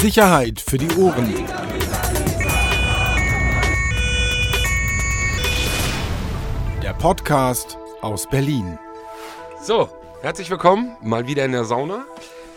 Sicherheit 0.00 0.60
für 0.60 0.78
die 0.78 0.88
Ohren. 0.96 1.34
Der 6.82 6.92
Podcast 6.94 7.76
aus 8.00 8.28
Berlin. 8.28 8.78
So, 9.62 9.88
herzlich 10.22 10.50
willkommen, 10.50 10.96
mal 11.02 11.26
wieder 11.26 11.44
in 11.44 11.52
der 11.52 11.64
Sauna. 11.64 12.06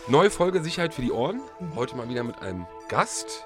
Neue 0.06 0.30
Folge 0.30 0.62
Sicherheit 0.62 0.94
für 0.94 1.02
die 1.02 1.10
Ohren. 1.10 1.40
Heute 1.74 1.96
mal 1.96 2.08
wieder 2.08 2.22
mit 2.22 2.38
einem 2.40 2.66
Gast. 2.88 3.44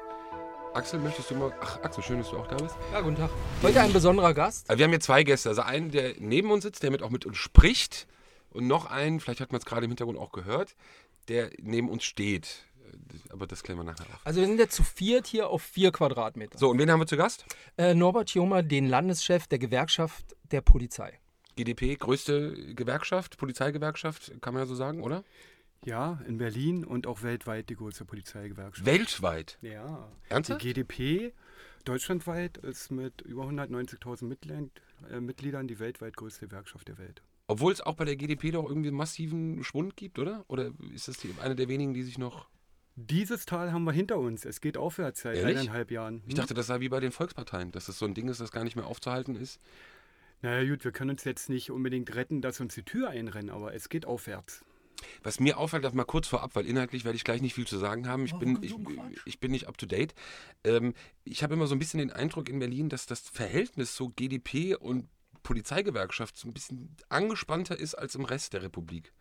Axel, 0.75 1.01
möchtest 1.01 1.31
du 1.31 1.35
mal. 1.37 1.53
Ach, 1.63 1.81
Axel, 1.83 2.05
schön, 2.05 2.19
dass 2.19 2.31
du 2.31 2.37
auch 2.39 2.47
da 2.49 2.57
bist. 2.57 2.77
Ja, 2.93 3.01
guten 3.01 3.17
Tag. 3.17 3.31
Heute 3.63 3.81
ein 3.81 3.93
besonderer 3.95 4.35
Gast. 4.35 4.69
Äh, 4.69 4.77
Wir 4.77 4.85
haben 4.85 4.91
hier 4.93 5.01
zwei 5.01 5.23
Gäste. 5.23 5.49
Also 5.49 5.63
einen, 5.63 5.91
der 5.91 6.15
neben 6.19 6.51
uns 6.51 6.65
sitzt, 6.65 6.83
der 6.83 6.91
mit 6.91 7.03
auch 7.03 7.11
mit 7.11 7.25
uns 7.25 7.39
spricht. 7.39 8.07
Und 8.51 8.67
noch 8.67 8.87
einen, 8.91 9.21
vielleicht 9.21 9.41
hat 9.41 9.53
man 9.53 9.59
es 9.61 9.65
gerade 9.65 9.85
im 9.85 9.91
Hintergrund 9.91 10.19
auch 10.19 10.33
gehört, 10.33 10.77
der 11.29 11.51
neben 11.63 11.89
uns 11.89 12.05
steht. 12.05 12.65
Aber 13.31 13.47
das 13.47 13.63
klären 13.63 13.79
wir 13.79 13.85
nachher 13.85 14.07
auf. 14.07 14.21
Also 14.25 14.41
wir 14.41 14.47
sind 14.47 14.59
jetzt 14.59 14.75
zu 14.75 14.85
viert 14.85 15.27
hier 15.27 15.49
auf 15.49 15.63
vier 15.63 15.93
Quadratmeter. 15.93 16.59
So, 16.59 16.71
und 16.71 16.79
wen 16.79 16.91
haben 16.91 17.01
wir 17.01 17.07
zu 17.07 17.17
Gast? 17.17 17.45
Äh, 17.77 17.95
Norbert 17.95 18.31
Jomer, 18.31 18.63
den 18.63 18.89
Landeschef 18.89 19.47
der 19.47 19.59
Gewerkschaft 19.59 20.37
der 20.51 20.61
Polizei. 20.61 21.19
GdP, 21.57 21.97
größte 21.97 22.75
Gewerkschaft, 22.75 23.39
Polizeigewerkschaft, 23.39 24.33
kann 24.41 24.55
man 24.55 24.63
ja 24.63 24.67
so 24.67 24.75
sagen, 24.75 25.03
oder? 25.03 25.25
Ja, 25.85 26.21
in 26.27 26.39
Berlin 26.39 26.85
und 26.85 27.07
auch 27.07 27.23
weltweit 27.23 27.69
die 27.69 27.77
größte 27.77 28.05
Polizeigewerkschaft. 28.05 28.87
Weltweit. 28.87 29.59
ja. 29.63 30.09
Ernsthaft? 30.29 30.63
Die 30.63 30.73
GdP 30.73 31.33
deutschlandweit 31.85 32.59
ist 32.59 32.91
mit 32.91 33.23
über 33.23 33.45
190.000 33.45 34.25
Mitglied, 34.25 34.71
äh, 35.11 35.21
Mitgliedern 35.21 35.69
die 35.69 35.79
weltweit 35.79 36.17
größte 36.17 36.47
Gewerkschaft 36.49 36.89
der 36.89 36.99
Welt. 36.99 37.23
Obwohl 37.49 37.73
es 37.73 37.81
auch 37.81 37.95
bei 37.95 38.05
der 38.05 38.17
GdP 38.17 38.51
doch 38.51 38.69
irgendwie 38.69 38.89
einen 38.89 38.97
massiven 38.97 39.63
Schwund 39.63 39.97
gibt, 39.97 40.19
oder? 40.19 40.45
Oder 40.49 40.73
ist 40.93 41.09
das 41.09 41.19
die, 41.19 41.33
eine 41.41 41.55
der 41.55 41.69
wenigen, 41.69 41.95
die 41.95 42.03
sich 42.03 42.19
noch. 42.19 42.49
Dieses 42.97 43.45
Tal 43.45 43.73
haben 43.73 43.85
wir 43.85 43.93
hinter 43.93 44.19
uns. 44.19 44.47
Es 44.47 44.63
geht 44.63 44.79
aufwärts 44.79 45.21
seit 45.21 45.37
Ehrlich? 45.37 45.59
eineinhalb 45.59 45.91
Jahren. 45.91 46.23
Ich 46.27 46.35
dachte, 46.35 46.55
das 46.55 46.67
sei 46.67 46.81
wie 46.81 46.89
bei 46.89 46.99
den 46.99 47.13
Volksparteien, 47.13 47.71
dass 47.71 47.87
das 47.87 47.99
so 47.99 48.07
ein 48.07 48.15
Ding 48.15 48.29
ist, 48.29 48.41
das 48.41 48.51
gar 48.51 48.65
nicht 48.65 48.75
mehr 48.75 48.87
aufzuhalten 48.87 49.37
ist. 49.37 49.61
Naja 50.41 50.69
gut, 50.69 50.85
wir 50.85 50.93
können 50.93 51.11
uns 51.11 51.25
jetzt 51.25 51.51
nicht 51.51 51.71
unbedingt 51.71 52.15
retten, 52.15 52.41
dass 52.41 52.61
uns 52.61 52.75
die 52.75 52.85
Tür 52.85 53.11
einrennen, 53.11 53.51
aber 53.51 53.75
es 53.75 53.91
geht 53.91 54.07
aufwärts. 54.07 54.65
Was 55.23 55.41
mir 55.41 55.59
auffällt, 55.59 55.85
das 55.85 55.93
mal 55.93 56.05
kurz 56.05 56.27
vorab, 56.27 56.55
weil 56.55 56.67
inhaltlich 56.67 57.05
werde 57.05 57.17
ich 57.17 57.25
gleich 57.25 57.43
nicht 57.43 57.55
viel 57.55 57.67
zu 57.67 57.77
sagen 57.77 58.09
haben. 58.09 58.25
Ich, 58.25 58.35
bin, 58.35 58.59
ich, 58.63 58.75
ich 59.27 59.41
bin 59.41 59.51
nicht 59.51 59.69
up 59.69 59.77
to 59.77 59.85
date. 59.85 60.15
Ähm, 60.65 60.95
ich 61.25 61.43
habe 61.43 61.53
immer 61.53 61.67
so 61.67 61.75
ein 61.75 61.79
bisschen 61.79 61.99
den 61.99 62.13
Eindruck 62.13 62.49
in 62.49 62.59
Berlin, 62.59 62.89
dass 62.89 63.05
das 63.05 63.21
Verhältnis 63.21 63.95
so 63.95 64.09
GdP 64.09 64.75
und 64.75 65.09
Polizeigewerkschaft 65.43 66.37
so 66.37 66.49
ein 66.49 66.55
bisschen 66.55 66.97
angespannter 67.11 67.79
ist 67.79 67.95
als 67.95 68.15
im 68.15 68.25
Rest 68.25 68.55
der 68.55 68.63
Republik. 68.63 69.13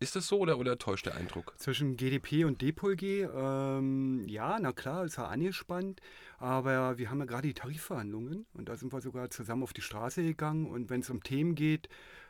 Ist 0.00 0.14
das 0.14 0.28
so 0.28 0.38
oder, 0.38 0.58
oder 0.58 0.78
täuscht 0.78 1.06
der 1.06 1.16
Eindruck? 1.16 1.54
Zwischen 1.58 1.96
GdP 1.96 2.44
und 2.44 2.62
DPolG, 2.62 3.02
ähm, 3.02 4.22
ja, 4.28 4.58
na 4.60 4.72
klar, 4.72 5.04
ist 5.04 5.16
ja 5.16 5.26
angespannt, 5.26 6.00
aber 6.38 6.98
wir 6.98 7.10
haben 7.10 7.18
ja 7.18 7.24
gerade 7.24 7.48
die 7.48 7.54
Tarifverhandlungen 7.54 8.46
und 8.54 8.68
da 8.68 8.76
sind 8.76 8.92
wir 8.92 9.00
sogar 9.00 9.28
zusammen 9.30 9.64
auf 9.64 9.72
die 9.72 9.82
Straße 9.82 10.22
gegangen 10.22 10.66
und 10.70 10.88
wenn 10.88 11.00
es 11.00 11.10
um 11.10 11.22
Themen 11.24 11.56
geht, 11.56 11.88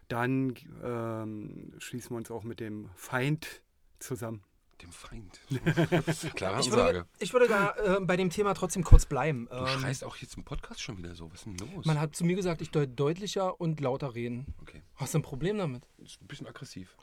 dann 0.08 0.54
ähm, 0.82 1.74
schließen 1.78 2.10
wir 2.12 2.16
uns 2.16 2.30
auch 2.30 2.42
mit 2.44 2.58
dem 2.60 2.88
Feind 2.94 3.60
zusammen. 3.98 4.42
Dem 4.80 4.92
Feind. 4.92 5.40
Klare 6.36 6.60
Ich 6.60 6.70
würde, 6.70 6.82
Ansage. 6.84 7.06
ich 7.18 7.32
würde 7.32 7.48
da 7.48 7.74
äh, 7.96 8.00
bei 8.00 8.16
dem 8.16 8.30
Thema 8.30 8.54
trotzdem 8.54 8.84
kurz 8.84 9.04
bleiben. 9.06 9.48
Du 9.50 9.56
Ähm, 9.56 9.66
schreist 9.66 10.04
auch 10.04 10.16
jetzt 10.16 10.36
im 10.36 10.44
Podcast 10.44 10.80
schon 10.80 10.96
wieder 10.98 11.14
so. 11.16 11.30
Was 11.32 11.40
ist 11.40 11.46
denn 11.46 11.56
los? 11.74 11.84
man 11.84 12.00
hat 12.00 12.14
zu 12.14 12.24
mir 12.24 12.36
gesagt, 12.36 12.62
ich 12.62 12.70
soll 12.72 12.86
deutlicher 12.86 13.60
und 13.60 13.80
lauter 13.80 14.14
reden. 14.14 14.54
okay. 14.62 14.82
Hast 14.94 15.12
du 15.14 15.18
ein 15.18 15.22
Problem 15.22 15.58
damit? 15.58 15.82
Ist 15.98 16.22
ein 16.22 16.28
bisschen 16.28 16.46
aggressiv. 16.46 16.96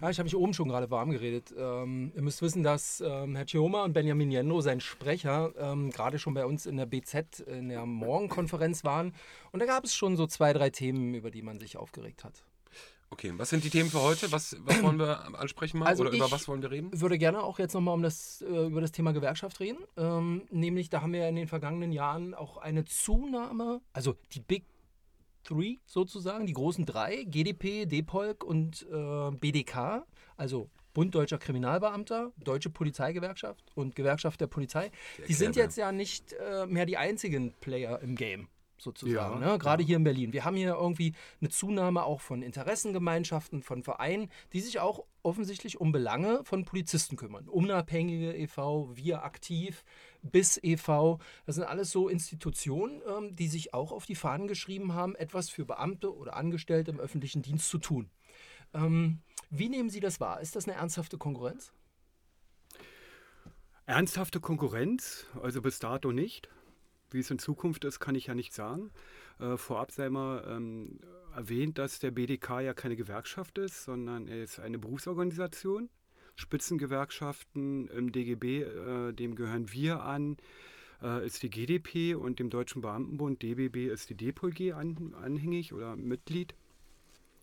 Ja, 0.00 0.10
ich 0.10 0.18
habe 0.18 0.24
mich 0.24 0.36
oben 0.36 0.54
schon 0.54 0.68
gerade 0.68 0.90
warm 0.90 1.10
geredet. 1.10 1.54
Ähm, 1.56 2.12
ihr 2.14 2.22
müsst 2.22 2.42
wissen, 2.42 2.62
dass 2.62 3.00
ähm, 3.00 3.36
Herr 3.36 3.46
Chioma 3.46 3.84
und 3.84 3.92
Benjamin 3.92 4.30
Jendo, 4.30 4.60
sein 4.60 4.80
Sprecher, 4.80 5.52
ähm, 5.58 5.90
gerade 5.90 6.18
schon 6.18 6.34
bei 6.34 6.44
uns 6.46 6.66
in 6.66 6.76
der 6.76 6.86
BZ 6.86 7.40
in 7.46 7.68
der 7.68 7.86
Morgenkonferenz 7.86 8.84
waren. 8.84 9.14
Und 9.52 9.60
da 9.60 9.66
gab 9.66 9.84
es 9.84 9.94
schon 9.94 10.16
so 10.16 10.26
zwei, 10.26 10.52
drei 10.52 10.70
Themen, 10.70 11.14
über 11.14 11.30
die 11.30 11.42
man 11.42 11.58
sich 11.60 11.76
aufgeregt 11.76 12.24
hat. 12.24 12.44
Okay, 13.10 13.30
was 13.36 13.50
sind 13.50 13.62
die 13.62 13.68
Themen 13.68 13.90
für 13.90 14.00
heute? 14.00 14.32
Was, 14.32 14.56
was 14.60 14.82
wollen 14.82 14.98
wir 14.98 15.38
ansprechen 15.38 15.78
mal? 15.78 15.84
Also 15.86 16.02
oder 16.04 16.12
über 16.14 16.24
ich- 16.26 16.32
was 16.32 16.48
wollen 16.48 16.62
wir 16.62 16.70
reden? 16.70 16.98
würde 16.98 17.18
gerne 17.18 17.42
auch 17.42 17.58
jetzt 17.58 17.74
nochmal 17.74 17.92
um 17.94 18.02
das, 18.02 18.40
äh, 18.40 18.66
über 18.68 18.80
das 18.80 18.90
Thema 18.90 19.12
Gewerkschaft 19.12 19.60
reden. 19.60 19.76
Ähm, 19.98 20.44
nämlich, 20.50 20.88
da 20.88 21.02
haben 21.02 21.12
wir 21.12 21.28
in 21.28 21.36
den 21.36 21.46
vergangenen 21.46 21.92
Jahren 21.92 22.32
auch 22.32 22.56
eine 22.56 22.86
Zunahme, 22.86 23.82
also 23.92 24.16
die 24.32 24.40
Big 24.40 24.64
Three 25.44 25.78
sozusagen, 25.86 26.46
die 26.46 26.52
großen 26.52 26.86
drei, 26.86 27.24
GdP, 27.24 27.86
DPolk 27.86 28.44
und 28.44 28.86
äh, 28.90 29.30
BDK, 29.32 30.06
also 30.36 30.70
Bund 30.94 31.14
Deutscher 31.14 31.38
Kriminalbeamter, 31.38 32.32
Deutsche 32.36 32.70
Polizeigewerkschaft 32.70 33.64
und 33.74 33.94
Gewerkschaft 33.96 34.40
der 34.40 34.46
Polizei, 34.46 34.90
die 35.26 35.32
sind 35.32 35.48
Erklär 35.48 35.64
jetzt 35.64 35.76
ja 35.76 35.92
nicht 35.92 36.32
äh, 36.34 36.66
mehr 36.66 36.86
die 36.86 36.96
einzigen 36.96 37.54
Player 37.60 38.00
im 38.00 38.14
Game. 38.14 38.48
Sozusagen, 38.82 39.40
Ja, 39.40 39.52
ne? 39.52 39.58
gerade 39.58 39.84
hier 39.84 39.96
in 39.96 40.04
Berlin. 40.04 40.32
Wir 40.32 40.44
haben 40.44 40.56
hier 40.56 40.74
irgendwie 40.74 41.14
eine 41.40 41.50
Zunahme 41.50 42.02
auch 42.02 42.20
von 42.20 42.42
Interessengemeinschaften, 42.42 43.62
von 43.62 43.84
Vereinen, 43.84 44.28
die 44.52 44.60
sich 44.60 44.80
auch 44.80 45.04
offensichtlich 45.22 45.80
um 45.80 45.92
Belange 45.92 46.40
von 46.44 46.64
Polizisten 46.64 47.14
kümmern. 47.16 47.48
Unabhängige 47.48 48.34
e.V., 48.34 48.90
Wir 48.94 49.22
aktiv, 49.22 49.84
BIS 50.22 50.58
e.V., 50.62 51.20
das 51.46 51.54
sind 51.54 51.64
alles 51.64 51.92
so 51.92 52.08
Institutionen, 52.08 53.02
ähm, 53.06 53.36
die 53.36 53.46
sich 53.46 53.72
auch 53.72 53.92
auf 53.92 54.04
die 54.04 54.16
Fahnen 54.16 54.48
geschrieben 54.48 54.94
haben, 54.94 55.14
etwas 55.14 55.48
für 55.48 55.64
Beamte 55.64 56.12
oder 56.14 56.36
Angestellte 56.36 56.90
im 56.90 56.98
öffentlichen 56.98 57.42
Dienst 57.42 57.68
zu 57.68 57.78
tun. 57.78 58.10
Ähm, 58.74 59.20
wie 59.50 59.68
nehmen 59.68 59.90
Sie 59.90 60.00
das 60.00 60.18
wahr? 60.18 60.40
Ist 60.40 60.56
das 60.56 60.66
eine 60.66 60.76
ernsthafte 60.76 61.18
Konkurrenz? 61.18 61.72
Ernsthafte 63.86 64.40
Konkurrenz, 64.40 65.26
also 65.40 65.62
bis 65.62 65.78
dato 65.78 66.10
nicht. 66.10 66.48
Wie 67.14 67.20
es 67.20 67.30
in 67.30 67.38
Zukunft 67.38 67.84
ist, 67.84 68.00
kann 68.00 68.14
ich 68.14 68.26
ja 68.26 68.34
nicht 68.34 68.52
sagen. 68.52 68.90
Äh, 69.38 69.56
vorab 69.56 69.92
sei 69.92 70.08
mal 70.10 70.44
ähm, 70.48 71.00
erwähnt, 71.34 71.78
dass 71.78 71.98
der 71.98 72.10
BDK 72.10 72.60
ja 72.60 72.74
keine 72.74 72.96
Gewerkschaft 72.96 73.58
ist, 73.58 73.84
sondern 73.84 74.28
er 74.28 74.42
ist 74.42 74.60
eine 74.60 74.78
Berufsorganisation. 74.78 75.88
Spitzengewerkschaften 76.34 77.88
im 77.88 78.12
DGB, 78.12 78.62
äh, 78.62 79.12
dem 79.12 79.34
gehören 79.34 79.72
wir 79.72 80.02
an, 80.02 80.36
äh, 81.02 81.26
ist 81.26 81.42
die 81.42 81.50
GdP 81.50 82.14
und 82.14 82.38
dem 82.38 82.50
Deutschen 82.50 82.80
Beamtenbund, 82.80 83.42
DBB, 83.42 83.88
ist 83.92 84.10
die 84.10 84.16
DPolG 84.16 84.72
an, 84.72 85.14
anhängig 85.20 85.72
oder 85.72 85.96
Mitglied. 85.96 86.54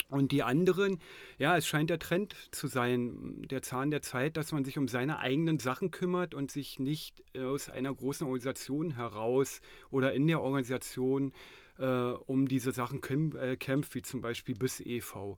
Und 0.10 0.32
die 0.32 0.42
anderen, 0.42 1.00
ja, 1.38 1.56
es 1.56 1.68
scheint 1.68 1.92
der 1.92 2.00
Trend 2.00 2.36
zu 2.52 2.68
sein, 2.68 3.44
der 3.48 3.62
Zahn 3.62 3.92
der 3.92 4.02
Zeit, 4.02 4.38
dass 4.38 4.52
man 4.52 4.66
sich 4.66 4.80
um 4.80 4.88
seine 4.88 5.20
eigenen 5.20 5.60
Sachen 5.60 5.92
kümmert 5.92 6.34
und 6.34 6.50
sich 6.50 6.80
nicht 6.80 7.24
aus 7.38 7.70
einer 7.70 7.94
großen 7.94 8.26
Organisation 8.26 8.96
heraus 8.96 9.62
oder 9.92 10.14
in 10.14 10.26
der 10.26 10.42
Organisation 10.42 11.32
äh, 11.78 11.86
um 11.86 12.48
diese 12.48 12.72
Sachen 12.72 13.02
äh, 13.36 13.56
kämpft, 13.56 13.94
wie 13.94 14.02
zum 14.02 14.22
Beispiel 14.22 14.56
BIS 14.56 14.80
e.V. 14.82 15.38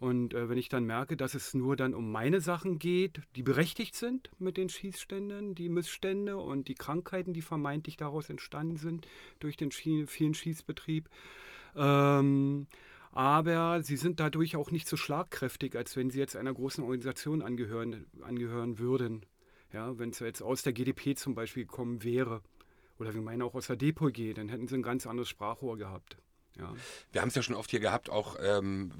Und 0.00 0.34
äh, 0.34 0.48
wenn 0.48 0.58
ich 0.58 0.68
dann 0.68 0.84
merke, 0.84 1.16
dass 1.16 1.34
es 1.34 1.54
nur 1.54 1.76
dann 1.76 1.94
um 1.94 2.10
meine 2.10 2.40
Sachen 2.40 2.78
geht, 2.78 3.20
die 3.36 3.42
berechtigt 3.42 3.94
sind 3.94 4.30
mit 4.38 4.56
den 4.56 4.70
Schießständen, 4.70 5.54
die 5.54 5.68
Missstände 5.68 6.36
und 6.38 6.68
die 6.68 6.74
Krankheiten, 6.74 7.32
die 7.32 7.42
vermeintlich 7.42 7.96
daraus 7.96 8.30
entstanden 8.30 8.76
sind 8.76 9.06
durch 9.40 9.56
den 9.56 9.70
vielen 9.70 10.34
Schießbetrieb, 10.34 11.08
ähm, 11.76 12.66
aber 13.12 13.82
sie 13.82 13.96
sind 13.96 14.20
dadurch 14.20 14.56
auch 14.56 14.70
nicht 14.70 14.88
so 14.88 14.96
schlagkräftig, 14.96 15.76
als 15.76 15.96
wenn 15.96 16.10
sie 16.10 16.18
jetzt 16.18 16.36
einer 16.36 16.54
großen 16.54 16.84
Organisation 16.84 17.42
angehören, 17.42 18.06
angehören 18.22 18.78
würden. 18.78 19.26
Ja, 19.72 19.98
wenn 19.98 20.10
es 20.10 20.18
jetzt 20.20 20.42
aus 20.42 20.62
der 20.62 20.72
GdP 20.72 21.14
zum 21.16 21.34
Beispiel 21.34 21.64
gekommen 21.64 22.02
wäre. 22.02 22.42
Oder 22.98 23.14
wir 23.14 23.22
meinen 23.22 23.42
auch 23.42 23.54
aus 23.54 23.68
der 23.68 23.76
DPOG, 23.76 24.34
dann 24.34 24.48
hätten 24.48 24.68
sie 24.68 24.74
ein 24.74 24.82
ganz 24.82 25.06
anderes 25.06 25.28
Sprachrohr 25.28 25.78
gehabt. 25.78 26.18
Ja. 26.58 26.74
Wir 27.12 27.20
haben 27.20 27.28
es 27.28 27.34
ja 27.34 27.42
schon 27.42 27.54
oft 27.54 27.70
hier 27.70 27.80
gehabt, 27.80 28.10
auch, 28.10 28.36
ähm, 28.42 28.92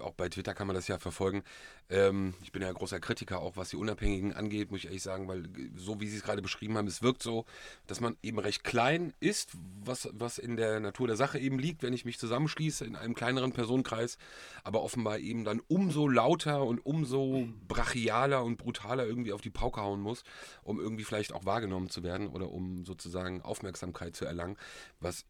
auch 0.00 0.12
bei 0.12 0.28
Twitter 0.28 0.54
kann 0.54 0.66
man 0.66 0.76
das 0.76 0.88
ja 0.88 0.98
verfolgen. 0.98 1.42
Ähm, 1.90 2.34
ich 2.42 2.52
bin 2.52 2.62
ja 2.62 2.72
großer 2.72 3.00
Kritiker, 3.00 3.40
auch 3.40 3.56
was 3.56 3.70
die 3.70 3.76
Unabhängigen 3.76 4.32
angeht, 4.32 4.70
muss 4.70 4.80
ich 4.80 4.86
ehrlich 4.86 5.02
sagen, 5.02 5.28
weil 5.28 5.44
so 5.76 6.00
wie 6.00 6.08
Sie 6.08 6.16
es 6.16 6.22
gerade 6.22 6.40
beschrieben 6.40 6.78
haben, 6.78 6.86
es 6.86 7.02
wirkt 7.02 7.22
so, 7.22 7.44
dass 7.86 8.00
man 8.00 8.16
eben 8.22 8.38
recht 8.38 8.64
klein 8.64 9.12
ist, 9.20 9.50
was, 9.84 10.08
was 10.12 10.38
in 10.38 10.56
der 10.56 10.80
Natur 10.80 11.06
der 11.06 11.16
Sache 11.16 11.38
eben 11.38 11.58
liegt, 11.58 11.82
wenn 11.82 11.92
ich 11.92 12.04
mich 12.04 12.18
zusammenschließe 12.18 12.84
in 12.84 12.96
einem 12.96 13.14
kleineren 13.14 13.52
Personenkreis, 13.52 14.16
aber 14.64 14.82
offenbar 14.82 15.18
eben 15.18 15.44
dann 15.44 15.60
umso 15.68 16.08
lauter 16.08 16.64
und 16.64 16.84
umso 16.86 17.48
brachialer 17.68 18.42
und 18.42 18.56
brutaler 18.56 19.06
irgendwie 19.06 19.32
auf 19.32 19.40
die 19.40 19.50
Pauke 19.50 19.82
hauen 19.82 20.00
muss, 20.00 20.24
um 20.62 20.80
irgendwie 20.80 21.04
vielleicht 21.04 21.32
auch 21.32 21.44
wahrgenommen 21.44 21.90
zu 21.90 22.02
werden 22.02 22.28
oder 22.28 22.50
um 22.50 22.84
sozusagen 22.84 23.42
Aufmerksamkeit 23.42 24.16
zu 24.16 24.24
erlangen, 24.24 24.56
was 25.00 25.26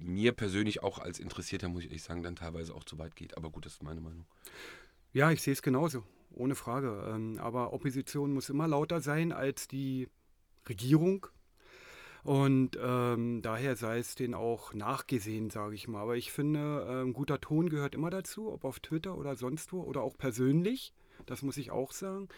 mir 0.00 0.32
persönlich 0.32 0.82
auch 0.82 0.98
als 1.04 1.20
Interessierter, 1.20 1.68
muss 1.68 1.82
ich 1.82 1.88
ehrlich 1.88 2.02
sagen, 2.02 2.22
dann 2.22 2.36
teilweise 2.36 2.74
auch 2.74 2.84
zu 2.84 2.98
weit 2.98 3.14
geht. 3.14 3.36
Aber 3.36 3.50
gut, 3.50 3.66
das 3.66 3.74
ist 3.74 3.82
meine 3.82 4.00
Meinung. 4.00 4.26
Ja, 5.12 5.30
ich 5.30 5.42
sehe 5.42 5.52
es 5.52 5.62
genauso, 5.62 6.02
ohne 6.32 6.54
Frage. 6.54 7.08
Ähm, 7.14 7.38
Aber 7.38 7.72
Opposition 7.72 8.32
muss 8.32 8.48
immer 8.48 8.66
lauter 8.66 9.00
sein 9.00 9.32
als 9.32 9.68
die 9.68 10.08
Regierung. 10.68 11.26
Und 12.24 12.78
ähm, 12.82 13.42
daher 13.42 13.76
sei 13.76 13.98
es 13.98 14.14
denen 14.14 14.32
auch 14.32 14.72
nachgesehen, 14.72 15.50
sage 15.50 15.74
ich 15.74 15.88
mal. 15.88 16.00
Aber 16.00 16.16
ich 16.16 16.32
finde, 16.32 16.86
ähm, 16.88 17.12
guter 17.12 17.40
Ton 17.40 17.68
gehört 17.68 17.94
immer 17.94 18.08
dazu, 18.08 18.50
ob 18.50 18.64
auf 18.64 18.80
Twitter 18.80 19.16
oder 19.18 19.36
sonst 19.36 19.72
wo 19.72 19.82
oder 19.82 20.02
auch 20.02 20.16
persönlich. 20.16 20.94
Das 21.26 21.42
muss 21.42 21.58
ich 21.58 21.70
auch 21.70 21.92
sagen. 21.92 22.28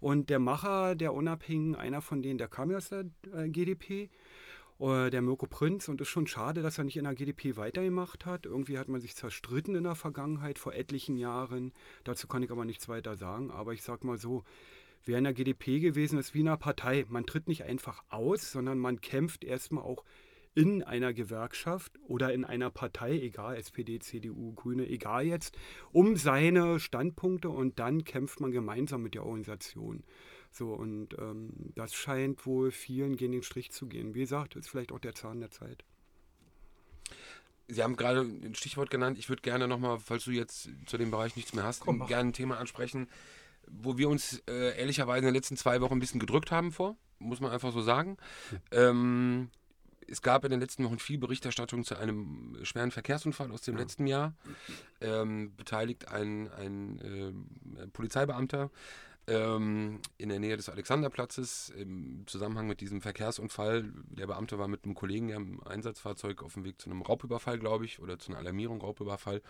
Und 0.00 0.30
der 0.30 0.40
Macher 0.40 0.94
der 0.94 1.14
Unabhängigen, 1.14 1.76
einer 1.76 2.02
von 2.02 2.22
denen, 2.22 2.38
der 2.38 2.48
kam 2.48 2.70
ja 2.70 2.76
aus 2.76 2.88
der 2.88 3.06
äh, 3.32 3.48
GDP, 3.48 4.10
äh, 4.78 5.10
der 5.10 5.22
Mirko 5.22 5.46
Prinz. 5.46 5.88
Und 5.88 6.00
es 6.00 6.08
ist 6.08 6.12
schon 6.12 6.26
schade, 6.26 6.62
dass 6.62 6.78
er 6.78 6.84
nicht 6.84 6.96
in 6.96 7.04
der 7.04 7.14
GDP 7.14 7.56
weitergemacht 7.56 8.26
hat. 8.26 8.46
Irgendwie 8.46 8.78
hat 8.78 8.88
man 8.88 9.00
sich 9.00 9.16
zerstritten 9.16 9.74
in 9.74 9.84
der 9.84 9.94
Vergangenheit, 9.94 10.58
vor 10.58 10.74
etlichen 10.74 11.16
Jahren. 11.16 11.72
Dazu 12.04 12.26
kann 12.26 12.42
ich 12.42 12.50
aber 12.50 12.64
nichts 12.64 12.88
weiter 12.88 13.16
sagen. 13.16 13.50
Aber 13.50 13.72
ich 13.72 13.82
sag 13.82 14.04
mal 14.04 14.18
so, 14.18 14.44
wer 15.04 15.18
in 15.18 15.24
der 15.24 15.34
GDP 15.34 15.80
gewesen 15.80 16.18
ist, 16.18 16.34
wie 16.34 16.40
in 16.40 16.48
einer 16.48 16.56
Partei. 16.56 17.06
Man 17.08 17.26
tritt 17.26 17.48
nicht 17.48 17.64
einfach 17.64 18.02
aus, 18.08 18.52
sondern 18.52 18.78
man 18.78 19.00
kämpft 19.00 19.44
erstmal 19.44 19.84
auch 19.84 20.04
in 20.56 20.82
einer 20.82 21.12
Gewerkschaft 21.12 21.92
oder 22.08 22.32
in 22.32 22.44
einer 22.44 22.70
Partei, 22.70 23.12
egal, 23.20 23.56
SPD, 23.56 23.98
CDU, 23.98 24.54
Grüne, 24.54 24.88
egal 24.88 25.26
jetzt, 25.26 25.56
um 25.92 26.16
seine 26.16 26.80
Standpunkte 26.80 27.50
und 27.50 27.78
dann 27.78 28.04
kämpft 28.04 28.40
man 28.40 28.52
gemeinsam 28.52 29.02
mit 29.02 29.14
der 29.14 29.26
Organisation. 29.26 30.02
So, 30.56 30.72
und 30.72 31.08
ähm, 31.18 31.50
das 31.74 31.92
scheint 31.92 32.46
wohl 32.46 32.70
vielen 32.70 33.16
gegen 33.16 33.32
den 33.32 33.42
Strich 33.42 33.72
zu 33.72 33.86
gehen. 33.86 34.14
Wie 34.14 34.20
gesagt, 34.20 34.56
ist 34.56 34.70
vielleicht 34.70 34.90
auch 34.90 34.98
der 34.98 35.14
Zahn 35.14 35.40
der 35.40 35.50
Zeit. 35.50 35.84
Sie 37.68 37.82
haben 37.82 37.94
gerade 37.96 38.20
ein 38.20 38.54
Stichwort 38.54 38.88
genannt. 38.88 39.18
Ich 39.18 39.28
würde 39.28 39.42
gerne 39.42 39.68
nochmal, 39.68 39.98
falls 39.98 40.24
du 40.24 40.30
jetzt 40.30 40.70
zu 40.86 40.96
dem 40.96 41.10
Bereich 41.10 41.36
nichts 41.36 41.52
mehr 41.52 41.64
hast, 41.64 41.80
Komm, 41.80 42.06
gerne 42.06 42.30
ein 42.30 42.32
Thema 42.32 42.56
ansprechen, 42.56 43.06
wo 43.66 43.98
wir 43.98 44.08
uns 44.08 44.42
äh, 44.48 44.78
ehrlicherweise 44.78 45.18
in 45.18 45.24
den 45.26 45.34
letzten 45.34 45.58
zwei 45.58 45.82
Wochen 45.82 45.94
ein 45.94 46.00
bisschen 46.00 46.20
gedrückt 46.20 46.50
haben 46.50 46.72
vor, 46.72 46.96
muss 47.18 47.40
man 47.40 47.50
einfach 47.50 47.72
so 47.72 47.82
sagen. 47.82 48.16
Ähm, 48.70 49.50
es 50.08 50.22
gab 50.22 50.44
in 50.44 50.52
den 50.52 50.60
letzten 50.60 50.84
Wochen 50.84 50.98
viel 50.98 51.18
Berichterstattung 51.18 51.84
zu 51.84 51.96
einem 51.96 52.56
schweren 52.62 52.92
Verkehrsunfall 52.92 53.50
aus 53.50 53.60
dem 53.60 53.76
letzten 53.76 54.06
Jahr. 54.06 54.34
Ähm, 55.02 55.54
beteiligt 55.54 56.08
ein, 56.08 56.48
ein 56.52 56.98
äh, 57.76 57.86
Polizeibeamter 57.88 58.70
ähm, 59.28 60.00
in 60.18 60.28
der 60.28 60.38
Nähe 60.38 60.56
des 60.56 60.68
Alexanderplatzes 60.68 61.70
im 61.70 62.24
Zusammenhang 62.26 62.66
mit 62.66 62.80
diesem 62.80 63.00
Verkehrsunfall. 63.00 63.92
Der 64.10 64.26
Beamte 64.26 64.58
war 64.58 64.68
mit 64.68 64.84
einem 64.84 64.94
Kollegen 64.94 65.30
im 65.30 65.62
Einsatzfahrzeug 65.64 66.42
auf 66.42 66.54
dem 66.54 66.64
Weg 66.64 66.80
zu 66.80 66.90
einem 66.90 67.02
Raubüberfall, 67.02 67.58
glaube 67.58 67.84
ich, 67.84 68.00
oder 68.00 68.18
zu 68.18 68.30
einer 68.30 68.38
Alarmierung, 68.38 68.80
Raubüberfall 68.80 69.42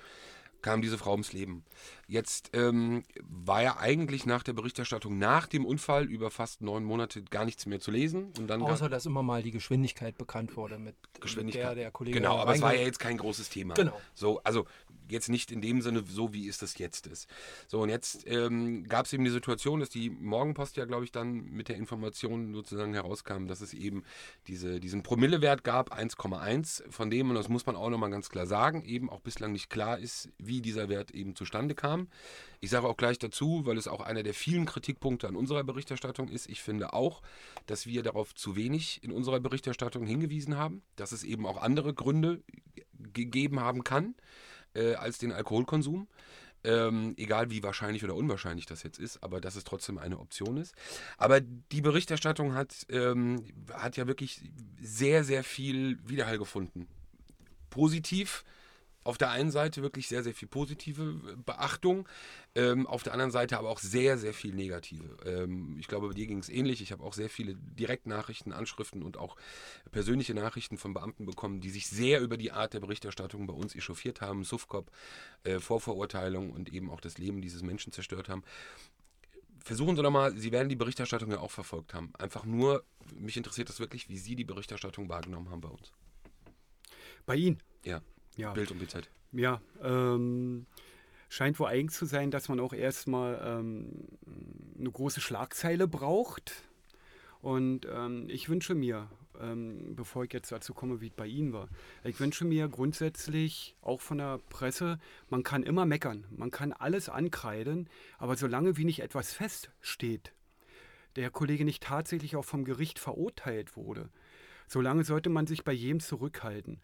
kam 0.62 0.82
diese 0.82 0.98
Frau 0.98 1.12
ums 1.12 1.32
Leben. 1.32 1.64
Jetzt 2.08 2.50
ähm, 2.52 3.02
war 3.22 3.62
ja 3.62 3.78
eigentlich 3.78 4.26
nach 4.26 4.42
der 4.42 4.52
Berichterstattung 4.52 5.18
nach 5.18 5.46
dem 5.46 5.64
Unfall 5.64 6.04
über 6.04 6.30
fast 6.30 6.62
neun 6.62 6.84
Monate 6.84 7.22
gar 7.22 7.44
nichts 7.44 7.66
mehr 7.66 7.80
zu 7.80 7.90
lesen. 7.90 8.32
Und 8.38 8.46
dann 8.48 8.62
Außer, 8.62 8.88
dass 8.88 9.06
immer 9.06 9.22
mal 9.22 9.42
die 9.42 9.50
Geschwindigkeit 9.50 10.16
bekannt 10.16 10.56
wurde 10.56 10.78
mit, 10.78 10.94
Geschwindigkeit. 11.20 11.70
mit 11.70 11.76
der 11.76 11.84
der 11.86 11.90
Kollege 11.90 12.18
Genau, 12.18 12.38
aber 12.38 12.54
es 12.54 12.62
war 12.62 12.74
ja 12.74 12.82
jetzt 12.82 12.98
kein 12.98 13.16
großes 13.16 13.48
Thema. 13.48 13.74
Genau. 13.74 13.98
So, 14.14 14.40
also 14.44 14.66
jetzt 15.08 15.28
nicht 15.28 15.52
in 15.52 15.60
dem 15.60 15.82
Sinne, 15.82 16.04
so 16.06 16.32
wie 16.32 16.48
es 16.48 16.58
das 16.58 16.78
jetzt 16.78 17.06
ist. 17.06 17.28
So, 17.68 17.80
und 17.80 17.88
jetzt 17.88 18.26
ähm, 18.26 18.84
gab 18.84 19.06
es 19.06 19.12
eben 19.12 19.24
die 19.24 19.30
Situation, 19.30 19.80
dass 19.80 19.90
die 19.90 20.10
Morgenpost 20.10 20.76
ja, 20.76 20.84
glaube 20.84 21.04
ich, 21.04 21.12
dann 21.12 21.44
mit 21.44 21.68
der 21.68 21.76
Information 21.76 22.54
sozusagen 22.54 22.94
herauskam, 22.94 23.46
dass 23.46 23.60
es 23.60 23.74
eben 23.74 24.04
diese, 24.46 24.80
diesen 24.80 25.02
Promillewert 25.02 25.64
gab, 25.64 25.96
1,1, 25.96 26.90
von 26.90 27.10
dem, 27.10 27.30
und 27.30 27.36
das 27.36 27.48
muss 27.48 27.66
man 27.66 27.76
auch 27.76 27.90
nochmal 27.90 28.10
ganz 28.10 28.28
klar 28.28 28.46
sagen, 28.46 28.84
eben 28.84 29.10
auch 29.10 29.20
bislang 29.20 29.52
nicht 29.52 29.70
klar 29.70 29.98
ist, 29.98 30.30
wie 30.46 30.60
dieser 30.60 30.88
Wert 30.88 31.10
eben 31.10 31.34
zustande 31.34 31.74
kam. 31.74 32.08
Ich 32.60 32.70
sage 32.70 32.86
auch 32.86 32.96
gleich 32.96 33.18
dazu, 33.18 33.62
weil 33.64 33.78
es 33.78 33.88
auch 33.88 34.00
einer 34.00 34.22
der 34.22 34.34
vielen 34.34 34.66
Kritikpunkte 34.66 35.28
an 35.28 35.36
unserer 35.36 35.64
Berichterstattung 35.64 36.28
ist. 36.28 36.48
Ich 36.48 36.62
finde 36.62 36.92
auch, 36.92 37.22
dass 37.66 37.86
wir 37.86 38.02
darauf 38.02 38.34
zu 38.34 38.56
wenig 38.56 39.02
in 39.02 39.12
unserer 39.12 39.40
Berichterstattung 39.40 40.06
hingewiesen 40.06 40.56
haben, 40.56 40.82
dass 40.96 41.12
es 41.12 41.24
eben 41.24 41.46
auch 41.46 41.60
andere 41.62 41.94
Gründe 41.94 42.42
gegeben 43.12 43.60
haben 43.60 43.84
kann 43.84 44.14
äh, 44.74 44.94
als 44.94 45.18
den 45.18 45.32
Alkoholkonsum. 45.32 46.08
Ähm, 46.64 47.14
egal 47.16 47.50
wie 47.50 47.62
wahrscheinlich 47.62 48.02
oder 48.02 48.16
unwahrscheinlich 48.16 48.66
das 48.66 48.82
jetzt 48.82 48.98
ist, 48.98 49.22
aber 49.22 49.40
dass 49.40 49.54
es 49.54 49.62
trotzdem 49.62 49.98
eine 49.98 50.18
Option 50.18 50.56
ist. 50.56 50.74
Aber 51.16 51.40
die 51.40 51.80
Berichterstattung 51.80 52.54
hat, 52.54 52.86
ähm, 52.88 53.44
hat 53.72 53.96
ja 53.96 54.08
wirklich 54.08 54.40
sehr, 54.80 55.22
sehr 55.22 55.44
viel 55.44 56.00
Widerhall 56.08 56.38
gefunden. 56.38 56.88
Positiv, 57.70 58.44
auf 59.06 59.18
der 59.18 59.30
einen 59.30 59.50
Seite 59.50 59.82
wirklich 59.82 60.08
sehr, 60.08 60.22
sehr 60.22 60.34
viel 60.34 60.48
positive 60.48 61.36
Beachtung, 61.44 62.08
ähm, 62.54 62.86
auf 62.86 63.02
der 63.04 63.12
anderen 63.12 63.30
Seite 63.30 63.56
aber 63.56 63.70
auch 63.70 63.78
sehr, 63.78 64.18
sehr 64.18 64.34
viel 64.34 64.52
negative. 64.52 65.16
Ähm, 65.24 65.76
ich 65.78 65.86
glaube, 65.86 66.08
bei 66.08 66.14
dir 66.14 66.26
ging 66.26 66.38
es 66.38 66.48
ähnlich. 66.48 66.82
Ich 66.82 66.90
habe 66.90 67.04
auch 67.04 67.12
sehr 67.12 67.30
viele 67.30 67.54
Direktnachrichten, 67.54 68.52
Anschriften 68.52 69.02
und 69.02 69.16
auch 69.16 69.36
persönliche 69.92 70.34
Nachrichten 70.34 70.76
von 70.76 70.92
Beamten 70.92 71.24
bekommen, 71.24 71.60
die 71.60 71.70
sich 71.70 71.86
sehr 71.86 72.20
über 72.20 72.36
die 72.36 72.50
Art 72.50 72.74
der 72.74 72.80
Berichterstattung 72.80 73.46
bei 73.46 73.54
uns 73.54 73.76
echauffiert 73.76 74.20
haben. 74.20 74.42
Sufcop, 74.42 74.90
äh, 75.44 75.60
Vorverurteilung 75.60 76.50
und 76.50 76.72
eben 76.72 76.90
auch 76.90 77.00
das 77.00 77.16
Leben 77.16 77.40
dieses 77.40 77.62
Menschen 77.62 77.92
zerstört 77.92 78.28
haben. 78.28 78.42
Versuchen 79.62 79.96
Sie 79.96 80.02
doch 80.02 80.10
mal, 80.10 80.36
Sie 80.36 80.50
werden 80.50 80.68
die 80.68 80.76
Berichterstattung 80.76 81.30
ja 81.30 81.38
auch 81.38 81.50
verfolgt 81.52 81.94
haben. 81.94 82.12
Einfach 82.18 82.44
nur, 82.44 82.84
mich 83.14 83.36
interessiert 83.36 83.68
das 83.68 83.78
wirklich, 83.78 84.08
wie 84.08 84.18
Sie 84.18 84.34
die 84.34 84.44
Berichterstattung 84.44 85.08
wahrgenommen 85.08 85.50
haben 85.50 85.60
bei 85.60 85.68
uns. 85.68 85.92
Bei 87.24 87.34
Ihnen? 87.34 87.60
Ja, 87.84 88.00
Ja. 88.36 88.52
Bild 88.52 88.70
und 88.70 88.78
BZ. 88.78 89.08
Ja, 89.32 89.60
ähm, 89.82 90.66
scheint 91.28 91.58
wohl 91.58 91.68
eigen 91.68 91.88
zu 91.88 92.06
sein, 92.06 92.30
dass 92.30 92.48
man 92.48 92.60
auch 92.60 92.72
erstmal 92.72 93.40
ähm, 93.44 94.08
eine 94.78 94.90
große 94.90 95.20
Schlagzeile 95.20 95.88
braucht. 95.88 96.62
Und 97.40 97.86
ähm, 97.90 98.26
ich 98.28 98.48
wünsche 98.48 98.74
mir, 98.74 99.08
ähm, 99.40 99.94
bevor 99.94 100.24
ich 100.24 100.32
jetzt 100.32 100.50
dazu 100.50 100.74
komme, 100.74 101.00
wie 101.00 101.08
es 101.08 101.12
bei 101.12 101.26
Ihnen 101.26 101.52
war, 101.52 101.68
ich 102.02 102.18
wünsche 102.18 102.44
mir 102.44 102.68
grundsätzlich 102.68 103.76
auch 103.82 104.00
von 104.00 104.18
der 104.18 104.38
Presse, 104.48 104.98
man 105.28 105.42
kann 105.42 105.62
immer 105.62 105.86
meckern, 105.86 106.24
man 106.30 106.50
kann 106.50 106.72
alles 106.72 107.08
ankreiden, 107.08 107.88
aber 108.18 108.36
solange 108.36 108.76
wie 108.76 108.84
nicht 108.84 109.00
etwas 109.00 109.32
feststeht, 109.32 110.32
der 111.16 111.30
Kollege 111.30 111.64
nicht 111.64 111.82
tatsächlich 111.82 112.36
auch 112.36 112.44
vom 112.44 112.64
Gericht 112.64 112.98
verurteilt 112.98 113.76
wurde, 113.76 114.08
solange 114.66 115.04
sollte 115.04 115.30
man 115.30 115.46
sich 115.46 115.62
bei 115.62 115.72
jedem 115.72 116.00
zurückhalten, 116.00 116.80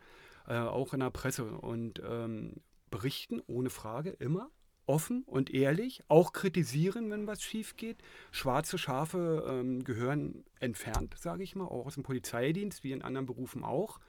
äh, 0.46 0.58
auch 0.58 0.92
in 0.94 1.00
der 1.00 1.10
Presse 1.10 1.44
und 1.44 2.02
ähm, 2.04 2.62
berichten 2.90 3.40
ohne 3.46 3.70
Frage 3.70 4.10
immer 4.10 4.50
offen 4.86 5.22
und 5.24 5.50
ehrlich, 5.50 6.02
auch 6.08 6.32
kritisieren, 6.32 7.10
wenn 7.10 7.26
was 7.26 7.42
schief 7.42 7.76
geht. 7.76 7.98
Schwarze 8.30 8.78
Schafe 8.78 9.44
ähm, 9.48 9.84
gehören 9.84 10.44
entfernt, 10.60 11.14
sage 11.18 11.42
ich 11.42 11.54
mal, 11.54 11.64
auch 11.64 11.86
aus 11.86 11.94
dem 11.94 12.02
Polizeidienst, 12.02 12.84
wie 12.84 12.92
in 12.92 13.02
anderen 13.02 13.26
Berufen 13.26 13.64
auch. 13.64 14.00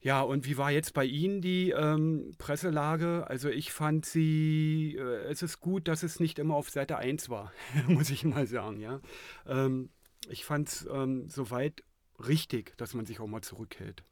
Ja, 0.00 0.20
und 0.20 0.46
wie 0.46 0.58
war 0.58 0.72
jetzt 0.72 0.94
bei 0.94 1.04
Ihnen 1.04 1.40
die 1.40 1.70
ähm, 1.70 2.34
Presselage? 2.36 3.24
Also 3.28 3.48
ich 3.50 3.72
fand 3.72 4.04
sie, 4.04 4.96
äh, 4.98 5.30
es 5.30 5.42
ist 5.42 5.60
gut, 5.60 5.86
dass 5.86 6.02
es 6.02 6.18
nicht 6.18 6.40
immer 6.40 6.56
auf 6.56 6.70
Seite 6.70 6.98
1 6.98 7.28
war, 7.28 7.52
muss 7.86 8.10
ich 8.10 8.24
mal 8.24 8.46
sagen, 8.48 8.80
ja. 8.80 9.00
Ähm, 9.46 9.90
ich 10.28 10.44
fand 10.44 10.68
es 10.68 10.88
ähm, 10.92 11.28
soweit 11.28 11.84
richtig, 12.18 12.76
dass 12.78 12.94
man 12.94 13.06
sich 13.06 13.20
auch 13.20 13.28
mal 13.28 13.42
zurückhält. 13.42 14.04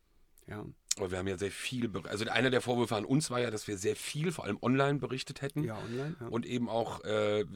Ja. 0.50 0.64
Aber 0.99 1.11
wir 1.11 1.19
haben 1.19 1.28
ja 1.28 1.38
sehr 1.38 1.50
viel, 1.50 1.90
also 2.09 2.28
einer 2.28 2.50
der 2.50 2.61
Vorwürfe 2.61 2.97
an 2.97 3.04
uns 3.04 3.30
war 3.30 3.40
ja, 3.40 3.50
dass 3.50 3.69
wir 3.69 3.78
sehr 3.78 3.97
viel, 3.97 4.33
vor 4.33 4.45
allem 4.45 4.59
online 4.61 4.99
berichtet 4.99 5.40
hätten. 5.40 5.64
Ja, 5.64 5.78
online. 5.78 6.16
Ja. 6.21 6.26
Und 6.26 6.45
eben 6.45 6.69
auch 6.69 7.02
äh, 7.04 7.47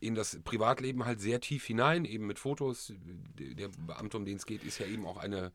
in 0.00 0.14
das 0.14 0.40
Privatleben 0.42 1.04
halt 1.04 1.20
sehr 1.20 1.40
tief 1.40 1.64
hinein, 1.64 2.04
eben 2.04 2.26
mit 2.26 2.38
Fotos. 2.38 2.92
Der 3.38 3.68
Beamte, 3.86 4.16
um 4.16 4.24
den 4.24 4.36
es 4.36 4.46
geht, 4.46 4.64
ist 4.64 4.78
ja 4.78 4.86
eben 4.86 5.06
auch 5.06 5.18
eine, 5.18 5.52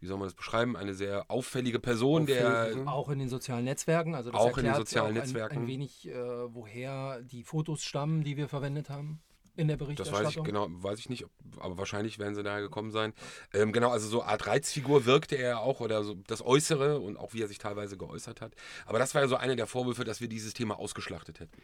wie 0.00 0.06
soll 0.06 0.18
man 0.18 0.28
das 0.28 0.34
beschreiben, 0.34 0.76
eine 0.76 0.94
sehr 0.94 1.30
auffällige 1.30 1.80
Person, 1.80 2.26
der 2.26 2.48
Auffällig, 2.48 2.84
ne? 2.84 2.92
Auch 2.92 3.08
in 3.10 3.18
den 3.18 3.28
sozialen 3.28 3.64
Netzwerken. 3.64 4.14
Also 4.14 4.30
das 4.30 4.40
Auch 4.40 4.56
in 4.56 4.64
den 4.64 4.66
erklärt 4.66 4.88
sozialen 4.88 5.04
auch 5.04 5.10
ein, 5.10 5.14
Netzwerken. 5.14 5.58
Ein 5.58 5.66
wenig, 5.66 6.08
äh, 6.08 6.14
woher 6.54 7.20
die 7.22 7.42
Fotos 7.42 7.82
stammen, 7.82 8.22
die 8.22 8.36
wir 8.36 8.48
verwendet 8.48 8.88
haben 8.88 9.20
in 9.56 9.68
der 9.68 9.76
Das 9.96 10.10
Berichterstattung. 10.10 10.24
weiß 10.24 10.36
ich 10.36 10.42
genau, 10.42 10.68
weiß 10.70 10.98
ich 10.98 11.08
nicht, 11.10 11.26
aber 11.58 11.76
wahrscheinlich 11.78 12.18
werden 12.18 12.34
sie 12.34 12.42
daher 12.42 12.62
gekommen 12.62 12.90
sein. 12.90 13.12
Ähm, 13.52 13.72
genau, 13.72 13.90
also 13.90 14.08
so 14.08 14.22
eine 14.22 14.30
Art 14.32 14.46
Reizfigur 14.46 15.04
wirkte 15.06 15.36
er 15.36 15.60
auch 15.60 15.80
oder 15.80 16.04
so 16.04 16.14
das 16.26 16.44
Äußere 16.44 17.00
und 17.00 17.16
auch 17.18 17.34
wie 17.34 17.42
er 17.42 17.48
sich 17.48 17.58
teilweise 17.58 17.96
geäußert 17.96 18.40
hat. 18.40 18.54
Aber 18.86 18.98
das 18.98 19.14
war 19.14 19.22
ja 19.22 19.28
so 19.28 19.36
einer 19.36 19.56
der 19.56 19.66
Vorwürfe, 19.66 20.04
dass 20.04 20.20
wir 20.20 20.28
dieses 20.28 20.54
Thema 20.54 20.78
ausgeschlachtet 20.78 21.40
hätten. 21.40 21.62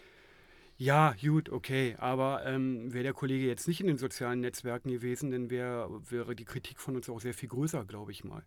Ja, 0.76 1.14
gut, 1.20 1.50
okay. 1.50 1.96
Aber 1.98 2.44
ähm, 2.46 2.92
wäre 2.92 3.02
der 3.02 3.12
Kollege 3.12 3.46
jetzt 3.46 3.66
nicht 3.66 3.80
in 3.80 3.88
den 3.88 3.98
sozialen 3.98 4.40
Netzwerken 4.40 4.90
gewesen, 4.90 5.30
dann 5.32 5.50
wär, 5.50 5.88
wäre 6.08 6.36
die 6.36 6.44
Kritik 6.44 6.78
von 6.78 6.94
uns 6.94 7.08
auch 7.10 7.20
sehr 7.20 7.34
viel 7.34 7.48
größer, 7.48 7.84
glaube 7.84 8.12
ich 8.12 8.22
mal. 8.22 8.44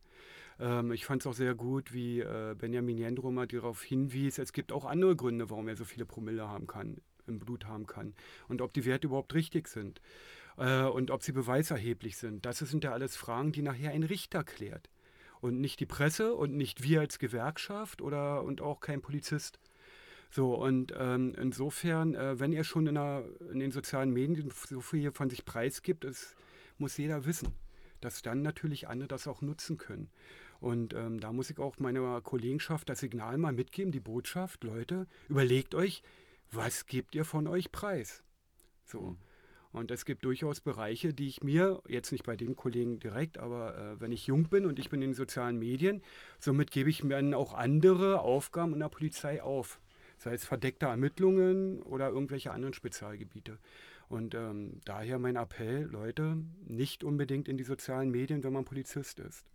Ähm, 0.59 0.93
ich 0.93 1.05
fand 1.05 1.21
es 1.23 1.27
auch 1.27 1.33
sehr 1.33 1.55
gut, 1.55 1.91
wie 1.93 2.21
äh, 2.21 2.55
Benjamin 2.57 2.97
Jendro 2.97 3.31
mal 3.31 3.47
darauf 3.47 3.83
hinwies, 3.83 4.37
es 4.37 4.53
gibt 4.53 4.71
auch 4.71 4.85
andere 4.85 5.15
Gründe, 5.17 5.49
warum 5.49 5.67
er 5.67 5.75
so 5.75 5.83
viele 5.83 6.05
Promille 6.05 6.47
haben 6.47 6.67
kann, 6.67 7.01
im 7.31 7.39
Blut 7.39 7.65
haben 7.65 7.87
kann. 7.87 8.13
Und 8.47 8.61
ob 8.61 8.73
die 8.73 8.85
Werte 8.85 9.07
überhaupt 9.07 9.33
richtig 9.33 9.67
sind. 9.67 10.01
Äh, 10.57 10.83
und 10.83 11.11
ob 11.11 11.23
sie 11.23 11.31
beweiserheblich 11.31 12.17
sind. 12.17 12.45
Das 12.45 12.59
sind 12.59 12.83
ja 12.83 12.91
alles 12.91 13.15
Fragen, 13.15 13.51
die 13.51 13.61
nachher 13.61 13.91
ein 13.91 14.03
Richter 14.03 14.43
klärt. 14.43 14.89
Und 15.39 15.59
nicht 15.59 15.79
die 15.79 15.87
Presse 15.87 16.35
und 16.35 16.55
nicht 16.55 16.83
wir 16.83 17.01
als 17.01 17.17
Gewerkschaft 17.17 18.01
oder 18.01 18.43
und 18.43 18.61
auch 18.61 18.79
kein 18.79 19.01
Polizist. 19.01 19.59
So, 20.29 20.53
und 20.55 20.93
ähm, 20.97 21.35
insofern, 21.37 22.15
äh, 22.15 22.39
wenn 22.39 22.53
er 22.53 22.63
schon 22.63 22.87
in, 22.87 22.95
der, 22.95 23.25
in 23.51 23.59
den 23.59 23.71
sozialen 23.71 24.11
Medien 24.11 24.49
so 24.51 24.79
viel 24.79 25.11
von 25.11 25.29
sich 25.29 25.43
preisgibt, 25.43 26.05
es 26.05 26.35
muss 26.77 26.95
jeder 26.97 27.25
wissen, 27.25 27.49
dass 27.99 28.21
dann 28.21 28.41
natürlich 28.41 28.87
andere 28.87 29.09
das 29.09 29.27
auch 29.27 29.41
nutzen 29.41 29.77
können. 29.77 30.09
Und 30.61 30.93
ähm, 30.93 31.19
da 31.19 31.33
muss 31.33 31.49
ich 31.49 31.59
auch 31.59 31.79
meiner 31.79 32.21
Kollegenschaft 32.21 32.87
das 32.87 32.99
Signal 32.99 33.37
mal 33.37 33.51
mitgeben, 33.51 33.91
die 33.91 33.99
Botschaft, 33.99 34.63
Leute, 34.63 35.07
überlegt 35.27 35.75
euch, 35.75 36.03
was 36.51 36.85
gebt 36.85 37.15
ihr 37.15 37.25
von 37.25 37.47
euch 37.47 37.71
preis? 37.71 38.23
So. 38.85 39.17
Und 39.71 39.89
es 39.89 40.03
gibt 40.03 40.25
durchaus 40.25 40.59
Bereiche, 40.59 41.13
die 41.13 41.27
ich 41.29 41.43
mir, 41.43 41.81
jetzt 41.87 42.11
nicht 42.11 42.25
bei 42.25 42.35
dem 42.35 42.57
Kollegen 42.57 42.99
direkt, 42.99 43.37
aber 43.37 43.77
äh, 43.77 44.01
wenn 44.01 44.11
ich 44.11 44.27
jung 44.27 44.49
bin 44.49 44.65
und 44.65 44.79
ich 44.79 44.89
bin 44.89 45.01
in 45.01 45.11
den 45.11 45.15
sozialen 45.15 45.57
Medien, 45.57 46.03
somit 46.39 46.71
gebe 46.71 46.89
ich 46.89 47.03
mir 47.03 47.15
dann 47.15 47.33
auch 47.33 47.53
andere 47.53 48.19
Aufgaben 48.19 48.73
in 48.73 48.79
der 48.79 48.89
Polizei 48.89 49.41
auf. 49.41 49.79
Sei 50.17 50.33
es 50.33 50.45
verdeckte 50.45 50.87
Ermittlungen 50.87 51.81
oder 51.83 52.09
irgendwelche 52.09 52.51
anderen 52.51 52.73
Spezialgebiete. 52.73 53.57
Und 54.09 54.35
ähm, 54.35 54.81
daher 54.83 55.19
mein 55.19 55.37
Appell, 55.37 55.83
Leute, 55.83 56.37
nicht 56.67 57.05
unbedingt 57.05 57.47
in 57.47 57.57
die 57.57 57.63
sozialen 57.63 58.11
Medien, 58.11 58.43
wenn 58.43 58.51
man 58.51 58.65
Polizist 58.65 59.19
ist. 59.19 59.45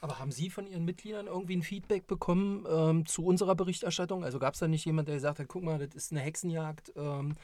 Aber 0.00 0.18
haben 0.18 0.32
Sie 0.32 0.50
von 0.50 0.66
Ihren 0.66 0.84
Mitgliedern 0.84 1.26
irgendwie 1.26 1.56
ein 1.56 1.62
Feedback 1.62 2.06
bekommen 2.06 2.66
ähm, 2.68 3.06
zu 3.06 3.24
unserer 3.24 3.54
Berichterstattung? 3.54 4.24
Also 4.24 4.38
gab 4.38 4.54
es 4.54 4.60
da 4.60 4.68
nicht 4.68 4.84
jemand, 4.84 5.08
der 5.08 5.16
gesagt 5.16 5.38
hat, 5.38 5.48
guck 5.48 5.62
mal, 5.62 5.78
das 5.78 5.94
ist 5.94 6.12
eine 6.12 6.20
Hexenjagd, 6.20 6.92
ähm, 6.96 7.36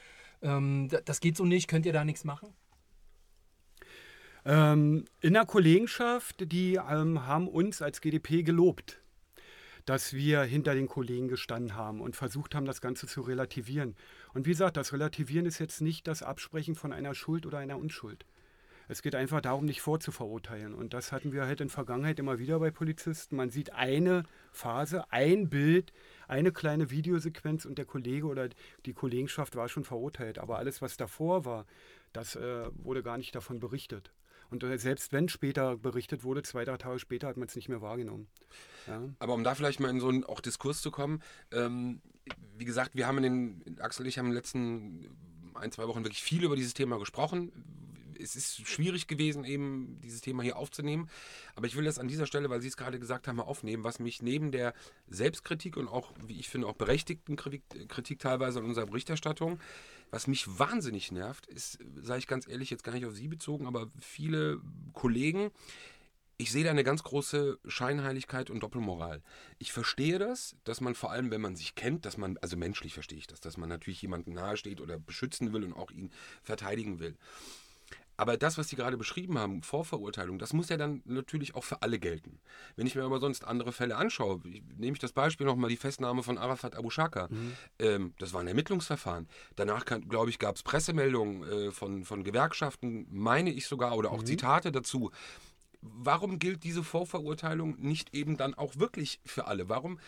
ähm, 0.42 0.88
das 1.04 1.20
geht 1.20 1.37
so 1.37 1.44
nicht, 1.44 1.68
könnt 1.68 1.87
ihr 1.87 1.92
da 1.92 2.04
nichts 2.04 2.25
machen? 2.25 2.48
Ähm, 4.44 5.04
in 5.20 5.34
der 5.34 5.46
Kollegenschaft, 5.46 6.50
die 6.52 6.75
ähm, 6.76 7.26
haben 7.26 7.48
uns 7.48 7.82
als 7.82 8.00
GDP 8.00 8.42
gelobt, 8.42 9.00
dass 9.84 10.12
wir 10.12 10.42
hinter 10.42 10.75
den 10.75 10.87
Kollegen 10.87 11.28
gestanden 11.28 11.75
haben 11.75 12.00
und 12.00 12.16
versucht 12.16 12.54
haben, 12.54 12.66
das 12.66 12.80
Ganze 12.80 13.06
zu 13.06 13.22
relativieren. 13.22 13.96
Und 14.34 14.46
wie 14.46 14.50
gesagt, 14.50 14.76
das 14.76 14.92
Relativieren 14.92 15.46
ist 15.46 15.58
jetzt 15.58 15.80
nicht 15.80 16.06
das 16.06 16.22
Absprechen 16.22 16.75
von 16.75 16.92
einer 16.92 17.14
Schuld 17.14 17.46
oder 17.46 17.58
einer 17.58 17.78
Unschuld. 17.78 18.25
Es 18.88 19.02
geht 19.02 19.14
einfach 19.14 19.42
darum, 19.42 19.66
nicht 19.66 19.83
vorzuverurteilen. 19.83 20.75
Und 20.75 20.95
das 20.95 21.12
hatten 21.12 21.33
wir 21.33 21.47
halt 21.47 21.61
in 21.61 21.68
Vergangenheit 21.68 22.18
immer 22.18 22.38
wieder 22.38 22.59
bei 22.59 22.71
Polizisten. 22.71 23.37
Man 23.37 23.50
sieht 23.50 23.73
eine 23.75 24.25
Phase, 24.50 25.04
ein 25.12 25.50
Bild, 25.50 25.92
eine 26.26 26.52
kleine 26.52 26.90
Videosequenz 26.90 27.66
und 27.66 27.76
der 27.76 27.85
Kollege 27.85 28.26
oder 28.26 28.49
die 28.87 28.95
Kollegenschaft 28.95 29.57
war 29.57 29.68
schon 29.68 29.85
verurteilt. 29.85 30.38
Aber 30.38 30.57
alles, 30.57 30.80
was 30.80 30.97
davor 30.97 31.45
war, 31.45 31.66
das 32.14 32.35
äh, 32.35 32.71
wurde 32.83 33.02
gar 33.02 33.18
nicht 33.18 33.35
davon 33.35 33.61
berichtet. 33.61 34.11
Und 34.50 34.64
äh, 34.64 34.78
selbst 34.78 35.12
wenn 35.12 35.28
später 35.28 35.76
berichtet 35.76 36.25
wurde, 36.25 36.42
zwei, 36.42 36.64
drei 36.64 36.78
Tage 36.78 36.99
später 36.99 37.28
hat 37.28 37.37
man 37.37 37.49
es 37.49 37.57
nicht 37.57 37.68
mehr 37.68 37.83
wahrgenommen. 37.83 38.28
Ja. 38.87 39.02
Aber 39.18 39.35
um 39.35 39.45
da 39.45 39.54
vielleicht 39.54 39.80
mal 39.80 39.90
in 39.90 40.00
so 40.00 40.09
einen 40.09 40.25
auch 40.25 40.40
Diskurs 40.40 40.80
zu 40.80 40.90
kommen, 40.90 41.23
ähm, 41.52 42.00
wie 42.57 42.64
gesagt, 42.64 42.95
wir 42.95 43.07
haben 43.07 43.23
in 43.23 43.61
den, 43.64 43.80
Axel 43.80 44.04
und 44.04 44.09
ich 44.09 44.18
haben 44.18 44.26
in 44.26 44.33
den 44.33 44.37
letzten 44.37 45.16
ein, 45.52 45.73
zwei 45.73 45.87
Wochen 45.87 46.04
wirklich 46.04 46.23
viel 46.23 46.45
über 46.45 46.57
dieses 46.57 46.73
Thema 46.73 46.99
gesprochen 46.99 47.52
es 48.18 48.37
ist 48.37 48.66
schwierig 48.66 49.06
gewesen, 49.06 49.44
eben 49.44 50.00
dieses 50.02 50.20
Thema 50.20 50.42
hier 50.42 50.56
aufzunehmen. 50.56 51.08
Aber 51.54 51.66
ich 51.66 51.76
will 51.76 51.84
das 51.84 51.98
an 51.98 52.08
dieser 52.08 52.26
Stelle, 52.26 52.50
weil 52.50 52.60
Sie 52.60 52.68
es 52.68 52.76
gerade 52.76 52.98
gesagt 52.98 53.28
haben, 53.28 53.37
mal 53.37 53.44
aufnehmen, 53.44 53.84
was 53.84 53.98
mich 53.98 54.22
neben 54.22 54.52
der 54.52 54.75
Selbstkritik 55.08 55.76
und 55.76 55.88
auch, 55.88 56.12
wie 56.26 56.38
ich 56.38 56.48
finde, 56.48 56.66
auch 56.66 56.75
berechtigten 56.75 57.37
Kritik 57.37 58.18
teilweise 58.18 58.58
an 58.58 58.64
unserer 58.64 58.87
Berichterstattung, 58.87 59.60
was 60.10 60.26
mich 60.26 60.58
wahnsinnig 60.58 61.12
nervt, 61.12 61.46
ist, 61.46 61.78
sage 61.96 62.20
ich 62.20 62.26
ganz 62.26 62.48
ehrlich, 62.48 62.70
jetzt 62.70 62.84
gar 62.84 62.92
nicht 62.92 63.06
auf 63.06 63.14
Sie 63.14 63.28
bezogen, 63.28 63.66
aber 63.66 63.90
viele 64.00 64.60
Kollegen, 64.94 65.50
ich 66.40 66.52
sehe 66.52 66.62
da 66.62 66.70
eine 66.70 66.84
ganz 66.84 67.02
große 67.02 67.58
Scheinheiligkeit 67.66 68.48
und 68.48 68.62
Doppelmoral. 68.62 69.22
Ich 69.58 69.72
verstehe 69.72 70.20
das, 70.20 70.54
dass 70.62 70.80
man 70.80 70.94
vor 70.94 71.10
allem, 71.10 71.32
wenn 71.32 71.40
man 71.40 71.56
sich 71.56 71.75
kennt, 71.75 72.04
dass 72.06 72.16
man, 72.16 72.38
also 72.38 72.56
menschlich 72.56 72.94
verstehe 72.94 73.18
ich 73.18 73.26
das, 73.26 73.40
dass 73.40 73.56
man 73.56 73.68
natürlich 73.68 74.00
jemandem 74.00 74.34
nahesteht 74.34 74.80
oder 74.80 75.00
beschützen 75.00 75.52
will 75.52 75.64
und 75.64 75.72
auch 75.72 75.90
ihn 75.90 76.10
verteidigen 76.42 77.00
will. 77.00 77.16
Aber 78.18 78.37
das, 78.37 78.58
was 78.58 78.68
Sie 78.68 78.75
gerade 78.75 78.96
beschrieben 78.96 79.38
haben, 79.38 79.62
Vorverurteilung, 79.62 80.40
das 80.40 80.52
muss 80.52 80.68
ja 80.68 80.76
dann 80.76 81.02
natürlich 81.04 81.54
auch 81.54 81.62
für 81.62 81.82
alle 81.82 82.00
gelten. 82.00 82.40
Wenn 82.75 82.84
ich 82.88 82.96
mir 82.96 83.04
aber 83.04 83.20
sonst 83.20 83.44
andere 83.44 83.70
Fälle 83.70 83.96
anschaue, 83.96 84.40
nehme 84.76 84.92
ich 84.92 84.98
das 84.98 85.12
Beispiel 85.12 85.46
nochmal 85.46 85.70
die 85.70 85.76
Festnahme 85.76 86.25
von 86.25 86.37
Arafat 86.37 86.75
Abu 86.75 86.90
Shaka. 86.90 87.28
Mhm. 87.30 87.52
Ähm, 87.78 88.14
das 88.18 88.32
war 88.32 88.40
ein 88.40 88.48
Ermittlungsverfahren. 88.48 89.28
Danach, 89.54 89.84
glaube 89.84 90.30
ich, 90.30 90.40
gab 90.40 90.56
es 90.56 90.64
Pressemeldungen 90.64 91.44
äh, 91.44 91.70
von, 91.70 92.04
von 92.04 92.25
Gewerkschaften, 92.25 93.06
meine 93.08 93.52
ich 93.52 93.68
sogar, 93.68 93.96
oder 93.96 94.10
auch 94.10 94.22
mhm. 94.22 94.26
Zitate 94.26 94.72
dazu. 94.72 95.12
Warum 95.80 96.40
gilt 96.40 96.64
diese 96.64 96.82
Vorverurteilung 96.82 97.76
nicht 97.78 98.12
eben 98.16 98.37
dann 98.37 98.54
auch 98.54 98.78
wirklich 98.78 99.20
für 99.25 99.46
alle? 99.46 99.68
Warum 99.68 100.00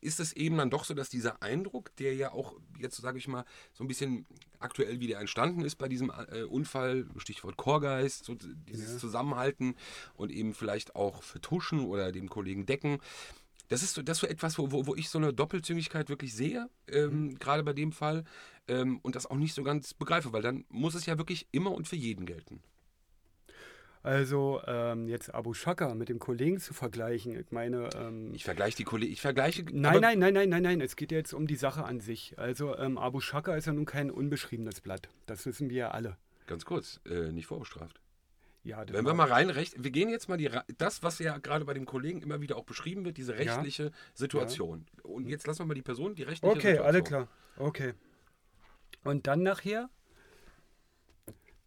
ist 0.00 0.18
es 0.18 0.32
eben 0.32 0.58
dann 0.58 0.68
doch 0.68 0.84
so, 0.84 0.94
dass 0.94 1.08
dieser 1.10 1.42
Eindruck, 1.42 1.94
der 1.94 2.16
ja 2.16 2.32
auch 2.32 2.54
jetzt, 2.80 2.96
sage 2.96 3.18
ich 3.18 3.28
mal, 3.28 3.44
so 3.72 3.84
ein 3.84 3.86
bisschen 3.86 4.26
aktuell 4.62 5.00
wieder 5.00 5.20
entstanden 5.20 5.62
ist 5.62 5.76
bei 5.76 5.88
diesem 5.88 6.10
äh, 6.30 6.42
Unfall, 6.42 7.06
Stichwort 7.16 7.56
Chorgeist, 7.56 8.24
so 8.24 8.34
dieses 8.34 8.92
ja. 8.92 8.98
Zusammenhalten 8.98 9.74
und 10.14 10.30
eben 10.30 10.54
vielleicht 10.54 10.96
auch 10.96 11.22
vertuschen 11.22 11.80
oder 11.80 12.12
dem 12.12 12.28
Kollegen 12.28 12.66
decken. 12.66 12.98
Das 13.68 13.82
ist 13.82 13.94
so, 13.94 14.02
das 14.02 14.18
ist 14.18 14.20
so 14.20 14.26
etwas, 14.26 14.58
wo, 14.58 14.70
wo, 14.70 14.86
wo 14.86 14.94
ich 14.94 15.08
so 15.08 15.18
eine 15.18 15.32
Doppelzüngigkeit 15.32 16.08
wirklich 16.08 16.34
sehe, 16.34 16.68
ähm, 16.88 17.22
mhm. 17.22 17.38
gerade 17.38 17.62
bei 17.62 17.72
dem 17.72 17.92
Fall, 17.92 18.24
ähm, 18.68 18.98
und 19.02 19.16
das 19.16 19.26
auch 19.26 19.36
nicht 19.36 19.54
so 19.54 19.62
ganz 19.62 19.94
begreife, 19.94 20.32
weil 20.32 20.42
dann 20.42 20.64
muss 20.68 20.94
es 20.94 21.06
ja 21.06 21.18
wirklich 21.18 21.48
immer 21.52 21.72
und 21.72 21.88
für 21.88 21.96
jeden 21.96 22.26
gelten. 22.26 22.62
Also 24.02 24.60
ähm, 24.66 25.08
jetzt 25.08 25.32
Abu 25.32 25.54
Shaka 25.54 25.94
mit 25.94 26.08
dem 26.08 26.18
Kollegen 26.18 26.58
zu 26.58 26.74
vergleichen, 26.74 27.38
ich 27.38 27.52
meine... 27.52 27.88
Ähm, 27.94 28.34
ich 28.34 28.42
vergleiche 28.42 28.76
die 28.76 28.84
Kollegen, 28.84 29.12
ich 29.12 29.20
vergleiche... 29.20 29.64
Nein, 29.70 30.00
nein, 30.00 30.18
nein, 30.18 30.34
nein, 30.34 30.48
nein, 30.48 30.62
nein, 30.62 30.80
es 30.80 30.96
geht 30.96 31.12
jetzt 31.12 31.32
um 31.32 31.46
die 31.46 31.56
Sache 31.56 31.84
an 31.84 32.00
sich. 32.00 32.36
Also 32.36 32.76
ähm, 32.76 32.98
Abu 32.98 33.20
Shaka 33.20 33.54
ist 33.54 33.66
ja 33.66 33.72
nun 33.72 33.84
kein 33.84 34.10
unbeschriebenes 34.10 34.80
Blatt, 34.80 35.08
das 35.26 35.46
wissen 35.46 35.70
wir 35.70 35.76
ja 35.76 35.90
alle. 35.92 36.16
Ganz 36.46 36.64
kurz, 36.64 37.00
äh, 37.08 37.30
nicht 37.30 37.46
vorbestraft. 37.46 38.00
Ja, 38.64 38.84
Wenn 38.88 39.04
wir 39.04 39.14
mal 39.14 39.26
rein, 39.26 39.50
recht, 39.50 39.82
wir 39.82 39.90
gehen 39.90 40.08
jetzt 40.08 40.28
mal 40.28 40.36
die, 40.36 40.48
das, 40.78 41.02
was 41.02 41.18
ja 41.18 41.38
gerade 41.38 41.64
bei 41.64 41.74
dem 41.74 41.84
Kollegen 41.84 42.22
immer 42.22 42.40
wieder 42.40 42.56
auch 42.56 42.64
beschrieben 42.64 43.04
wird, 43.04 43.16
diese 43.16 43.36
rechtliche 43.36 43.84
ja, 43.84 43.90
Situation. 44.14 44.86
Ja. 44.98 45.10
Und 45.10 45.28
jetzt 45.28 45.46
lassen 45.48 45.60
wir 45.60 45.66
mal 45.66 45.74
die 45.74 45.82
Person, 45.82 46.14
die 46.14 46.22
rechtliche 46.22 46.52
okay, 46.52 46.76
Situation. 46.76 46.86
Okay, 46.86 46.88
alle 46.88 47.02
klar. 47.02 47.28
Okay. 47.56 47.94
Und 49.02 49.26
dann 49.26 49.42
nachher 49.42 49.90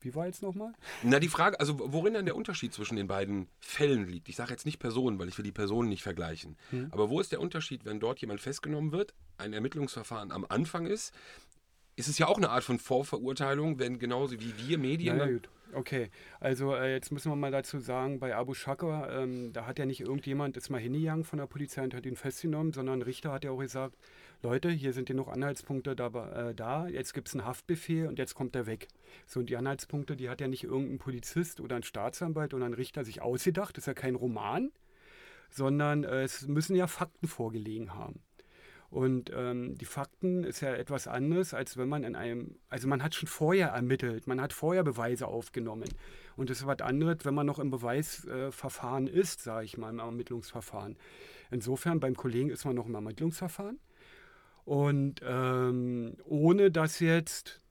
wie 0.05 0.15
war 0.15 0.27
jetzt 0.27 0.41
nochmal? 0.43 0.73
Na, 1.03 1.19
die 1.19 1.27
Frage, 1.27 1.59
also 1.59 1.79
worin 1.91 2.13
dann 2.13 2.25
der 2.25 2.35
Unterschied 2.35 2.73
zwischen 2.73 2.95
den 2.95 3.07
beiden 3.07 3.47
Fällen 3.59 4.07
liegt. 4.07 4.29
Ich 4.29 4.35
sage 4.35 4.51
jetzt 4.51 4.65
nicht 4.65 4.79
Personen, 4.79 5.19
weil 5.19 5.27
ich 5.27 5.37
will 5.37 5.43
die 5.43 5.51
Personen 5.51 5.89
nicht 5.89 6.03
vergleichen. 6.03 6.57
Hm. 6.69 6.89
Aber 6.91 7.09
wo 7.09 7.19
ist 7.19 7.31
der 7.31 7.41
Unterschied, 7.41 7.85
wenn 7.85 7.99
dort 7.99 8.19
jemand 8.19 8.39
festgenommen 8.39 8.91
wird, 8.91 9.13
ein 9.37 9.51
Ermittlungsverfahren 9.51 10.31
am 10.31 10.45
Anfang 10.47 10.85
ist? 10.85 11.13
Ist 11.95 12.07
es 12.07 12.17
ja 12.17 12.27
auch 12.27 12.37
eine 12.37 12.49
Art 12.49 12.63
von 12.63 12.77
Vorverurteilung, 12.77 13.79
wenn 13.79 13.99
genauso 13.99 14.39
wie 14.39 14.53
wir 14.57 14.77
Medien. 14.77 15.17
Na 15.17 15.25
ja, 15.25 15.31
gut. 15.31 15.49
Okay, 15.73 16.09
also 16.39 16.75
äh, 16.75 16.93
jetzt 16.93 17.11
müssen 17.11 17.31
wir 17.31 17.35
mal 17.35 17.51
dazu 17.51 17.79
sagen, 17.79 18.19
bei 18.19 18.35
Abu 18.35 18.53
Shaka, 18.53 19.23
ähm, 19.23 19.51
da 19.51 19.65
hat 19.65 19.79
ja 19.79 19.85
nicht 19.85 20.01
irgendjemand 20.01 20.55
ist 20.55 20.69
mal 20.69 20.79
hingegangen 20.79 21.23
von 21.23 21.39
der 21.39 21.47
Polizei 21.47 21.83
und 21.83 21.93
hat 21.93 22.05
ihn 22.05 22.15
festgenommen, 22.15 22.71
sondern 22.71 22.99
ein 22.99 23.01
Richter 23.01 23.31
hat 23.31 23.43
ja 23.43 23.51
auch 23.51 23.59
gesagt, 23.59 23.97
Leute, 24.41 24.69
hier 24.69 24.93
sind 24.93 25.07
genug 25.07 25.27
Anhaltspunkte 25.29 25.95
da, 25.95 26.07
äh, 26.49 26.53
da 26.53 26.87
jetzt 26.87 27.13
gibt 27.13 27.27
es 27.27 27.33
einen 27.33 27.45
Haftbefehl 27.45 28.07
und 28.07 28.19
jetzt 28.19 28.35
kommt 28.35 28.55
er 28.55 28.65
weg. 28.67 28.87
So, 29.25 29.39
und 29.39 29.49
die 29.49 29.57
Anhaltspunkte, 29.57 30.15
die 30.15 30.29
hat 30.29 30.41
ja 30.41 30.47
nicht 30.47 30.63
irgendein 30.63 30.99
Polizist 30.99 31.59
oder 31.59 31.75
ein 31.75 31.83
Staatsanwalt 31.83 32.53
oder 32.53 32.65
ein 32.65 32.73
Richter 32.73 33.03
sich 33.03 33.21
ausgedacht, 33.21 33.77
das 33.77 33.83
ist 33.83 33.87
ja 33.87 33.93
kein 33.93 34.15
Roman, 34.15 34.71
sondern 35.49 36.03
äh, 36.03 36.23
es 36.23 36.47
müssen 36.47 36.75
ja 36.75 36.87
Fakten 36.87 37.27
vorgelegen 37.27 37.93
haben. 37.93 38.21
Und 38.89 39.31
ähm, 39.35 39.75
die 39.77 39.85
Fakten 39.85 40.43
ist 40.43 40.61
ja 40.61 40.73
etwas 40.73 41.07
anderes, 41.07 41.53
als 41.53 41.75
wenn 41.75 41.89
man 41.89 42.03
in 42.03 42.15
einem, 42.15 42.55
also 42.69 42.87
man 42.87 43.03
hat 43.03 43.15
schon 43.15 43.27
vorher 43.27 43.69
ermittelt, 43.69 44.27
man 44.27 44.39
hat 44.39 44.53
vorher 44.53 44.83
Beweise 44.83 45.27
aufgenommen. 45.27 45.89
Und 46.37 46.49
es 46.49 46.61
ist 46.61 46.67
was 46.67 46.79
anderes, 46.81 47.17
wenn 47.23 47.33
man 47.33 47.45
noch 47.45 47.59
im 47.59 47.71
Beweisverfahren 47.71 49.07
ist, 49.07 49.41
sage 49.41 49.65
ich 49.65 49.77
mal, 49.77 49.89
im 49.89 49.99
Ermittlungsverfahren. 49.99 50.97
Insofern 51.51 51.99
beim 51.99 52.15
Kollegen 52.15 52.49
ist 52.49 52.63
man 52.63 52.75
noch 52.75 52.85
im 52.85 52.95
Ermittlungsverfahren. 52.95 53.79
Und 54.65 55.21
ähm, 55.23 56.17
ohne 56.25 56.71
dass 56.71 56.99
jetzt, 56.99 57.61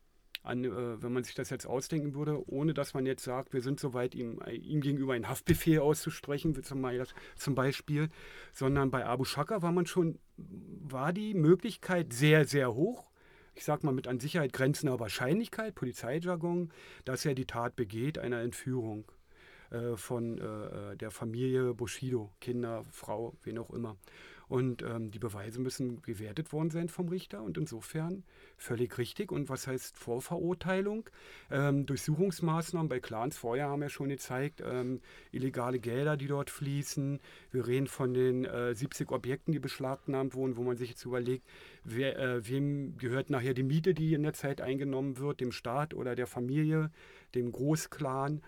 an, 0.44 0.64
äh, 0.64 1.02
wenn 1.02 1.12
man 1.12 1.24
sich 1.24 1.34
das 1.34 1.50
jetzt 1.50 1.66
ausdenken 1.66 2.14
würde, 2.14 2.48
ohne 2.48 2.72
dass 2.72 2.94
man 2.94 3.04
jetzt 3.04 3.24
sagt, 3.24 3.52
wir 3.52 3.62
sind 3.62 3.80
soweit, 3.80 4.14
ihm, 4.14 4.40
äh, 4.46 4.52
ihm 4.52 4.80
gegenüber 4.80 5.14
einen 5.14 5.28
Haftbefehl 5.28 5.80
auszusprechen, 5.80 6.56
zum 6.62 7.54
Beispiel, 7.54 8.08
sondern 8.52 8.92
bei 8.92 9.04
Abu 9.04 9.24
Shaka 9.24 9.60
war 9.60 9.72
man 9.72 9.86
schon, 9.86 10.18
war 10.36 11.12
die 11.12 11.34
Möglichkeit 11.34 12.12
sehr, 12.12 12.44
sehr 12.44 12.74
hoch, 12.74 13.10
ich 13.56 13.64
sage 13.64 13.86
mal 13.86 13.92
mit 13.92 14.06
an 14.06 14.20
Sicherheit 14.20 14.52
grenzender 14.52 15.00
Wahrscheinlichkeit, 15.00 15.74
Polizeijargon, 15.74 16.72
dass 17.04 17.24
er 17.24 17.34
die 17.34 17.46
Tat 17.46 17.74
begeht, 17.76 18.18
einer 18.18 18.40
Entführung 18.40 19.04
äh, 19.70 19.96
von 19.96 20.38
äh, 20.38 20.92
äh 20.92 20.96
der 20.96 21.10
Familie 21.10 21.74
Bushido, 21.74 22.32
Kinder, 22.40 22.84
Frau, 22.90 23.34
wen 23.42 23.58
auch 23.58 23.70
immer. 23.70 23.96
Und 24.48 24.82
ähm, 24.82 25.10
die 25.10 25.18
Beweise 25.18 25.60
müssen 25.60 26.02
gewertet 26.02 26.52
worden 26.52 26.70
sein 26.70 26.88
vom 26.88 27.08
Richter 27.08 27.42
und 27.42 27.56
insofern 27.56 28.24
völlig 28.56 28.98
richtig. 28.98 29.32
Und 29.32 29.48
was 29.48 29.66
heißt 29.66 29.96
Vorverurteilung? 29.96 31.08
Ähm, 31.50 31.86
Durchsuchungsmaßnahmen 31.86 32.88
bei 32.88 33.00
Clans 33.00 33.36
vorher 33.36 33.68
haben 33.68 33.82
ja 33.82 33.88
schon 33.88 34.08
gezeigt, 34.08 34.62
ähm, 34.64 35.00
illegale 35.32 35.78
Gelder, 35.78 36.16
die 36.16 36.26
dort 36.26 36.50
fließen. 36.50 37.20
Wir 37.50 37.66
reden 37.66 37.86
von 37.86 38.14
den 38.14 38.44
äh, 38.44 38.74
70 38.74 39.10
Objekten, 39.12 39.52
die 39.52 39.58
beschlagnahmt 39.58 40.34
wurden, 40.34 40.56
wo 40.56 40.62
man 40.62 40.76
sich 40.76 40.90
jetzt 40.90 41.04
überlegt, 41.04 41.46
wer, 41.84 42.18
äh, 42.18 42.48
wem 42.48 42.96
gehört 42.98 43.30
nachher 43.30 43.54
die 43.54 43.62
Miete, 43.62 43.94
die 43.94 44.14
in 44.14 44.22
der 44.22 44.34
Zeit 44.34 44.60
eingenommen 44.60 45.18
wird, 45.18 45.40
dem 45.40 45.52
Staat 45.52 45.94
oder 45.94 46.14
der 46.14 46.26
Familie, 46.26 46.90
dem 47.34 47.50
Großclan 47.50 48.42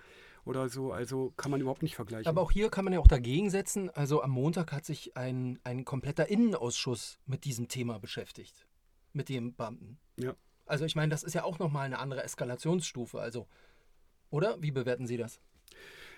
oder 0.47 0.69
so. 0.69 0.93
Also 0.93 1.33
kann 1.37 1.50
man 1.50 1.61
überhaupt 1.61 1.83
nicht 1.83 1.97
vergleichen. 1.97 2.26
Aber 2.26 2.41
auch 2.41 2.50
hier 2.50 2.71
kann 2.71 2.85
man 2.85 2.95
ja 2.95 3.00
auch 3.00 3.09
dagegen 3.09 3.50
setzen. 3.50 3.91
Also 3.91 4.23
am 4.23 4.31
Montag 4.31 4.73
hat 4.73 4.85
sich 4.85 5.17
ein, 5.17 5.59
ein 5.65 5.85
kompletter 5.85 6.29
Innenausschuss 6.29 7.19
mit 7.26 7.45
diesem 7.45 7.69
Thema 7.69 7.99
beschäftigt. 7.99 8.67
Mit 9.12 9.29
dem 9.29 9.55
Beamten. 9.55 9.99
Ja. 10.19 10.35
Also 10.65 10.85
ich 10.85 10.97
meine, 10.97 11.11
das 11.11 11.23
ist 11.23 11.35
ja 11.35 11.45
auch 11.45 11.59
nochmal 11.59 11.87
eine 11.87 11.99
andere 11.99 12.23
Eskalationsstufe. 12.23 13.21
Also, 13.21 13.47
oder? 14.31 14.61
Wie 14.62 14.71
bewerten 14.71 15.07
Sie 15.07 15.17
das? 15.17 15.41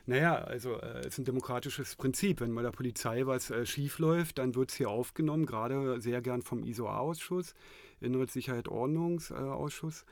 Naja, 0.07 0.37
also 0.37 0.75
äh, 0.81 1.01
es 1.01 1.07
ist 1.07 1.19
ein 1.19 1.25
demokratisches 1.25 1.97
Prinzip. 1.97 2.41
Wenn 2.41 2.55
bei 2.55 2.63
der 2.63 2.71
Polizei 2.71 3.27
was 3.27 3.51
äh, 3.51 3.67
schief 3.67 3.99
läuft, 3.99 4.39
dann 4.39 4.55
wird 4.55 4.71
es 4.71 4.77
hier 4.77 4.91
aufgenommen, 4.91 5.45
gerade 5.45 6.01
sehr 6.01 6.23
gern 6.23 6.43
vom 6.43 6.65
ISOA-Ausschuss, 6.65 7.55
Innere 8.01 8.27
Sicherheit 8.27 8.69
Ordnungsausschuss. 8.69 10.05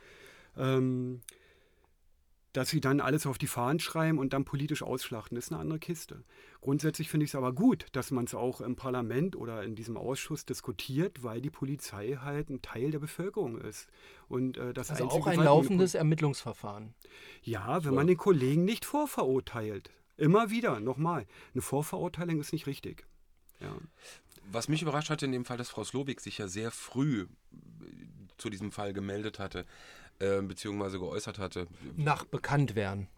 Äh, 0.56 0.76
ähm, 0.76 1.22
dass 2.56 2.70
sie 2.70 2.80
dann 2.80 3.02
alles 3.02 3.26
auf 3.26 3.36
die 3.36 3.48
Fahnen 3.48 3.80
schreiben 3.80 4.18
und 4.18 4.32
dann 4.32 4.46
politisch 4.46 4.82
ausschlachten, 4.82 5.34
das 5.34 5.46
ist 5.46 5.52
eine 5.52 5.60
andere 5.60 5.78
Kiste. 5.78 6.24
Grundsätzlich 6.62 7.10
finde 7.10 7.24
ich 7.24 7.30
es 7.30 7.34
aber 7.34 7.52
gut, 7.52 7.84
dass 7.92 8.10
man 8.10 8.24
es 8.24 8.34
auch 8.34 8.62
im 8.62 8.76
Parlament 8.76 9.36
oder 9.36 9.62
in 9.62 9.74
diesem 9.74 9.98
Ausschuss 9.98 10.46
diskutiert, 10.46 11.22
weil 11.22 11.42
die 11.42 11.50
Polizei 11.50 12.16
halt 12.18 12.48
ein 12.48 12.62
Teil 12.62 12.92
der 12.92 12.98
Bevölkerung 12.98 13.60
ist. 13.60 13.88
Und, 14.28 14.56
äh, 14.56 14.72
das 14.72 14.90
also 14.90 15.04
auch 15.04 15.26
ein 15.26 15.38
laufendes 15.38 15.94
Ermittlungsverfahren. 15.94 16.94
Ja, 17.42 17.84
wenn 17.84 17.92
man 17.92 18.06
den 18.06 18.16
Kollegen 18.16 18.64
nicht 18.64 18.86
vorverurteilt. 18.86 19.90
Immer 20.16 20.48
wieder, 20.48 20.80
nochmal, 20.80 21.26
eine 21.52 21.60
Vorverurteilung 21.60 22.40
ist 22.40 22.54
nicht 22.54 22.66
richtig. 22.66 23.04
Ja. 23.60 23.76
Was 24.50 24.68
mich 24.68 24.80
überrascht 24.80 25.10
hatte 25.10 25.26
in 25.26 25.32
dem 25.32 25.44
Fall, 25.44 25.58
dass 25.58 25.68
Frau 25.68 25.84
Slowik 25.84 26.22
sich 26.22 26.38
ja 26.38 26.48
sehr 26.48 26.70
früh 26.70 27.26
zu 28.38 28.48
diesem 28.48 28.72
Fall 28.72 28.94
gemeldet 28.94 29.38
hatte 29.38 29.66
äh, 30.18 30.40
beziehungsweise 30.42 30.98
geäußert 30.98 31.38
hatte. 31.38 31.66
Nach 31.96 32.24
Bekanntwerden. 32.24 33.08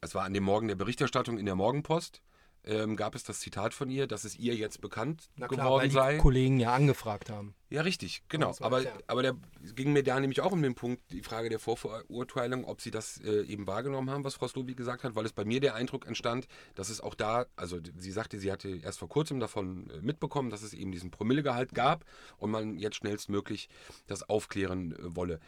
Es 0.00 0.14
war 0.14 0.24
an 0.24 0.34
dem 0.34 0.42
Morgen 0.42 0.68
der 0.68 0.74
Berichterstattung 0.74 1.38
in 1.38 1.46
der 1.46 1.54
Morgenpost. 1.54 2.22
Ähm, 2.64 2.94
gab 2.94 3.16
es 3.16 3.24
das 3.24 3.40
Zitat 3.40 3.74
von 3.74 3.90
ihr, 3.90 4.06
dass 4.06 4.22
es 4.22 4.38
ihr 4.38 4.54
jetzt 4.54 4.80
bekannt 4.80 5.30
Na 5.34 5.48
klar, 5.48 5.64
geworden 5.64 5.80
weil 5.80 5.88
die 5.88 5.94
sei. 5.94 6.18
Kollegen 6.18 6.60
ja 6.60 6.72
angefragt 6.72 7.28
haben. 7.28 7.56
Ja, 7.70 7.82
richtig, 7.82 8.22
genau. 8.28 8.54
Aber, 8.60 8.82
aber 9.08 9.22
der 9.22 9.34
ging 9.74 9.92
mir 9.92 10.04
da 10.04 10.20
nämlich 10.20 10.40
auch 10.42 10.52
um 10.52 10.62
den 10.62 10.76
Punkt, 10.76 11.02
die 11.10 11.22
Frage 11.22 11.48
der 11.48 11.58
Vorverurteilung, 11.58 12.64
ob 12.64 12.80
sie 12.80 12.92
das 12.92 13.20
äh, 13.24 13.42
eben 13.46 13.66
wahrgenommen 13.66 14.10
haben, 14.10 14.22
was 14.22 14.34
Frau 14.34 14.46
Slobi 14.46 14.74
gesagt 14.74 15.02
hat, 15.02 15.16
weil 15.16 15.24
es 15.24 15.32
bei 15.32 15.44
mir 15.44 15.58
der 15.58 15.74
Eindruck 15.74 16.06
entstand, 16.06 16.46
dass 16.76 16.88
es 16.88 17.00
auch 17.00 17.16
da, 17.16 17.46
also 17.56 17.80
sie 17.96 18.12
sagte, 18.12 18.38
sie 18.38 18.52
hatte 18.52 18.68
erst 18.68 19.00
vor 19.00 19.08
kurzem 19.08 19.40
davon 19.40 19.90
äh, 19.90 20.00
mitbekommen, 20.00 20.50
dass 20.50 20.62
es 20.62 20.72
eben 20.72 20.92
diesen 20.92 21.10
Promillegehalt 21.10 21.74
gab 21.74 22.04
und 22.36 22.52
man 22.52 22.78
jetzt 22.78 22.96
schnellstmöglich 22.96 23.68
das 24.06 24.28
aufklären 24.28 24.92
äh, 24.92 25.16
wolle. 25.16 25.40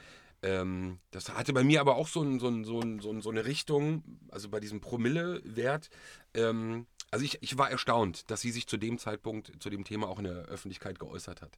Ähm, 0.45 0.99
das 1.11 1.31
hatte 1.31 1.55
bei 1.55 1.65
mir 1.65 1.81
aber 1.81 1.97
auch 1.97 2.07
so, 2.07 2.23
ein, 2.23 2.39
so, 2.39 2.49
ein, 2.49 2.65
so, 2.65 2.79
ein, 2.79 3.01
so, 3.01 3.11
ein, 3.11 3.23
so 3.23 3.31
eine 3.31 3.47
Richtung, 3.47 4.05
also 4.31 4.51
bei 4.51 4.61
diesem 4.61 4.83
Promille-Wert. 4.83 5.89
Ähm, 6.35 6.87
also 7.11 7.25
ich, 7.25 7.43
ich 7.43 7.57
war 7.57 7.71
erstaunt, 7.71 8.31
dass 8.31 8.43
sie 8.43 8.51
sich 8.51 8.67
zu 8.67 8.77
dem 8.77 8.99
Zeitpunkt, 8.99 9.53
zu 9.59 9.71
dem 9.71 9.85
Thema 9.85 10.07
auch 10.07 10.19
in 10.19 10.25
der 10.25 10.45
Öffentlichkeit 10.45 10.99
geäußert 10.99 11.41
hat. 11.41 11.57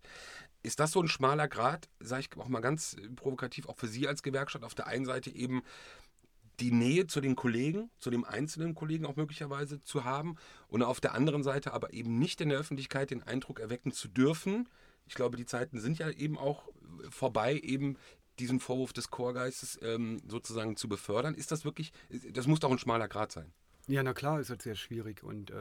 Ist 0.62 0.78
das 0.78 0.92
so 0.92 1.02
ein 1.02 1.08
schmaler 1.08 1.48
Grad, 1.48 1.88
sage 1.98 2.26
ich 2.30 2.38
auch 2.38 2.46
mal 2.46 2.60
ganz 2.60 2.94
äh, 2.94 3.08
provokativ, 3.08 3.66
auch 3.66 3.76
für 3.76 3.88
Sie 3.88 4.06
als 4.06 4.22
Gewerkschaft, 4.22 4.64
auf 4.64 4.76
der 4.76 4.86
einen 4.86 5.04
Seite 5.04 5.30
eben 5.30 5.64
die 6.60 6.70
Nähe 6.70 7.08
zu 7.08 7.20
den 7.20 7.34
Kollegen, 7.34 7.90
zu 7.98 8.10
dem 8.10 8.24
einzelnen 8.24 8.76
Kollegen 8.76 9.04
auch 9.04 9.16
möglicherweise 9.16 9.80
zu 9.80 10.04
haben 10.04 10.36
und 10.68 10.84
auf 10.84 11.00
der 11.00 11.12
anderen 11.12 11.42
Seite 11.42 11.72
aber 11.72 11.92
eben 11.92 12.20
nicht 12.20 12.40
in 12.40 12.50
der 12.50 12.58
Öffentlichkeit 12.58 13.10
den 13.10 13.24
Eindruck 13.24 13.58
erwecken 13.58 13.90
zu 13.90 14.06
dürfen. 14.06 14.68
Ich 15.08 15.14
glaube, 15.14 15.36
die 15.36 15.44
Zeiten 15.44 15.80
sind 15.80 15.98
ja 15.98 16.08
eben 16.08 16.38
auch 16.38 16.68
vorbei, 17.10 17.58
eben 17.62 17.96
diesen 18.38 18.60
Vorwurf 18.60 18.92
des 18.92 19.10
Chorgeistes 19.10 19.78
ähm, 19.82 20.20
sozusagen 20.28 20.76
zu 20.76 20.88
befördern. 20.88 21.34
Ist 21.34 21.52
das 21.52 21.64
wirklich, 21.64 21.92
das 22.32 22.46
muss 22.46 22.60
doch 22.60 22.70
ein 22.70 22.78
schmaler 22.78 23.08
Grad 23.08 23.32
sein. 23.32 23.52
Ja, 23.88 24.02
na 24.02 24.14
klar, 24.14 24.40
ist 24.40 24.50
das 24.50 24.64
sehr 24.64 24.74
schwierig. 24.74 25.22
Und 25.22 25.52
äh, 25.52 25.54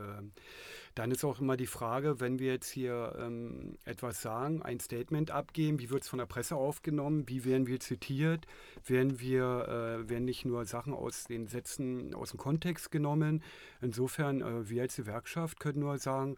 dann 0.96 1.12
ist 1.12 1.24
auch 1.24 1.40
immer 1.40 1.58
die 1.58 1.68
Frage, 1.68 2.20
wenn 2.20 2.40
wir 2.40 2.54
jetzt 2.54 2.70
hier 2.70 3.16
ähm, 3.20 3.78
etwas 3.86 4.20
sagen, 4.24 4.64
ein 4.64 4.80
Statement 4.80 5.30
abgeben, 5.30 5.80
wie 5.80 5.92
wird 5.92 6.02
es 6.02 6.10
von 6.10 6.18
der 6.18 6.26
Presse 6.26 6.56
aufgenommen, 6.56 7.30
wie 7.30 7.46
werden 7.46 7.68
wir 7.68 7.80
zitiert, 7.80 8.48
werden 8.84 9.20
wir, 9.20 9.44
äh, 9.68 10.10
werden 10.10 10.26
nicht 10.26 10.44
nur 10.44 10.66
Sachen 10.66 10.94
aus 10.94 11.26
den 11.26 11.46
Sätzen 11.48 12.16
aus 12.16 12.32
dem 12.32 12.40
Kontext 12.40 12.90
genommen. 12.90 13.44
Insofern, 13.80 14.42
äh, 14.42 14.68
wir 14.68 14.82
als 14.82 14.96
Gewerkschaft 14.96 15.60
können 15.60 15.82
nur 15.82 16.00
sagen, 16.00 16.36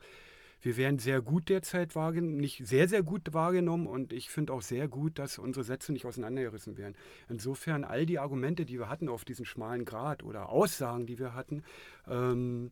wir 0.67 0.75
werden 0.75 0.99
sehr 0.99 1.21
gut 1.21 1.47
derzeit 1.47 1.95
wahrgenommen, 1.95 2.35
nicht 2.35 2.67
sehr, 2.67 2.89
sehr 2.89 3.01
gut 3.01 3.33
wahrgenommen 3.33 3.87
und 3.87 4.11
ich 4.11 4.29
finde 4.29 4.51
auch 4.51 4.61
sehr 4.61 4.89
gut, 4.89 5.17
dass 5.17 5.37
unsere 5.37 5.63
Sätze 5.63 5.93
nicht 5.93 6.05
auseinandergerissen 6.05 6.77
werden. 6.77 6.93
Insofern 7.29 7.85
all 7.85 8.05
die 8.05 8.19
Argumente, 8.19 8.65
die 8.65 8.77
wir 8.77 8.89
hatten 8.89 9.07
auf 9.07 9.23
diesen 9.23 9.45
schmalen 9.45 9.85
Grad 9.85 10.23
oder 10.23 10.49
Aussagen, 10.49 11.05
die 11.05 11.19
wir 11.19 11.33
hatten, 11.33 11.63
ähm, 12.05 12.71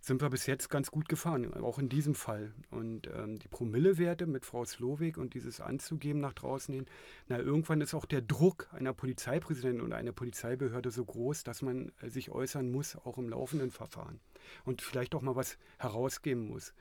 sind 0.00 0.22
wir 0.22 0.30
bis 0.30 0.46
jetzt 0.46 0.70
ganz 0.70 0.92
gut 0.92 1.08
gefahren, 1.08 1.52
auch 1.54 1.80
in 1.80 1.88
diesem 1.88 2.14
Fall. 2.14 2.52
Und 2.70 3.08
ähm, 3.08 3.40
die 3.40 3.48
Promillewerte 3.48 4.26
mit 4.26 4.46
Frau 4.46 4.64
Slowik 4.64 5.18
und 5.18 5.34
dieses 5.34 5.60
anzugeben 5.60 6.20
nach 6.20 6.34
draußen 6.34 6.72
hin, 6.72 6.86
na 7.26 7.40
irgendwann 7.40 7.80
ist 7.80 7.94
auch 7.94 8.06
der 8.06 8.22
Druck 8.22 8.68
einer 8.70 8.92
Polizeipräsidentin 8.92 9.84
oder 9.84 9.96
einer 9.96 10.12
Polizeibehörde 10.12 10.92
so 10.92 11.04
groß, 11.04 11.42
dass 11.42 11.62
man 11.62 11.90
äh, 12.00 12.10
sich 12.10 12.30
äußern 12.30 12.70
muss, 12.70 12.94
auch 12.94 13.18
im 13.18 13.28
laufenden 13.28 13.72
Verfahren. 13.72 14.20
Und 14.64 14.82
vielleicht 14.82 15.14
auch 15.14 15.22
mal 15.22 15.36
was 15.36 15.58
herausgeben 15.78 16.48
muss. 16.48 16.72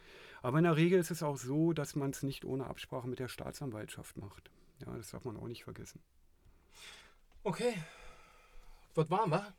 Aber 0.42 0.58
in 0.60 0.64
der 0.66 0.76
Regel 0.76 1.00
ist 1.00 1.12
es 1.12 1.24
auch 1.24 1.38
so, 1.38 1.74
dass 1.74 1.96
man 1.96 2.12
es 2.12 2.24
nicht 2.24 2.46
ohne 2.46 2.68
Absprache 2.68 3.08
mit 3.08 3.20
der 3.20 3.28
Staatsanwaltschaft 3.28 4.18
macht. 4.18 4.50
Ja, 4.86 4.94
das 4.96 5.10
darf 5.12 5.26
man 5.26 5.38
auch 5.38 5.48
nicht 5.48 5.64
vergessen. 5.64 6.00
Okay. 7.44 7.74
Was 8.96 9.10
waren 9.10 9.30
wir? 9.32 9.54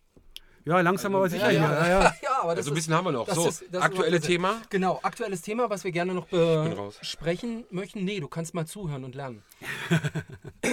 Ja, 0.64 0.80
langsam 0.80 1.14
aber 1.14 1.28
sicher. 1.30 1.50
ja. 1.50 1.62
Ja, 1.72 1.88
ja. 1.88 2.14
ja, 2.22 2.42
aber 2.42 2.54
das 2.54 2.58
Also 2.58 2.70
ein 2.70 2.72
ist, 2.72 2.74
bisschen 2.74 2.94
haben 2.94 3.04
wir 3.06 3.12
noch. 3.12 3.26
das 3.26 3.34
So, 3.36 3.48
ist- 3.48 3.62
das 3.62 3.68
ist 3.70 3.82
aktuelle 3.82 4.08
überhaupt- 4.16 4.26
Thema. 4.26 4.62
Genau, 4.70 5.00
aktuelles 5.02 5.42
Thema, 5.42 5.70
was 5.70 5.84
wir 5.84 5.92
gerne 5.92 6.12
noch 6.14 6.26
besprechen 6.28 7.64
möchten. 7.70 8.04
Nee, 8.04 8.20
du 8.20 8.28
kannst 8.28 8.54
mal 8.54 8.66
zuhören 8.66 9.04
und 9.04 9.14
lernen. 9.14 9.42
äh, 10.62 10.68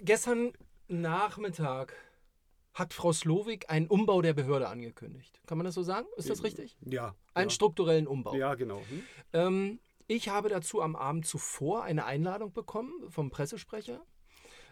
gestern 0.00 0.52
Nachmittag 0.86 1.94
hat 2.78 2.94
Frau 2.94 3.12
Slowik 3.12 3.70
einen 3.70 3.88
Umbau 3.88 4.22
der 4.22 4.34
Behörde 4.34 4.68
angekündigt. 4.68 5.40
Kann 5.46 5.58
man 5.58 5.64
das 5.64 5.74
so 5.74 5.82
sagen? 5.82 6.06
Ist 6.16 6.30
das 6.30 6.44
richtig? 6.44 6.76
ja. 6.80 7.14
Einen 7.34 7.48
ja. 7.50 7.54
strukturellen 7.54 8.06
Umbau. 8.06 8.34
Ja, 8.34 8.54
genau. 8.54 8.80
Hm? 8.88 9.02
Ähm, 9.32 9.80
ich 10.06 10.28
habe 10.28 10.48
dazu 10.48 10.80
am 10.80 10.96
Abend 10.96 11.26
zuvor 11.26 11.84
eine 11.84 12.04
Einladung 12.04 12.52
bekommen 12.52 12.92
vom 13.10 13.30
Pressesprecher. 13.30 14.00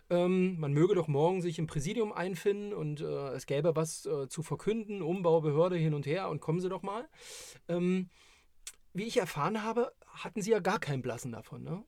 Ähm, 0.09 0.59
man 0.59 0.73
möge 0.73 0.95
doch 0.95 1.09
morgen 1.09 1.42
sich 1.42 1.59
im 1.59 1.66
Präsidium 1.66 2.12
einfinden 2.12 2.73
und 2.73 3.01
äh, 3.01 3.29
es 3.31 3.47
gäbe 3.47 3.75
was 3.75 4.07
äh, 4.07 4.29
zu 4.29 4.42
verkünden, 4.42 5.03
Umbau, 5.03 5.40
Behörde 5.40 5.77
hin 5.77 5.95
und 5.95 6.07
her 6.07 6.29
und 6.29 6.40
kommen 6.40 6.61
Sie 6.61 6.69
doch 6.69 6.83
mal. 6.83 7.09
Ähm, 7.69 8.09
wie 8.92 9.05
ich 9.05 9.19
erfahren 9.19 9.62
habe, 9.62 9.92
hatten 10.07 10.40
Sie 10.40 10.53
ja 10.53 10.61
gar 10.61 10.79
keinen 10.79 11.03
Blassen 11.03 11.33
davon. 11.33 11.64
Ne? 11.64 11.85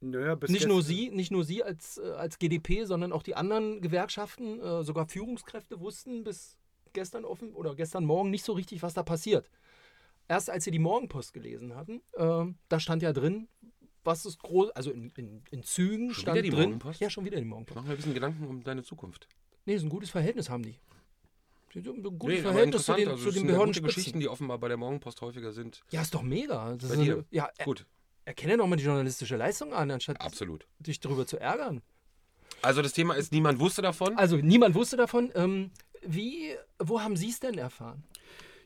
Naja, 0.00 0.34
bis 0.34 0.50
Nicht 0.50 0.66
nur 0.66 0.82
Sie, 0.82 1.10
nicht 1.10 1.30
nur 1.30 1.44
Sie 1.44 1.62
als, 1.62 1.98
äh, 1.98 2.10
als 2.12 2.38
GDP, 2.38 2.84
sondern 2.84 3.12
auch 3.12 3.22
die 3.22 3.34
anderen 3.36 3.80
Gewerkschaften, 3.82 4.58
äh, 4.60 4.82
sogar 4.82 5.06
Führungskräfte 5.06 5.80
wussten 5.80 6.24
bis 6.24 6.56
gestern 6.92 7.24
offen 7.24 7.52
oder 7.52 7.74
gestern 7.74 8.04
Morgen 8.04 8.30
nicht 8.30 8.44
so 8.44 8.52
richtig, 8.52 8.82
was 8.82 8.94
da 8.94 9.02
passiert. 9.02 9.50
Erst 10.26 10.48
als 10.48 10.64
Sie 10.64 10.70
die 10.70 10.78
Morgenpost 10.78 11.32
gelesen 11.32 11.74
hatten, 11.76 12.00
äh, 12.14 12.46
da 12.68 12.80
stand 12.80 13.02
ja 13.02 13.12
drin, 13.12 13.48
was 14.02 14.24
ist 14.24 14.38
groß, 14.42 14.70
also 14.70 14.90
in, 14.90 15.10
in, 15.16 15.42
in 15.50 15.62
Zügen 15.62 16.12
Schon 16.14 16.22
stand 16.22 16.36
wieder 16.36 16.42
die 16.42 16.50
drin. 16.50 16.62
Morgenpost? 16.70 17.00
Ja, 17.00 17.10
schon 17.10 17.24
wieder 17.24 17.38
die 17.38 17.44
Morgenpost. 17.44 17.76
Machen 17.76 17.88
wir 17.88 17.92
ein 17.92 17.96
bisschen 17.96 18.14
Gedanken 18.14 18.46
um 18.46 18.62
deine 18.64 18.82
Zukunft. 18.82 19.28
Nee, 19.66 19.76
so 19.76 19.86
ein 19.86 19.90
gutes 19.90 20.10
Verhältnis 20.10 20.48
haben 20.48 20.62
die. 20.62 20.78
Ein 21.74 22.02
gutes 22.02 22.20
Nee, 22.22 22.40
aber 22.40 22.52
Verhältnis 22.52 22.84
zu 22.84 22.92
interessant, 22.92 22.98
den, 23.00 23.08
also 23.08 23.22
zu 23.22 23.28
es 23.28 23.34
den 23.34 23.40
sind 23.40 23.42
ja 23.42 23.42
gute 23.42 23.52
Behördenspitzen. 23.52 23.86
Geschichten, 23.94 24.20
die 24.20 24.28
offenbar 24.28 24.58
bei 24.58 24.68
der 24.68 24.76
Morgenpost 24.76 25.20
häufiger 25.20 25.52
sind. 25.52 25.82
Ja, 25.90 26.00
ist 26.02 26.14
doch 26.14 26.22
mega. 26.22 26.74
Das 26.76 26.88
Bei 26.88 26.94
ist, 26.96 27.02
dir? 27.04 27.24
Ja, 27.30 27.48
er, 27.58 27.64
Gut, 27.64 27.86
erkenne 28.30 28.56
doch 28.56 28.66
mal 28.68 28.76
die 28.76 28.84
journalistische 28.84 29.36
Leistung 29.36 29.74
an, 29.74 29.90
anstatt 29.90 30.20
absolut. 30.20 30.64
dich 30.78 31.00
darüber 31.00 31.26
zu 31.26 31.38
ärgern. 31.38 31.82
Also 32.62 32.80
das 32.80 32.92
Thema 32.92 33.14
ist, 33.14 33.32
niemand 33.32 33.58
wusste 33.58 33.82
davon. 33.82 34.16
Also 34.16 34.36
niemand 34.36 34.76
wusste 34.76 34.96
davon. 34.96 35.32
Ähm, 35.34 35.72
wie, 36.02 36.54
wo 36.78 37.00
haben 37.00 37.16
Sie 37.16 37.30
es 37.30 37.40
denn 37.40 37.58
erfahren? 37.58 38.04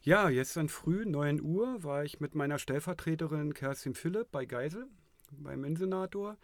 Ja, 0.02 0.28
gestern 0.28 0.68
früh, 0.68 1.06
9 1.06 1.40
Uhr, 1.40 1.82
war 1.82 2.04
ich 2.04 2.20
mit 2.20 2.34
meiner 2.34 2.58
Stellvertreterin 2.58 3.54
Kerstin 3.54 3.94
Philipp 3.94 4.30
bei 4.30 4.44
Geisel, 4.44 4.86
beim 5.30 5.64
Innensenator. 5.64 6.36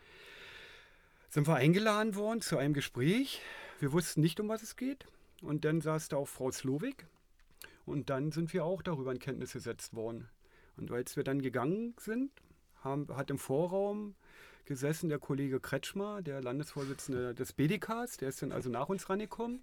Sind 1.29 1.47
wir 1.47 1.57
eingeladen 1.57 2.15
worden 2.15 2.41
zu 2.41 2.57
einem 2.57 2.73
Gespräch. 2.73 3.43
Wir 3.81 3.93
wussten 3.93 4.23
nicht, 4.23 4.41
um 4.41 4.49
was 4.49 4.63
es 4.63 4.77
geht. 4.77 5.05
Und 5.43 5.67
dann 5.67 5.83
saß 5.83 6.09
da 6.09 6.17
auch 6.17 6.29
Frau 6.29 6.51
Slowik. 6.51 7.07
Und 7.85 8.09
dann 8.09 8.33
sind 8.33 8.55
wir 8.55 8.65
auch 8.65 8.81
darüber 8.81 9.13
in 9.13 9.19
Kenntnis 9.19 9.53
gesetzt 9.53 9.95
worden. 9.95 10.31
Und 10.79 10.91
als 10.91 11.17
wir 11.17 11.25
dann 11.25 11.43
gegangen 11.43 11.95
sind, 12.01 12.31
haben, 12.83 13.07
hat 13.17 13.31
im 13.31 13.39
Vorraum 13.39 14.15
gesessen 14.67 15.09
der 15.09 15.19
Kollege 15.19 15.61
Kretschmer, 15.61 16.23
der 16.23 16.43
Landesvorsitzende 16.43 17.35
des 17.35 17.53
BDKs. 17.53 18.19
Der 18.19 18.29
ist 18.29 18.43
dann 18.43 18.53
also 18.53 18.71
nach 18.71 18.89
uns 18.89 19.09
rangekommen. 19.09 19.61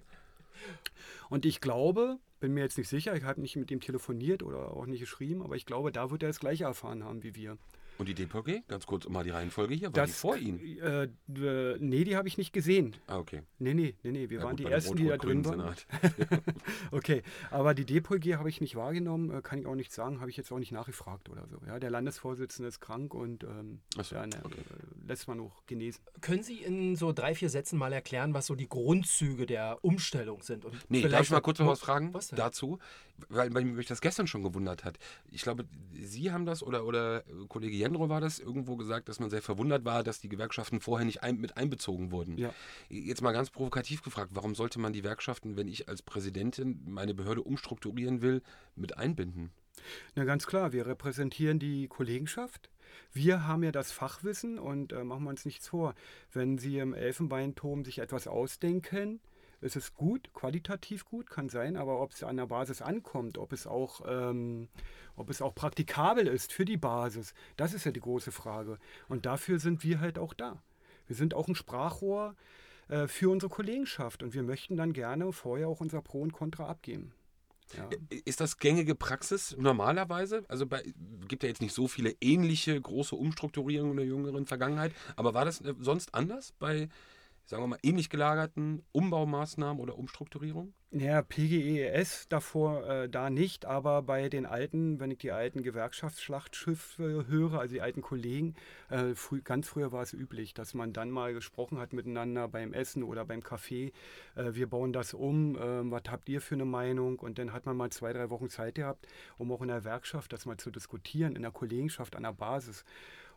Und 1.29 1.45
ich 1.45 1.61
glaube, 1.61 2.17
bin 2.39 2.53
mir 2.53 2.61
jetzt 2.61 2.77
nicht 2.77 2.89
sicher, 2.89 3.15
ich 3.15 3.23
habe 3.23 3.41
nicht 3.41 3.55
mit 3.55 3.71
ihm 3.71 3.79
telefoniert 3.79 4.43
oder 4.43 4.71
auch 4.71 4.85
nicht 4.85 4.99
geschrieben, 4.99 5.41
aber 5.41 5.55
ich 5.55 5.65
glaube, 5.65 5.91
da 5.91 6.11
wird 6.11 6.23
er 6.23 6.29
das 6.29 6.39
gleiche 6.39 6.65
erfahren 6.65 7.03
haben 7.03 7.23
wie 7.23 7.35
wir. 7.35 7.57
Und 7.97 8.07
die 8.07 8.13
DPG, 8.13 8.61
ganz 8.67 8.85
kurz 8.85 9.07
mal 9.09 9.23
die 9.23 9.31
Reihenfolge 9.31 9.73
hier, 9.73 9.95
war 9.95 10.05
die 10.05 10.11
vor 10.11 10.37
Ihnen? 10.37 10.59
Äh, 10.79 11.03
äh, 11.03 11.77
nee, 11.79 12.03
die 12.03 12.15
habe 12.15 12.27
ich 12.27 12.37
nicht 12.37 12.53
gesehen. 12.53 12.95
Ah, 13.07 13.17
okay. 13.17 13.41
Nee, 13.59 13.73
nee, 13.73 13.95
nee, 14.03 14.11
nee. 14.11 14.29
wir 14.29 14.39
Ja, 14.39 14.43
waren 14.45 14.55
gut, 14.55 14.65
die 14.67 14.71
Ersten, 14.71 14.95
die 14.97 15.07
da 15.07 15.17
drin 15.17 15.43
waren. 15.45 15.75
Okay, 16.91 17.23
aber 17.51 17.73
die 17.73 17.85
DPG 17.85 18.35
habe 18.35 18.49
ich 18.49 18.61
nicht 18.61 18.75
wahrgenommen, 18.75 19.31
äh, 19.31 19.41
kann 19.41 19.59
ich 19.59 19.65
auch 19.65 19.75
nicht 19.75 19.91
sagen, 19.91 20.19
habe 20.19 20.29
ich 20.29 20.37
jetzt 20.37 20.51
auch 20.51 20.59
nicht 20.59 20.71
nachgefragt 20.71 21.29
oder 21.29 21.47
so. 21.47 21.59
Ja, 21.65 21.79
der 21.79 21.89
Landesvorsitzende 21.89 22.67
ist 22.69 22.79
krank 22.79 23.13
und 23.13 23.43
ähm, 23.43 23.79
so, 24.01 24.15
ja, 24.15 24.25
ne, 24.25 24.35
okay. 24.43 24.59
äh, 24.59 25.07
lässt 25.07 25.27
man 25.27 25.37
noch 25.37 25.65
genesen. 25.65 26.01
Können 26.21 26.43
Sie 26.43 26.61
in 26.61 26.95
so 26.95 27.13
drei, 27.13 27.35
vier 27.35 27.49
Sätzen 27.49 27.77
mal 27.77 27.91
erklären, 27.93 28.33
was 28.33 28.45
so 28.45 28.55
die 28.55 28.69
Grundzüge 28.69 29.45
der 29.45 29.79
Umstellung 29.83 30.41
sind? 30.41 30.65
Und 30.65 30.75
Nee, 30.89 31.01
darf 31.07 31.21
ich 31.21 31.31
mal 31.31 31.41
kurz 31.41 31.59
noch 31.59 31.67
was 31.67 31.79
fragen 31.79 32.13
Was 32.13 32.27
denn? 32.27 32.37
dazu? 32.37 32.79
Weil, 33.29 33.53
weil 33.53 33.65
mich 33.65 33.87
das 33.87 34.01
gestern 34.01 34.27
schon 34.27 34.43
gewundert 34.43 34.83
hat. 34.83 34.99
Ich 35.31 35.41
glaube, 35.41 35.65
Sie 35.93 36.31
haben 36.31 36.45
das 36.45 36.61
oder, 36.61 36.85
oder 36.85 37.23
Kollege 37.47 37.75
Jendro 37.87 38.09
war 38.09 38.21
das 38.21 38.39
irgendwo 38.39 38.75
gesagt, 38.75 39.09
dass 39.09 39.19
man 39.19 39.29
sehr 39.29 39.41
verwundert 39.41 39.85
war, 39.85 40.03
dass 40.03 40.19
die 40.19 40.29
Gewerkschaften 40.29 40.79
vorher 40.79 41.05
nicht 41.05 41.23
ein, 41.23 41.37
mit 41.37 41.57
einbezogen 41.57 42.11
wurden. 42.11 42.37
Ja. 42.37 42.53
Jetzt 42.89 43.21
mal 43.21 43.31
ganz 43.31 43.49
provokativ 43.49 44.03
gefragt, 44.03 44.31
warum 44.33 44.55
sollte 44.55 44.79
man 44.79 44.93
die 44.93 45.01
Gewerkschaften, 45.01 45.57
wenn 45.57 45.67
ich 45.67 45.87
als 45.87 46.01
Präsidentin 46.01 46.81
meine 46.85 47.13
Behörde 47.13 47.41
umstrukturieren 47.41 48.21
will, 48.21 48.41
mit 48.75 48.97
einbinden? 48.97 49.51
Na 50.15 50.25
ganz 50.25 50.47
klar, 50.47 50.73
wir 50.73 50.85
repräsentieren 50.85 51.59
die 51.59 51.87
Kollegenschaft. 51.87 52.69
Wir 53.13 53.47
haben 53.47 53.63
ja 53.63 53.71
das 53.71 53.91
Fachwissen 53.91 54.59
und 54.59 54.91
äh, 54.91 55.03
machen 55.03 55.23
wir 55.23 55.29
uns 55.29 55.45
nichts 55.45 55.67
vor. 55.67 55.93
Wenn 56.33 56.57
Sie 56.57 56.79
im 56.79 56.93
Elfenbeinturm 56.93 57.85
sich 57.85 57.99
etwas 57.99 58.27
ausdenken, 58.27 59.19
ist 59.61 59.75
es 59.75 59.93
gut, 59.93 60.33
qualitativ 60.33 61.05
gut, 61.05 61.29
kann 61.29 61.49
sein, 61.49 61.77
aber 61.77 62.01
ob 62.01 62.11
es 62.11 62.23
an 62.23 62.37
der 62.37 62.47
Basis 62.47 62.81
ankommt, 62.81 63.37
ob 63.37 63.53
es 63.53 63.65
auch, 63.65 64.01
ähm, 64.07 64.67
ob 65.15 65.29
es 65.29 65.41
auch 65.41 65.55
praktikabel 65.55 66.27
ist 66.27 66.53
für 66.53 66.65
die 66.65 66.77
Basis, 66.77 67.33
das 67.55 67.73
ist 67.73 67.85
ja 67.85 67.91
die 67.91 67.99
große 67.99 68.31
Frage. 68.31 68.77
Und 69.07 69.25
dafür 69.25 69.59
sind 69.59 69.83
wir 69.83 69.99
halt 69.99 70.19
auch 70.19 70.33
da. 70.33 70.61
Wir 71.07 71.15
sind 71.15 71.33
auch 71.33 71.47
ein 71.47 71.55
Sprachrohr 71.55 72.35
äh, 72.89 73.07
für 73.07 73.29
unsere 73.29 73.49
Kollegenschaft 73.49 74.23
und 74.23 74.33
wir 74.33 74.43
möchten 74.43 74.77
dann 74.77 74.93
gerne 74.93 75.31
vorher 75.33 75.67
auch 75.67 75.81
unser 75.81 76.01
Pro 76.01 76.21
und 76.21 76.33
Contra 76.33 76.67
abgeben. 76.67 77.13
Ja. 77.75 77.89
Ist 78.23 78.39
das 78.39 78.59
gängige 78.59 78.95
Praxis 78.95 79.55
normalerweise? 79.57 80.45
Also 80.47 80.65
bei, 80.65 80.83
gibt 81.27 81.43
ja 81.43 81.49
jetzt 81.49 81.61
nicht 81.61 81.73
so 81.73 81.87
viele 81.87 82.15
ähnliche 82.21 82.79
große 82.79 83.15
Umstrukturierungen 83.15 83.91
in 83.91 83.97
der 83.97 84.05
jüngeren 84.05 84.45
Vergangenheit, 84.45 84.93
aber 85.15 85.33
war 85.33 85.43
das 85.43 85.61
äh, 85.61 85.73
sonst 85.79 86.13
anders 86.13 86.53
bei, 86.59 86.87
sagen 87.47 87.63
wir 87.63 87.67
mal, 87.67 87.79
ähnlich 87.81 88.09
gelagerten 88.09 88.83
Umbaumaßnahmen 88.91 89.81
oder 89.81 89.97
Umstrukturierungen? 89.97 90.73
Ja, 90.91 91.21
PGES 91.21 92.27
davor 92.27 92.85
äh, 92.87 93.09
da 93.09 93.29
nicht, 93.29 93.65
aber 93.65 94.01
bei 94.01 94.27
den 94.27 94.45
alten, 94.45 94.99
wenn 94.99 95.11
ich 95.11 95.17
die 95.19 95.31
alten 95.31 95.63
Gewerkschaftsschlachtschiffe 95.63 97.25
höre, 97.27 97.59
also 97.59 97.73
die 97.73 97.81
alten 97.81 98.01
Kollegen, 98.01 98.55
äh, 98.89 99.15
früh, 99.15 99.41
ganz 99.41 99.69
früher 99.69 99.93
war 99.93 100.03
es 100.03 100.13
üblich, 100.13 100.53
dass 100.53 100.73
man 100.73 100.91
dann 100.91 101.09
mal 101.09 101.33
gesprochen 101.33 101.79
hat 101.79 101.93
miteinander 101.93 102.49
beim 102.49 102.73
Essen 102.73 103.01
oder 103.01 103.23
beim 103.25 103.41
Kaffee. 103.41 103.93
Äh, 104.35 104.53
wir 104.53 104.67
bauen 104.67 104.91
das 104.91 105.13
um, 105.13 105.55
äh, 105.55 105.91
was 105.91 106.03
habt 106.09 106.27
ihr 106.27 106.41
für 106.41 106.55
eine 106.55 106.65
Meinung? 106.65 107.19
Und 107.19 107.39
dann 107.39 107.53
hat 107.53 107.65
man 107.65 107.77
mal 107.77 107.91
zwei, 107.91 108.11
drei 108.11 108.29
Wochen 108.29 108.49
Zeit 108.49 108.75
gehabt, 108.75 109.07
um 109.37 109.51
auch 109.53 109.61
in 109.61 109.69
der 109.69 109.85
Werkschaft 109.85 110.33
das 110.33 110.45
mal 110.45 110.57
zu 110.57 110.69
diskutieren, 110.69 111.35
in 111.35 111.43
der 111.43 111.51
Kollegenschaft 111.51 112.17
an 112.17 112.23
der 112.23 112.33
Basis. 112.33 112.83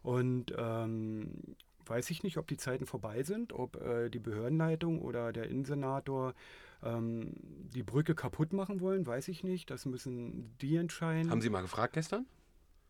Und 0.03 0.53
ähm, 0.57 1.57
weiß 1.87 2.11
ich 2.11 2.23
nicht, 2.23 2.37
ob 2.37 2.47
die 2.47 2.57
Zeiten 2.57 2.87
vorbei 2.87 3.23
sind, 3.23 3.53
ob 3.53 3.77
äh, 3.81 4.09
die 4.11 4.19
Behördenleitung 4.19 5.01
oder 5.03 5.33
der 5.33 5.49
Innensenator 5.49 6.35
ähm, 6.83 7.33
die 7.75 7.83
Brücke 7.83 8.15
kaputt 8.15 8.53
machen 8.53 8.81
wollen, 8.81 9.07
weiß 9.07 9.29
ich 9.29 9.45
nicht. 9.45 9.71
Das 9.71 9.85
müssen 9.87 10.57
die 10.61 10.77
entscheiden. 10.77 11.31
Haben 11.31 11.41
Sie 11.43 11.51
mal 11.51 11.63
gefragt 11.63 11.93
gestern? 11.95 12.27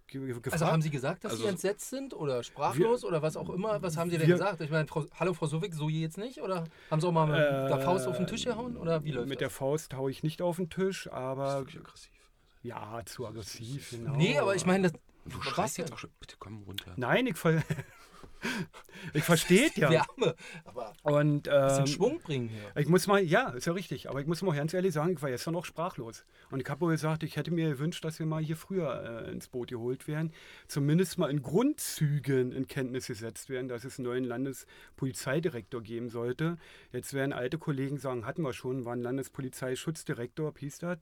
Ge- 0.07 0.21
ge- 0.21 0.29
Also 0.31 0.41
gefragt? 0.41 0.73
haben 0.73 0.83
Sie 0.83 0.91
gesagt, 0.91 1.25
dass 1.25 1.33
Also- 1.33 1.45
Sie 1.45 1.49
entsetzt 1.49 1.89
sind 1.91 2.15
oder 2.15 2.43
sprachlos 2.43 3.05
oder 3.05 3.23
was 3.23 3.37
auch 3.37 3.49
immer? 3.51 3.81
Was 3.83 3.97
haben 3.97 4.11
Sie 4.11 4.19
denn 4.19 4.27
wir- 4.29 4.35
gesagt? 4.35 4.61
Ich 4.61 4.71
meine, 4.71 4.87
Frau, 4.89 5.05
hallo 5.15 5.35
Frau 5.35 5.47
Sowik, 5.47 5.73
so 5.75 5.89
jetzt 5.89 6.19
nicht? 6.19 6.41
Oder 6.43 6.65
haben 6.91 7.01
Sie 7.01 7.07
auch 7.07 7.13
mal 7.13 7.27
mit 7.27 7.37
der 7.39 7.79
Faust 7.81 8.07
auf 8.09 8.17
den 8.17 8.27
Tisch 8.27 8.45
gehauen? 8.45 8.77
Oder 8.77 9.05
wie 9.05 9.13
läuft 9.13 9.29
Mit 9.29 9.41
der 9.41 9.49
das? 9.49 9.57
Faust 9.57 9.95
haue 9.95 10.11
ich 10.11 10.23
nicht 10.23 10.43
auf 10.43 10.57
den 10.57 10.69
Tisch, 10.69 11.05
Das 11.05 11.13
ist 11.13 11.19
aber 11.19 11.59
wirklich 11.61 11.79
aggressiv. 11.79 12.13
ja, 12.63 13.03
zu 13.07 13.27
aggressiv. 13.27 13.91
Genau. 13.91 14.17
Nee, 14.17 14.39
aber 14.39 14.55
ich 14.57 14.67
meine, 14.67 14.91
das. 14.91 15.01
Du 15.27 15.41
schreist 15.43 15.79
jetzt 15.79 15.93
auch 15.93 15.99
schon. 15.99 16.11
Bitte 16.19 16.37
komm 16.39 16.63
runter. 16.65 16.93
Nein, 16.97 17.27
ich, 17.29 17.37
ver 17.37 17.63
ich 19.15 19.25
verstehe 19.25 19.71
ja. 19.75 19.91
Wärme. 19.91 20.35
Aber 20.65 20.93
Und 21.03 21.49
ähm, 21.53 21.87
Schwung 21.87 22.21
bringen 22.21 22.49
hier. 22.49 22.73
Ich 22.77 22.89
muss 22.89 23.07
mal, 23.07 23.23
ja, 23.23 23.51
ist 23.51 23.67
ja 23.67 23.73
richtig, 23.73 24.09
aber 24.09 24.21
ich 24.21 24.27
muss 24.27 24.43
mal 24.43 24.57
ganz 24.57 24.75
ehrlich 24.75 24.93
sagen, 24.93 25.13
ich 25.13 25.23
war 25.23 25.31
gestern 25.31 25.55
noch 25.55 25.65
sprachlos. 25.65 26.25
Und 26.51 26.61
ich 26.61 26.69
habe 26.69 26.81
wohl 26.83 26.93
gesagt, 26.93 27.23
ich 27.23 27.37
hätte 27.37 27.51
mir 27.51 27.71
gewünscht, 27.71 28.05
dass 28.05 28.19
wir 28.19 28.27
mal 28.27 28.43
hier 28.43 28.57
früher 28.57 29.25
äh, 29.27 29.31
ins 29.31 29.49
Boot 29.49 29.69
geholt 29.69 30.09
werden. 30.09 30.33
Zumindest 30.69 31.19
mal 31.19 31.31
in 31.31 31.43
Grundzügen 31.43 32.53
in 32.53 32.67
Kenntnis 32.67 33.07
gesetzt 33.07 33.49
werden, 33.49 33.69
dass 33.69 33.85
es 33.85 33.99
einen 33.99 34.09
neuen 34.09 34.25
Landespolizeidirektor 34.25 35.83
geben 35.83 36.09
sollte. 36.09 36.57
Jetzt 36.93 37.15
werden 37.15 37.33
alte 37.33 37.59
Kollegen 37.59 37.99
sagen, 37.99 38.27
hatten 38.27 38.43
wir 38.43 38.53
schon, 38.53 38.85
war 38.85 38.95
ein 38.95 39.03
Landespolizeischutzdirektor, 39.03 40.53
hieß 40.59 40.79
das 40.79 40.99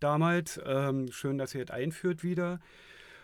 damals. 0.00 0.60
Ähm, 0.64 1.10
schön, 1.10 1.38
dass 1.38 1.54
ihr 1.54 1.60
jetzt 1.60 1.72
einführt 1.72 2.22
wieder. 2.22 2.60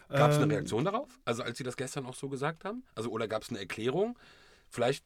Gab 0.08 0.30
es 0.30 0.36
eine 0.36 0.44
Ähm, 0.44 0.50
Reaktion 0.52 0.84
darauf? 0.84 1.08
Also 1.24 1.42
als 1.42 1.58
Sie 1.58 1.64
das 1.64 1.76
gestern 1.76 2.06
auch 2.06 2.14
so 2.14 2.28
gesagt 2.28 2.64
haben? 2.64 2.82
Also 2.94 3.10
oder 3.10 3.28
gab 3.28 3.42
es 3.42 3.50
eine 3.50 3.58
Erklärung? 3.58 4.18
Vielleicht, 4.68 5.04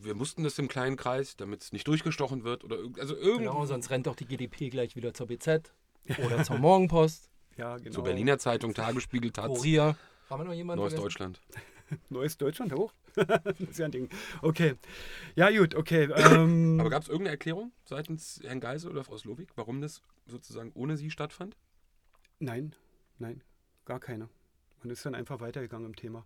wir 0.00 0.14
mussten 0.14 0.42
das 0.44 0.58
im 0.58 0.68
kleinen 0.68 0.96
Kreis, 0.96 1.36
damit 1.36 1.62
es 1.62 1.72
nicht 1.72 1.86
durchgestochen 1.86 2.44
wird 2.44 2.64
oder 2.64 2.78
also 2.98 3.16
irgendwie 3.16 3.44
Genau, 3.44 3.64
sonst 3.66 3.90
rennt 3.90 4.06
doch 4.06 4.16
die 4.16 4.26
GDP 4.26 4.70
gleich 4.70 4.96
wieder 4.96 5.14
zur 5.14 5.28
BZ 5.28 5.72
oder 6.24 6.42
zur 6.42 6.58
Morgenpost, 6.58 7.30
Ja, 7.56 7.76
genau. 7.76 7.90
zur 7.94 8.04
Berliner 8.04 8.38
Zeitung, 8.38 8.74
Tagesspiegel, 8.74 9.30
Taz, 9.30 9.46
Kurier. 9.46 9.96
Haben 10.30 10.40
wir 10.40 10.44
noch 10.46 10.52
jemanden 10.52 10.82
Neues 10.82 10.94
vergessen? 10.94 11.04
Deutschland. 11.04 11.40
Neues 12.10 12.36
Deutschland 12.36 12.72
hoch. 12.72 12.92
das 13.14 13.60
ist 13.60 13.78
ja 13.78 13.86
ein 13.86 13.90
Ding. 13.92 14.08
Okay. 14.42 14.74
Ja, 15.36 15.50
gut, 15.50 15.74
okay. 15.74 16.08
Ähm, 16.14 16.76
Aber 16.80 16.90
gab 16.90 17.02
es 17.02 17.08
irgendeine 17.08 17.30
Erklärung 17.34 17.72
seitens 17.84 18.40
Herrn 18.44 18.60
Geisel 18.60 18.90
oder 18.90 19.04
Frau 19.04 19.16
Slowik, 19.16 19.48
warum 19.56 19.80
das 19.80 20.02
sozusagen 20.26 20.70
ohne 20.74 20.96
Sie 20.96 21.10
stattfand? 21.10 21.56
Nein, 22.40 22.74
nein, 23.18 23.42
gar 23.88 23.98
keine. 24.00 24.28
Man 24.82 24.90
ist 24.90 25.04
dann 25.04 25.14
einfach 25.16 25.40
weitergegangen 25.40 25.86
im 25.86 25.96
Thema. 25.96 26.24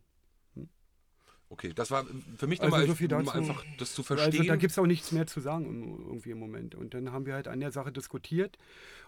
Okay, 1.49 1.75
das 1.75 1.91
war 1.91 2.07
für 2.39 2.47
mich 2.47 2.63
Also 2.63 2.71
nochmal 2.71 2.87
so 2.87 2.95
viel 2.95 3.13
um 3.13 3.29
einfach 3.29 3.63
das 3.77 3.93
zu 3.93 4.01
Also 4.01 4.15
verstehen. 4.15 4.47
da 4.47 4.57
gibt 4.57 4.71
es 4.73 4.79
auch 4.79 4.87
nichts 4.87 5.13
mehr 5.13 5.27
zu 5.27 5.39
sagen 5.41 5.67
im- 5.67 6.07
irgendwie 6.07 6.31
im 6.31 6.39
Moment. 6.39 6.75
Und 6.75 6.95
dann 6.95 7.13
haben 7.13 7.27
wir 7.27 7.35
halt 7.35 7.47
an 7.47 7.61
der 7.61 7.71
Sache 7.73 7.93
diskutiert. 7.93 8.57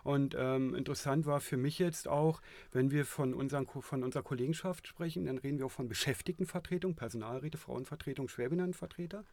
Und 0.02 0.34
ähm, 0.38 0.74
interessant 0.74 1.24
war 1.24 1.40
für 1.40 1.56
mich 1.56 1.78
jetzt 1.78 2.06
auch, 2.06 2.42
wenn 2.70 2.90
wir 2.90 3.06
von, 3.06 3.32
unseren, 3.32 3.66
von 3.66 4.02
unserer 4.04 4.22
Kollegenschaft 4.22 4.86
sprechen, 4.86 5.24
dann 5.24 5.38
reden 5.38 5.58
wir 5.58 5.64
auch 5.64 5.72
von 5.72 5.88
Beschäftigtenvertretung, 5.88 6.94
Personalräte, 6.96 7.56
Frauenvertretung, 7.56 8.28
Schwerbehindertenvertreter. 8.28 9.24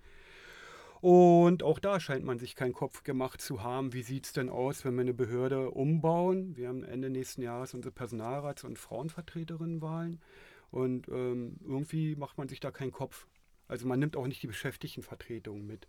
Und 1.02 1.64
auch 1.64 1.80
da 1.80 2.00
scheint 2.00 2.24
man 2.24 2.38
sich 2.38 2.56
keinen 2.56 2.74
Kopf 2.74 3.04
gemacht 3.04 3.42
zu 3.42 3.64
haben. 3.64 3.92
Wie 3.92 4.04
sieht 4.04 4.28
es 4.28 4.34
denn 4.34 4.50
aus, 4.50 4.86
wenn 4.86 4.94
wir 4.94 5.02
eine 5.02 5.16
Behörde 5.16 5.72
umbauen? 5.72 6.56
Wir 6.56 6.70
haben 6.70 6.84
Ende 6.84 7.10
nächsten 7.10 7.42
Jahres 7.42 7.74
unsere 7.74 7.92
Personalrats- 7.92 8.64
und 8.64 8.78
Frauenvertreterinnenwahlen. 8.78 10.22
Und 10.70 11.08
ähm, 11.10 11.58
irgendwie 11.64 12.16
macht 12.16 12.38
man 12.38 12.48
sich 12.48 12.60
da 12.60 12.70
keinen 12.70 12.92
Kopf. 12.92 13.28
Also 13.68 13.88
man 13.88 14.00
nimmt 14.00 14.16
auch 14.16 14.28
nicht 14.28 14.44
die 14.44 14.48
Beschäftigtenvertretung 14.48 15.66
mit. 15.66 15.88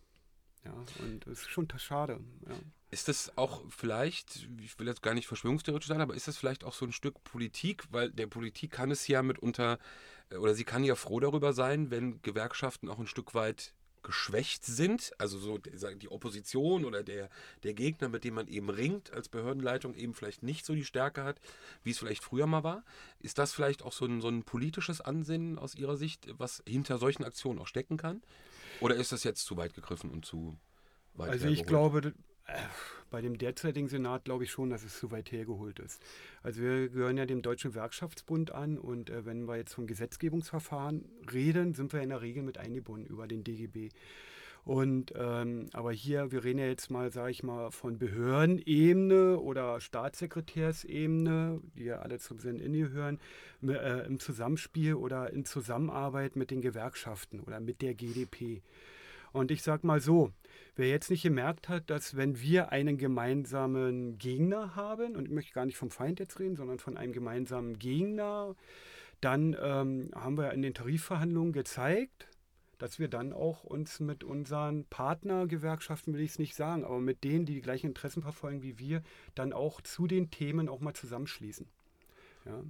Ja, 0.64 0.72
und 1.00 1.26
das 1.26 1.40
ist 1.40 1.50
schon 1.50 1.68
schade. 1.76 2.20
Ja. 2.48 2.54
Ist 2.90 3.08
das 3.08 3.36
auch 3.36 3.64
vielleicht, 3.68 4.48
ich 4.62 4.78
will 4.78 4.86
jetzt 4.86 5.02
gar 5.02 5.12
nicht 5.12 5.26
verschwörungstheoretisch 5.26 5.88
sein, 5.88 6.00
aber 6.00 6.14
ist 6.14 6.28
das 6.28 6.38
vielleicht 6.38 6.64
auch 6.64 6.72
so 6.72 6.86
ein 6.86 6.92
Stück 6.92 7.22
Politik? 7.24 7.84
Weil 7.90 8.10
der 8.10 8.28
Politik 8.28 8.70
kann 8.70 8.90
es 8.90 9.06
ja 9.08 9.22
mitunter, 9.22 9.78
äh, 10.30 10.36
oder 10.36 10.54
sie 10.54 10.64
kann 10.64 10.84
ja 10.84 10.94
froh 10.94 11.20
darüber 11.20 11.52
sein, 11.52 11.90
wenn 11.90 12.22
Gewerkschaften 12.22 12.88
auch 12.88 12.98
ein 12.98 13.06
Stück 13.06 13.34
weit 13.34 13.74
geschwächt 14.02 14.64
sind. 14.64 15.12
Also 15.18 15.38
so 15.38 15.58
die- 15.58 16.08
Opposition 16.08 16.84
oder 16.84 17.02
der, 17.02 17.28
der 17.62 17.74
Gegner, 17.74 18.08
mit 18.08 18.24
dem 18.24 18.34
man 18.34 18.48
eben 18.48 18.68
ringt 18.70 19.12
als 19.12 19.28
Behördenleitung, 19.28 19.94
eben 19.94 20.14
vielleicht 20.14 20.42
nicht 20.42 20.66
so 20.66 20.74
die 20.74 20.84
Stärke 20.84 21.24
hat, 21.24 21.40
wie 21.82 21.90
es 21.90 21.98
vielleicht 21.98 22.22
früher 22.22 22.46
mal 22.46 22.64
war. 22.64 22.84
Ist 23.20 23.38
das 23.38 23.52
vielleicht 23.52 23.82
auch 23.82 23.92
so 23.92 24.04
ein, 24.04 24.20
so 24.20 24.28
ein 24.28 24.42
politisches 24.42 25.00
Ansinnen 25.00 25.58
aus 25.58 25.74
Ihrer 25.74 25.96
Sicht, 25.96 26.28
was 26.38 26.62
hinter 26.66 26.98
solchen 26.98 27.24
Aktionen 27.24 27.58
auch 27.58 27.66
stecken 27.66 27.96
kann? 27.96 28.22
Oder 28.80 28.96
ist 28.96 29.12
das 29.12 29.24
jetzt 29.24 29.44
zu 29.44 29.56
weit 29.56 29.74
gegriffen 29.74 30.10
und 30.10 30.24
zu 30.24 30.56
weit 31.14 31.30
Also 31.30 31.48
ich 31.48 31.66
glaube, 31.66 32.12
bei 33.10 33.20
dem 33.20 33.38
derzeitigen 33.38 33.88
Senat 33.88 34.24
glaube 34.24 34.44
ich 34.44 34.50
schon, 34.50 34.70
dass 34.70 34.84
es 34.84 34.98
zu 34.98 35.10
weit 35.10 35.30
hergeholt 35.32 35.78
ist. 35.78 36.02
Also 36.42 36.62
wir 36.62 36.88
gehören 36.88 37.18
ja 37.18 37.26
dem 37.26 37.42
Deutschen 37.42 37.72
Gewerkschaftsbund 37.72 38.52
an 38.52 38.78
und 38.78 39.10
äh, 39.10 39.24
wenn 39.26 39.46
wir 39.46 39.56
jetzt 39.56 39.74
vom 39.74 39.86
Gesetzgebungsverfahren 39.86 41.04
reden, 41.32 41.74
sind 41.74 41.92
wir 41.92 42.00
in 42.00 42.08
der 42.08 42.22
Regel 42.22 42.42
mit 42.42 42.58
eingebunden 42.58 43.06
über 43.06 43.26
den 43.26 43.44
DGB. 43.44 43.90
Und 44.64 45.12
ähm, 45.16 45.66
aber 45.72 45.90
hier, 45.90 46.30
wir 46.30 46.44
reden 46.44 46.60
ja 46.60 46.66
jetzt 46.66 46.88
mal, 46.88 47.10
sage 47.10 47.32
ich 47.32 47.42
mal, 47.42 47.72
von 47.72 47.98
Behördenebene 47.98 49.38
oder 49.40 49.80
Staatssekretärsebene, 49.80 51.60
die 51.76 51.84
ja 51.84 51.98
alle 51.98 52.18
zum 52.18 52.38
Sinn 52.38 52.58
gehören, 52.72 53.18
äh, 53.66 54.06
im 54.06 54.20
Zusammenspiel 54.20 54.94
oder 54.94 55.32
in 55.32 55.44
Zusammenarbeit 55.44 56.36
mit 56.36 56.52
den 56.52 56.60
Gewerkschaften 56.60 57.40
oder 57.40 57.58
mit 57.58 57.82
der 57.82 57.94
GDP. 57.94 58.62
Und 59.32 59.50
ich 59.50 59.62
sage 59.62 59.86
mal 59.86 60.00
so, 60.00 60.30
wer 60.76 60.88
jetzt 60.88 61.10
nicht 61.10 61.22
gemerkt 61.22 61.68
hat, 61.68 61.90
dass 61.90 62.16
wenn 62.16 62.40
wir 62.40 62.70
einen 62.72 62.98
gemeinsamen 62.98 64.18
Gegner 64.18 64.76
haben, 64.76 65.16
und 65.16 65.26
ich 65.26 65.30
möchte 65.30 65.52
gar 65.52 65.66
nicht 65.66 65.76
vom 65.76 65.90
Feind 65.90 66.20
jetzt 66.20 66.38
reden, 66.38 66.56
sondern 66.56 66.78
von 66.78 66.96
einem 66.96 67.12
gemeinsamen 67.12 67.78
Gegner, 67.78 68.54
dann 69.20 69.56
ähm, 69.60 70.10
haben 70.14 70.36
wir 70.36 70.52
in 70.52 70.62
den 70.62 70.74
Tarifverhandlungen 70.74 71.52
gezeigt, 71.52 72.28
dass 72.78 72.98
wir 72.98 73.06
dann 73.06 73.32
auch 73.32 73.62
uns 73.62 74.00
mit 74.00 74.24
unseren 74.24 74.84
Partnergewerkschaften, 74.86 76.14
will 76.14 76.22
ich 76.22 76.32
es 76.32 76.38
nicht 76.40 76.56
sagen, 76.56 76.84
aber 76.84 76.98
mit 76.98 77.22
denen, 77.22 77.46
die 77.46 77.54
die 77.54 77.60
gleichen 77.60 77.86
Interessen 77.86 78.22
verfolgen 78.22 78.62
wie 78.62 78.80
wir, 78.80 79.02
dann 79.36 79.52
auch 79.52 79.80
zu 79.80 80.08
den 80.08 80.30
Themen 80.30 80.68
auch 80.68 80.80
mal 80.80 80.92
zusammenschließen. 80.92 81.68
Ja. 82.44 82.64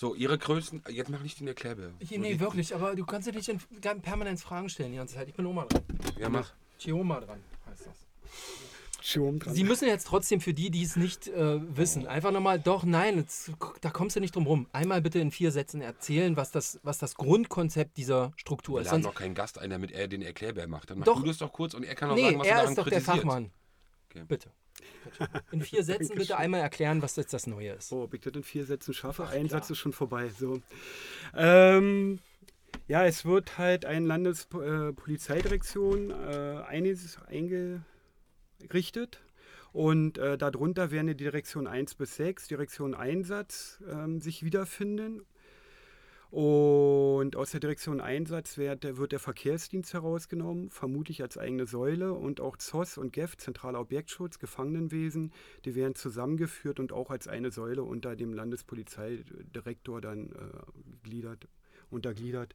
So, 0.00 0.14
Ihre 0.14 0.38
größten, 0.38 0.84
jetzt 0.90 1.10
mach 1.10 1.24
nicht 1.24 1.40
den 1.40 1.48
Erklärbär. 1.48 1.90
Ich, 1.98 2.12
nee, 2.12 2.38
wirklich, 2.38 2.72
aber 2.72 2.94
du 2.94 3.04
kannst 3.04 3.26
ja 3.26 3.34
nicht 3.34 3.48
in, 3.48 3.58
permanent 4.00 4.38
Fragen 4.38 4.68
stellen 4.68 4.92
die 4.92 4.98
ganze 4.98 5.16
Zeit. 5.16 5.26
Ich 5.26 5.34
bin 5.34 5.44
Oma 5.44 5.64
dran. 5.64 5.82
Ja, 6.16 6.28
mach. 6.28 6.52
Chioma 6.78 7.18
dran, 7.18 7.40
heißt 7.66 7.86
das. 7.86 9.04
Schirm 9.04 9.40
dran. 9.40 9.52
Sie 9.52 9.64
müssen 9.64 9.88
jetzt 9.88 10.06
trotzdem 10.06 10.40
für 10.40 10.54
die, 10.54 10.70
die 10.70 10.84
es 10.84 10.94
nicht 10.94 11.26
äh, 11.26 11.76
wissen, 11.76 12.06
einfach 12.06 12.30
nochmal, 12.30 12.60
doch, 12.60 12.84
nein, 12.84 13.16
jetzt, 13.16 13.50
da 13.80 13.90
kommst 13.90 14.14
du 14.14 14.20
nicht 14.20 14.36
drum 14.36 14.46
rum. 14.46 14.68
Einmal 14.70 15.02
bitte 15.02 15.18
in 15.18 15.32
vier 15.32 15.50
Sätzen 15.50 15.80
erzählen, 15.80 16.36
was 16.36 16.52
das, 16.52 16.78
was 16.84 16.98
das 16.98 17.16
Grundkonzept 17.16 17.96
dieser 17.96 18.32
Struktur 18.36 18.76
Wir 18.76 18.82
ist. 18.82 18.86
laden 18.92 19.02
Sonst, 19.02 19.14
doch 19.16 19.20
keinen 19.20 19.34
Gast 19.34 19.58
ein, 19.58 19.70
damit 19.70 19.90
er 19.90 20.06
den 20.06 20.22
Erklärbär 20.22 20.68
macht. 20.68 20.90
Dann 20.90 21.00
mach 21.00 21.06
Doch. 21.06 21.22
du 21.22 21.26
das 21.26 21.38
doch 21.38 21.52
kurz 21.52 21.74
und 21.74 21.82
er 21.82 21.96
kann 21.96 22.10
auch 22.10 22.14
nee, 22.14 22.22
sagen, 22.22 22.38
was 22.38 22.46
er 22.46 22.52
er 22.52 22.56
daran 22.58 22.70
ist 22.70 22.78
doch 22.78 22.84
der 22.84 23.00
kritisiert. 23.00 23.16
Fachmann. 23.16 23.50
Okay. 24.10 24.24
Bitte. 24.28 24.52
In 25.52 25.60
vier 25.60 25.82
Sätzen 25.82 26.16
bitte 26.16 26.36
einmal 26.36 26.60
erklären, 26.60 27.02
was 27.02 27.16
jetzt 27.16 27.32
das 27.32 27.46
Neue 27.46 27.72
ist. 27.72 27.92
Oh, 27.92 28.04
ob 28.04 28.14
ich 28.14 28.20
das 28.20 28.34
in 28.34 28.42
vier 28.42 28.64
Sätzen 28.64 28.94
schaffe? 28.94 29.26
Ein 29.26 29.48
Satz 29.48 29.70
ist 29.70 29.78
schon 29.78 29.92
vorbei. 29.92 30.28
So. 30.28 30.60
Ähm, 31.34 32.20
ja, 32.86 33.04
es 33.04 33.24
wird 33.24 33.58
halt 33.58 33.84
eine 33.84 34.06
Landespolizeidirektion 34.06 36.10
äh, 36.10 36.62
einiges 36.66 37.18
eingerichtet. 37.26 39.20
Und 39.72 40.18
äh, 40.18 40.38
darunter 40.38 40.90
werden 40.90 41.08
die 41.08 41.16
Direktion 41.16 41.66
1 41.66 41.94
bis 41.94 42.16
6, 42.16 42.48
Direktion 42.48 42.94
Einsatz, 42.94 43.82
ähm, 43.88 44.20
sich 44.20 44.42
wiederfinden. 44.42 45.22
Und 46.30 47.36
aus 47.36 47.52
der 47.52 47.60
Direktion 47.60 48.02
Einsatz 48.02 48.58
wird 48.58 48.84
der, 48.84 48.98
wird 48.98 49.12
der 49.12 49.18
Verkehrsdienst 49.18 49.94
herausgenommen, 49.94 50.70
vermutlich 50.70 51.22
als 51.22 51.38
eigene 51.38 51.66
Säule. 51.66 52.12
Und 52.12 52.40
auch 52.40 52.58
ZOS 52.58 52.98
und 52.98 53.14
GEF, 53.14 53.38
Zentraler 53.38 53.80
Objektschutz, 53.80 54.38
Gefangenenwesen, 54.38 55.32
die 55.64 55.74
werden 55.74 55.94
zusammengeführt 55.94 56.80
und 56.80 56.92
auch 56.92 57.10
als 57.10 57.28
eine 57.28 57.50
Säule 57.50 57.82
unter 57.82 58.14
dem 58.14 58.34
Landespolizeidirektor 58.34 60.02
dann 60.02 60.32
äh, 60.32 61.02
gliedert, 61.02 61.48
untergliedert. 61.90 62.54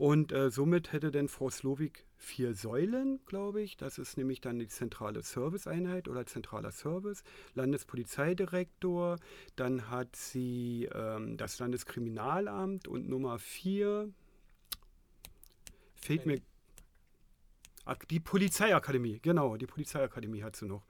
Und 0.00 0.32
äh, 0.32 0.50
somit 0.50 0.92
hätte 0.92 1.10
denn 1.10 1.28
Frau 1.28 1.50
Slowik 1.50 2.06
vier 2.16 2.54
Säulen, 2.54 3.20
glaube 3.26 3.60
ich. 3.60 3.76
Das 3.76 3.98
ist 3.98 4.16
nämlich 4.16 4.40
dann 4.40 4.58
die 4.58 4.66
zentrale 4.66 5.22
Serviceeinheit 5.22 6.08
oder 6.08 6.24
zentraler 6.24 6.72
Service, 6.72 7.22
Landespolizeidirektor, 7.52 9.18
dann 9.56 9.90
hat 9.90 10.16
sie 10.16 10.88
ähm, 10.94 11.36
das 11.36 11.58
Landeskriminalamt 11.58 12.88
und 12.88 13.10
Nummer 13.10 13.38
vier 13.38 14.10
fehlt 15.96 16.24
mir 16.24 16.40
die 18.08 18.20
Polizeiakademie, 18.20 19.18
genau, 19.20 19.58
die 19.58 19.66
Polizeiakademie 19.66 20.42
hat 20.42 20.56
sie 20.56 20.64
noch, 20.64 20.86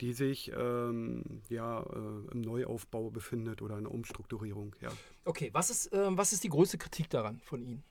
die 0.00 0.14
sich 0.14 0.50
ähm, 0.56 1.42
ja, 1.50 1.82
äh, 1.82 2.32
im 2.32 2.40
Neuaufbau 2.40 3.10
befindet 3.10 3.60
oder 3.60 3.76
in 3.76 3.84
der 3.84 3.92
Umstrukturierung, 3.92 4.74
ja. 4.80 4.90
Okay, 5.26 5.50
was 5.52 5.68
ist, 5.68 5.92
ähm, 5.92 6.16
was 6.16 6.32
ist 6.32 6.42
die 6.42 6.48
größte 6.48 6.78
Kritik 6.78 7.10
daran 7.10 7.42
von 7.44 7.60
Ihnen? 7.60 7.84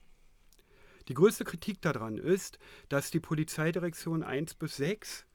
Die 1.08 1.14
größte 1.14 1.44
Kritik 1.44 1.80
daran 1.80 2.18
ist, 2.18 2.58
dass 2.88 3.10
die 3.10 3.20
Polizeidirektion 3.20 4.22
1 4.22 4.54
bis 4.54 4.76
6, 4.76 5.26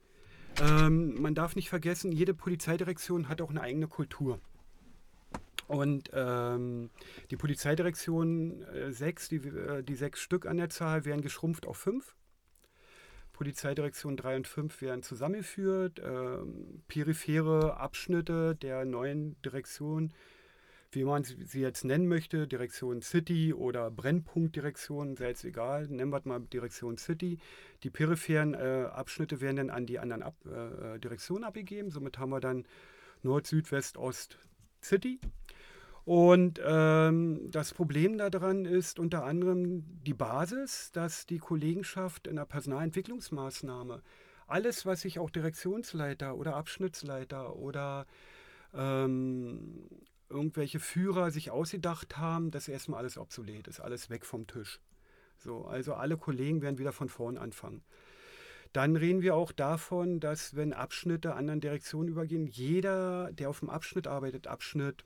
ähm, 0.61 1.21
man 1.21 1.35
darf 1.35 1.55
nicht 1.55 1.69
vergessen, 1.69 2.11
jede 2.11 2.33
Polizeidirektion 2.33 3.27
hat 3.27 3.41
auch 3.41 3.49
eine 3.49 3.61
eigene 3.61 3.87
Kultur. 3.87 4.39
Und 5.67 6.11
ähm, 6.13 6.91
die 7.31 7.37
Polizeidirektion 7.37 8.61
äh, 8.63 8.91
6, 8.91 9.29
die, 9.29 9.35
äh, 9.37 9.83
die 9.83 9.95
sechs 9.95 10.21
Stück 10.21 10.45
an 10.45 10.57
der 10.57 10.69
Zahl, 10.69 11.05
werden 11.05 11.21
geschrumpft 11.21 11.65
auf 11.65 11.77
fünf. 11.77 12.15
Polizeidirektion 13.33 14.15
3 14.15 14.37
und 14.37 14.47
5 14.47 14.81
werden 14.81 15.03
zusammengeführt. 15.03 16.01
Ähm, 16.03 16.83
periphere 16.87 17.77
Abschnitte 17.77 18.55
der 18.55 18.85
neuen 18.85 19.41
Direktion 19.41 20.13
wie 20.95 21.03
man 21.03 21.23
sie 21.23 21.61
jetzt 21.61 21.83
nennen 21.83 22.07
möchte, 22.07 22.47
Direktion 22.47 23.01
City 23.01 23.53
oder 23.53 23.91
Brennpunktdirektion, 23.91 25.15
jetzt 25.19 25.43
egal, 25.43 25.87
nennen 25.87 26.11
wir 26.11 26.17
es 26.17 26.25
mal 26.25 26.39
Direktion 26.39 26.97
City. 26.97 27.37
Die 27.83 27.89
peripheren 27.89 28.53
äh, 28.53 28.87
Abschnitte 28.91 29.41
werden 29.41 29.57
dann 29.57 29.69
an 29.69 29.85
die 29.85 29.99
anderen 29.99 30.23
Ab 30.23 30.35
äh, 30.45 30.97
Direktionen 30.99 31.43
abgegeben. 31.43 31.91
Somit 31.91 32.17
haben 32.17 32.31
wir 32.31 32.39
dann 32.39 32.65
Nord, 33.21 33.45
Süd, 33.47 33.71
West, 33.71 33.97
Ost, 33.97 34.37
City. 34.81 35.19
Und 36.05 36.61
ähm, 36.63 37.49
das 37.49 37.73
Problem 37.73 38.17
daran 38.17 38.65
ist 38.65 38.99
unter 38.99 39.25
anderem 39.25 39.83
die 40.03 40.13
Basis, 40.13 40.91
dass 40.91 41.25
die 41.25 41.39
Kollegenschaft 41.39 42.27
in 42.27 42.35
der 42.35 42.45
Personalentwicklungsmaßnahme 42.45 44.03
alles, 44.47 44.85
was 44.85 45.01
sich 45.01 45.17
auch 45.17 45.31
Direktionsleiter 45.31 46.37
oder 46.37 46.55
Abschnittsleiter 46.55 47.55
oder 47.55 48.05
ähm, 48.75 49.89
irgendwelche 50.29 50.79
Führer 50.79 51.31
sich 51.31 51.51
ausgedacht 51.51 52.17
haben, 52.17 52.51
das 52.51 52.63
ist 52.63 52.69
erstmal 52.69 52.99
alles 52.99 53.17
obsolet, 53.17 53.67
ist 53.67 53.79
alles 53.79 54.09
weg 54.09 54.25
vom 54.25 54.47
Tisch. 54.47 54.79
So, 55.37 55.65
also 55.65 55.93
alle 55.93 56.17
Kollegen 56.17 56.61
werden 56.61 56.77
wieder 56.77 56.91
von 56.91 57.09
vorn 57.09 57.37
anfangen. 57.37 57.83
Dann 58.73 58.95
reden 58.95 59.21
wir 59.21 59.35
auch 59.35 59.51
davon, 59.51 60.19
dass 60.19 60.55
wenn 60.55 60.73
Abschnitte 60.73 61.35
anderen 61.35 61.61
Direktionen 61.61 62.09
übergehen, 62.09 62.47
jeder, 62.47 63.31
der 63.31 63.49
auf 63.49 63.59
dem 63.59 63.69
Abschnitt 63.69 64.07
arbeitet, 64.07 64.47
Abschnitt 64.47 65.05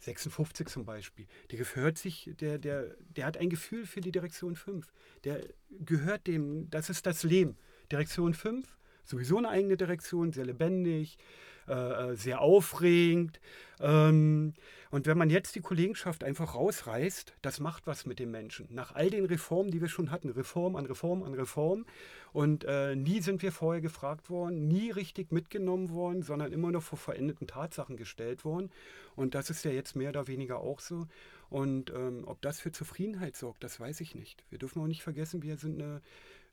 56 0.00 0.68
zum 0.68 0.84
Beispiel, 0.84 1.26
der 1.50 1.58
gehört 1.58 1.96
sich, 1.96 2.30
der, 2.38 2.58
der, 2.58 2.94
der 2.98 3.24
hat 3.24 3.38
ein 3.38 3.48
Gefühl 3.48 3.86
für 3.86 4.02
die 4.02 4.12
Direktion 4.12 4.54
5. 4.54 4.92
Der 5.24 5.42
gehört 5.70 6.26
dem, 6.26 6.68
das 6.68 6.90
ist 6.90 7.06
das 7.06 7.22
Leben. 7.22 7.56
Direktion 7.90 8.34
5, 8.34 8.76
sowieso 9.06 9.38
eine 9.38 9.48
eigene 9.48 9.76
Direktion, 9.76 10.32
sehr 10.32 10.44
lebendig, 10.44 11.18
äh, 11.66 12.14
sehr 12.14 12.40
aufregend. 12.40 13.40
Ähm, 13.80 14.54
und 14.90 15.06
wenn 15.06 15.18
man 15.18 15.30
jetzt 15.30 15.54
die 15.56 15.60
Kollegenschaft 15.60 16.22
einfach 16.22 16.54
rausreißt, 16.54 17.34
das 17.42 17.60
macht 17.60 17.86
was 17.86 18.06
mit 18.06 18.18
den 18.18 18.30
Menschen. 18.30 18.68
Nach 18.70 18.94
all 18.94 19.10
den 19.10 19.24
Reformen, 19.24 19.70
die 19.70 19.80
wir 19.80 19.88
schon 19.88 20.10
hatten, 20.10 20.30
Reform 20.30 20.76
an 20.76 20.86
Reform 20.86 21.22
an 21.24 21.34
Reform. 21.34 21.84
Und 22.32 22.64
äh, 22.64 22.94
nie 22.94 23.20
sind 23.20 23.42
wir 23.42 23.50
vorher 23.50 23.80
gefragt 23.80 24.30
worden, 24.30 24.68
nie 24.68 24.90
richtig 24.90 25.32
mitgenommen 25.32 25.90
worden, 25.90 26.22
sondern 26.22 26.52
immer 26.52 26.70
noch 26.70 26.82
vor 26.82 26.98
veränderten 26.98 27.46
Tatsachen 27.46 27.96
gestellt 27.96 28.44
worden. 28.44 28.70
Und 29.16 29.34
das 29.34 29.50
ist 29.50 29.64
ja 29.64 29.72
jetzt 29.72 29.96
mehr 29.96 30.10
oder 30.10 30.28
weniger 30.28 30.60
auch 30.60 30.80
so. 30.80 31.06
Und 31.50 31.90
ähm, 31.90 32.24
ob 32.26 32.40
das 32.42 32.60
für 32.60 32.72
Zufriedenheit 32.72 33.36
sorgt, 33.36 33.64
das 33.64 33.80
weiß 33.80 34.00
ich 34.00 34.14
nicht. 34.14 34.44
Wir 34.50 34.58
dürfen 34.58 34.80
auch 34.80 34.86
nicht 34.86 35.02
vergessen, 35.02 35.42
wir 35.42 35.56
sind 35.56 35.82
eine 35.82 36.00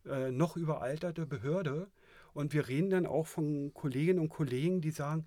äh, 0.05 0.31
noch 0.31 0.57
überalterte 0.57 1.25
Behörde. 1.25 1.87
Und 2.33 2.53
wir 2.53 2.67
reden 2.67 2.89
dann 2.89 3.05
auch 3.05 3.27
von 3.27 3.73
Kolleginnen 3.73 4.19
und 4.19 4.29
Kollegen, 4.29 4.81
die 4.81 4.91
sagen, 4.91 5.25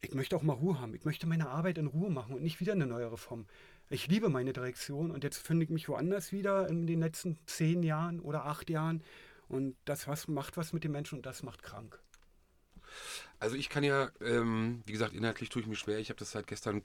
ich 0.00 0.14
möchte 0.14 0.36
auch 0.36 0.42
mal 0.42 0.52
Ruhe 0.52 0.80
haben. 0.80 0.94
Ich 0.94 1.04
möchte 1.04 1.26
meine 1.26 1.48
Arbeit 1.48 1.78
in 1.78 1.86
Ruhe 1.86 2.10
machen 2.10 2.34
und 2.34 2.42
nicht 2.42 2.60
wieder 2.60 2.72
eine 2.72 2.86
neue 2.86 3.10
Reform. 3.10 3.46
Ich 3.90 4.06
liebe 4.08 4.28
meine 4.28 4.52
Direktion 4.52 5.10
und 5.10 5.24
jetzt 5.24 5.38
finde 5.38 5.64
ich 5.64 5.70
mich 5.70 5.88
woanders 5.88 6.32
wieder 6.32 6.68
in 6.68 6.86
den 6.86 7.00
letzten 7.00 7.38
zehn 7.46 7.82
Jahren 7.82 8.20
oder 8.20 8.44
acht 8.44 8.70
Jahren. 8.70 9.02
Und 9.48 9.76
das 9.84 10.08
was, 10.08 10.28
macht 10.28 10.56
was 10.56 10.72
mit 10.72 10.84
den 10.84 10.92
Menschen 10.92 11.16
und 11.16 11.26
das 11.26 11.42
macht 11.42 11.62
krank. 11.62 11.98
Also 13.40 13.56
ich 13.56 13.68
kann 13.68 13.84
ja, 13.84 14.10
ähm, 14.20 14.82
wie 14.86 14.92
gesagt, 14.92 15.14
inhaltlich 15.14 15.48
tue 15.48 15.62
ich 15.62 15.68
mich 15.68 15.78
schwer. 15.78 15.98
Ich 15.98 16.08
habe 16.08 16.18
das 16.18 16.30
seit 16.30 16.46
gestern 16.46 16.82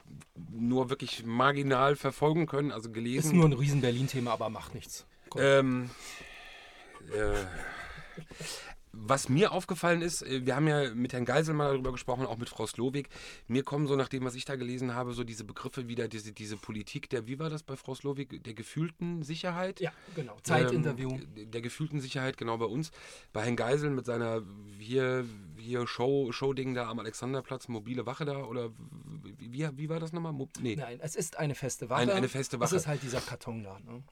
nur 0.50 0.90
wirklich 0.90 1.24
marginal 1.24 1.96
verfolgen 1.96 2.46
können, 2.46 2.72
also 2.72 2.90
gelesen. 2.90 3.30
Ist 3.30 3.36
nur 3.36 3.46
ein 3.46 3.52
riesen 3.52 3.80
Berlin-Thema, 3.80 4.32
aber 4.32 4.50
macht 4.50 4.74
nichts. 4.74 5.06
Ähm, 5.36 5.90
äh, 7.14 7.44
was 8.92 9.28
mir 9.28 9.52
aufgefallen 9.52 10.02
ist, 10.02 10.22
äh, 10.22 10.44
wir 10.44 10.56
haben 10.56 10.66
ja 10.66 10.92
mit 10.94 11.12
Herrn 11.12 11.24
Geisel 11.24 11.54
mal 11.54 11.70
darüber 11.72 11.92
gesprochen, 11.92 12.26
auch 12.26 12.38
mit 12.38 12.48
Frau 12.48 12.66
Slowik. 12.66 13.08
Mir 13.46 13.62
kommen 13.62 13.86
so, 13.86 13.94
nach 13.96 14.08
dem, 14.08 14.24
was 14.24 14.34
ich 14.34 14.44
da 14.44 14.56
gelesen 14.56 14.94
habe, 14.94 15.12
so 15.12 15.22
diese 15.24 15.44
Begriffe 15.44 15.88
wieder, 15.88 16.08
diese, 16.08 16.32
diese 16.32 16.56
Politik 16.56 17.08
der, 17.10 17.26
wie 17.26 17.38
war 17.38 17.50
das 17.50 17.62
bei 17.62 17.76
Frau 17.76 17.94
Slowik, 17.94 18.42
der 18.42 18.54
gefühlten 18.54 19.22
Sicherheit? 19.22 19.80
ja, 19.80 19.92
genau. 20.14 20.36
Zeitinterview. 20.42 21.10
Ähm, 21.36 21.50
der 21.50 21.60
gefühlten 21.60 22.00
Sicherheit, 22.00 22.36
genau 22.36 22.58
bei 22.58 22.66
uns. 22.66 22.90
Bei 23.32 23.42
Herrn 23.44 23.56
Geisel 23.56 23.90
mit 23.90 24.06
seiner 24.06 24.42
hier, 24.78 25.24
hier 25.56 25.86
Show, 25.86 26.32
Show-Ding 26.32 26.74
da 26.74 26.88
am 26.90 26.98
Alexanderplatz, 26.98 27.68
mobile 27.68 28.06
Wache 28.06 28.24
da, 28.24 28.44
oder 28.44 28.70
wie, 29.38 29.68
wie 29.76 29.88
war 29.88 30.00
das 30.00 30.12
nochmal? 30.12 30.32
Mo 30.32 30.48
nee. 30.60 30.76
Nein, 30.76 30.98
es 31.00 31.14
ist 31.16 31.38
eine 31.38 31.54
feste 31.54 31.88
Wache. 31.90 32.00
Eine- 32.02 32.14
eine 32.14 32.28
feste 32.28 32.58
Wache. 32.60 32.74
Es 32.76 32.82
ist 32.82 32.86
halt 32.88 33.02
dieser 33.02 33.20
Karton 33.20 33.62
da. 33.62 33.78
Ne? 33.80 34.02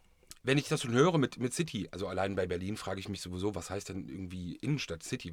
Wenn 0.43 0.57
ich 0.59 0.69
das 0.69 0.83
schon 0.83 0.93
höre 0.93 1.19
mit, 1.19 1.39
mit 1.39 1.53
City, 1.53 1.89
also 1.91 2.07
allein 2.07 2.35
bei 2.37 2.47
Berlin 2.47 2.77
frage 2.77 3.01
ich 3.01 3.09
mich 3.09 3.21
sowieso, 3.21 3.55
was 3.55 3.71
heißt 3.71 3.89
denn 3.91 4.09
irgendwie 4.09 4.57
Innenstadt 4.57 5.03
City? 5.03 5.33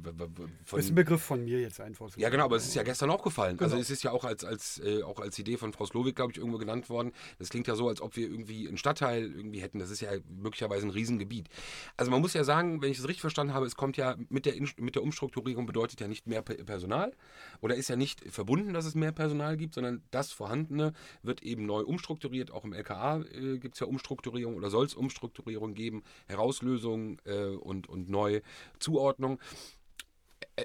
Von, 0.64 0.78
ist 0.78 0.90
ein 0.90 0.94
Begriff 0.94 1.22
von 1.22 1.44
mir 1.44 1.60
jetzt 1.60 1.80
einfach 1.80 2.08
so. 2.10 2.20
ja, 2.20 2.28
genau, 2.28 2.44
aber 2.44 2.56
es 2.56 2.66
ist 2.66 2.74
ja 2.74 2.82
gestern 2.82 3.10
auch 3.10 3.22
gefallen. 3.22 3.58
Also 3.60 3.74
Genau. 3.76 3.82
es 3.82 3.90
ist 3.90 4.02
ja 4.02 4.10
auch 4.10 4.24
als, 4.24 4.44
als, 4.44 4.78
äh, 4.84 5.02
auch 5.02 5.20
als 5.20 5.38
Idee 5.38 5.56
von 5.56 5.72
Frau 5.72 5.86
Slowik, 5.86 6.16
glaube 6.16 6.32
ich, 6.32 6.38
irgendwo 6.38 6.58
genannt 6.58 6.90
worden. 6.90 7.12
Das 7.38 7.48
klingt 7.50 7.66
ja 7.66 7.74
so, 7.76 7.88
als 7.88 8.00
ob 8.00 8.16
wir 8.16 8.28
irgendwie 8.28 8.66
einen 8.68 8.78
Stadtteil 8.78 9.22
irgendwie 9.24 9.60
hätten. 9.60 9.78
Das 9.78 9.90
ist 9.90 10.00
ja 10.00 10.10
möglicherweise 10.28 10.86
ein 10.86 10.90
Riesengebiet. 10.90 11.48
Also 11.96 12.10
man 12.10 12.20
muss 12.20 12.34
ja 12.34 12.44
sagen, 12.44 12.82
wenn 12.82 12.90
ich 12.90 12.98
es 12.98 13.04
richtig 13.06 13.20
verstanden 13.20 13.54
habe, 13.54 13.66
es 13.66 13.76
kommt 13.76 13.96
ja 13.96 14.16
mit 14.28 14.44
der, 14.46 14.54
mit 14.78 14.94
der 14.96 15.02
Umstrukturierung 15.02 15.66
bedeutet 15.66 16.00
ja 16.00 16.08
nicht 16.08 16.26
mehr 16.26 16.42
Pe- 16.42 16.64
Personal 16.64 17.12
oder 17.60 17.74
ist 17.76 17.88
ja 17.88 17.96
nicht 17.96 18.20
verbunden, 18.32 18.74
dass 18.74 18.84
es 18.86 18.94
mehr 18.94 19.12
Personal 19.12 19.56
gibt, 19.56 19.74
sondern 19.74 20.02
das 20.10 20.32
Vorhandene 20.32 20.92
wird 21.22 21.42
eben 21.42 21.64
neu 21.66 21.82
umstrukturiert. 21.82 22.50
Auch 22.50 22.64
im 22.64 22.72
LKA 22.72 23.20
äh, 23.20 23.58
gibt 23.58 23.74
es 23.74 23.80
ja 23.80 23.86
Umstrukturierung 23.86 24.56
oder 24.56 24.70
soll 24.70 24.86
es 24.86 24.94
Umstrukturierung 24.96 25.74
geben, 25.74 26.02
Herauslösung 26.26 27.18
äh, 27.24 27.46
und, 27.46 27.88
und 27.88 28.08
neue 28.08 28.42
Zuordnung 28.78 29.40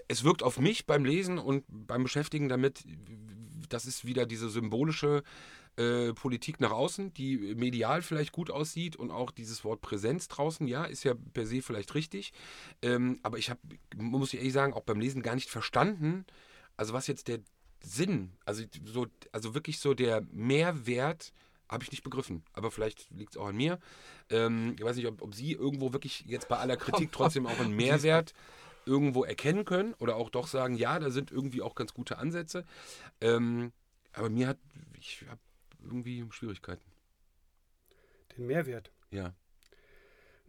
es 0.08 0.24
wirkt 0.24 0.44
auf 0.44 0.60
mich 0.60 0.86
beim 0.86 1.06
Lesen 1.06 1.38
und 1.38 1.66
beim 1.68 2.04
Beschäftigen 2.04 2.48
damit, 2.48 2.84
das 3.70 3.86
ist 3.86 4.06
wieder 4.06 4.26
diese 4.26 4.50
symbolische 4.50 5.24
äh, 5.78 6.14
Politik 6.14 6.60
nach 6.60 6.72
außen, 6.72 7.14
die 7.14 7.56
medial 7.56 8.02
vielleicht 8.02 8.32
gut 8.32 8.52
aussieht 8.52 8.96
und 8.96 9.12
auch 9.12 9.32
dieses 9.32 9.64
Wort 9.64 9.82
Präsenz 9.82 10.28
draußen, 10.28 10.68
ja, 10.68 10.86
ist 10.86 11.04
ja 11.04 11.14
per 11.34 11.46
se 11.46 11.62
vielleicht 11.62 11.96
richtig. 11.96 12.34
Ähm, 12.82 13.20
aber 13.24 13.38
ich 13.38 13.50
habe, 13.50 13.60
muss 13.96 14.34
ich 14.34 14.40
ehrlich 14.40 14.54
sagen, 14.54 14.74
auch 14.74 14.84
beim 14.84 15.00
Lesen 15.00 15.22
gar 15.22 15.36
nicht 15.36 15.50
verstanden, 15.50 16.26
also 16.78 16.94
was 16.94 17.08
jetzt 17.08 17.28
der 17.28 17.40
Sinn, 17.84 18.34
also 18.46 18.64
so, 18.86 19.08
also 19.32 19.54
wirklich 19.56 19.80
so 19.80 19.94
der 19.94 20.22
Mehrwert 20.32 21.34
habe 21.72 21.84
ich 21.84 21.92
nicht 21.92 22.04
begriffen. 22.04 22.44
Aber 22.54 22.70
vielleicht 22.70 23.10
liegt 23.12 23.32
es 23.32 23.38
auch 23.38 23.48
an 23.48 23.56
mir. 23.56 23.80
Ähm, 24.30 24.76
ich 24.78 24.84
weiß 24.84 24.98
nicht, 24.98 25.08
ob, 25.08 25.22
ob 25.22 25.34
Sie 25.34 25.54
irgendwo 25.54 25.94
wirklich 25.94 26.26
jetzt 26.28 26.50
bei 26.50 26.58
aller 26.58 26.78
Kritik 26.78 27.12
trotzdem 27.14 27.48
auch 27.48 27.60
einen 27.60 27.76
Mehrwert 27.76 28.34
irgendwo 28.86 29.24
erkennen 29.24 29.64
können 29.64 29.94
oder 29.96 30.16
auch 30.18 30.30
doch 30.30 30.48
sagen, 30.48 30.76
ja, 30.76 31.00
da 31.00 31.10
sind 31.10 31.32
irgendwie 31.32 31.62
auch 31.62 31.76
ganz 31.76 31.94
gute 31.94 32.18
Ansätze. 32.18 32.66
Ähm, 33.22 33.72
aber 34.14 34.30
mir 34.30 34.48
hat, 34.48 34.58
ich 35.00 35.24
habe 35.30 35.40
irgendwie 35.84 36.26
Schwierigkeiten. 36.32 36.84
Den 38.38 38.48
Mehrwert. 38.48 38.92
Ja. 39.12 39.34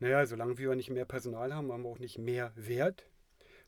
Naja, 0.00 0.26
solange 0.26 0.58
wir 0.58 0.74
nicht 0.74 0.90
mehr 0.90 1.04
Personal 1.04 1.54
haben, 1.54 1.70
haben 1.70 1.84
wir 1.84 1.88
auch 1.88 1.98
nicht 2.00 2.18
mehr 2.18 2.52
Wert, 2.56 3.06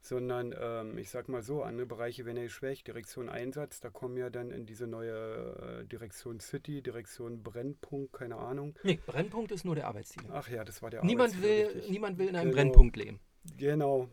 sondern 0.04 0.54
ähm, 0.60 0.98
ich 0.98 1.08
sag 1.10 1.28
mal 1.28 1.42
so, 1.42 1.62
andere 1.62 1.86
Bereiche 1.86 2.26
werden 2.26 2.36
ja 2.36 2.42
geschwächt. 2.44 2.86
Direktion 2.86 3.30
Einsatz, 3.30 3.80
da 3.80 3.88
kommen 3.88 4.16
ja 4.18 4.28
dann 4.28 4.50
in 4.50 4.66
diese 4.66 4.86
neue 4.86 5.80
äh, 5.82 5.84
Direktion 5.86 6.40
City, 6.40 6.82
Direktion 6.82 7.42
Brennpunkt, 7.42 8.12
keine 8.12 8.36
Ahnung. 8.36 8.74
Nee, 8.82 8.98
Brennpunkt 9.06 9.50
ist 9.50 9.64
nur 9.64 9.74
der 9.74 9.86
Arbeitstitel. 9.88 10.28
Ach 10.30 10.48
ja, 10.48 10.62
das 10.62 10.82
war 10.82 10.90
der 10.90 11.02
Niemand 11.04 11.42
will, 11.42 11.66
richtig. 11.66 11.90
niemand 11.90 12.18
will 12.18 12.28
in 12.28 12.36
einem 12.36 12.50
Genau. 12.50 12.62
Brennpunkt 12.62 12.96
leben. 12.96 13.18
Genau. 13.56 14.08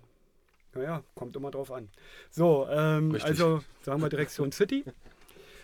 Naja, 0.74 1.04
kommt 1.16 1.36
immer 1.36 1.52
drauf 1.52 1.72
an. 1.72 1.90
So, 2.30 2.68
ähm, 2.70 3.18
also 3.22 3.62
sagen 3.82 4.02
wir 4.02 4.08
Direktion 4.08 4.54
City. 4.54 4.86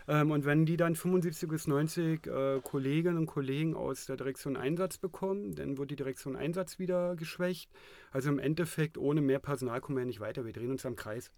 Ähm, 0.08 0.32
und 0.32 0.46
wenn 0.46 0.66
die 0.66 0.78
dann 0.78 0.96
75 0.96 1.50
bis 1.50 1.68
90 1.68 2.28
äh, 2.28 2.62
Kolleginnen 2.64 3.18
und 3.18 3.26
Kollegen 3.26 3.76
aus 3.76 4.06
der 4.06 4.18
Direktion 4.18 4.56
Einsatz 4.56 4.98
bekommen, 4.98 5.56
dann 5.56 5.78
wird 5.78 5.92
die 5.92 5.96
Direktion 5.96 6.36
Einsatz 6.36 6.80
wieder 6.80 7.16
geschwächt. 7.16 7.70
Also 8.12 8.30
im 8.30 8.40
Endeffekt, 8.40 8.98
ohne 8.98 9.22
mehr 9.22 9.40
Personal 9.40 9.82
kommen 9.82 9.98
wir 9.98 10.02
ja 10.02 10.08
nicht 10.08 10.20
weiter. 10.20 10.46
Wir 10.46 10.54
drehen 10.54 10.72
uns 10.72 10.86
am 10.86 10.96
Kreis. 10.96 11.32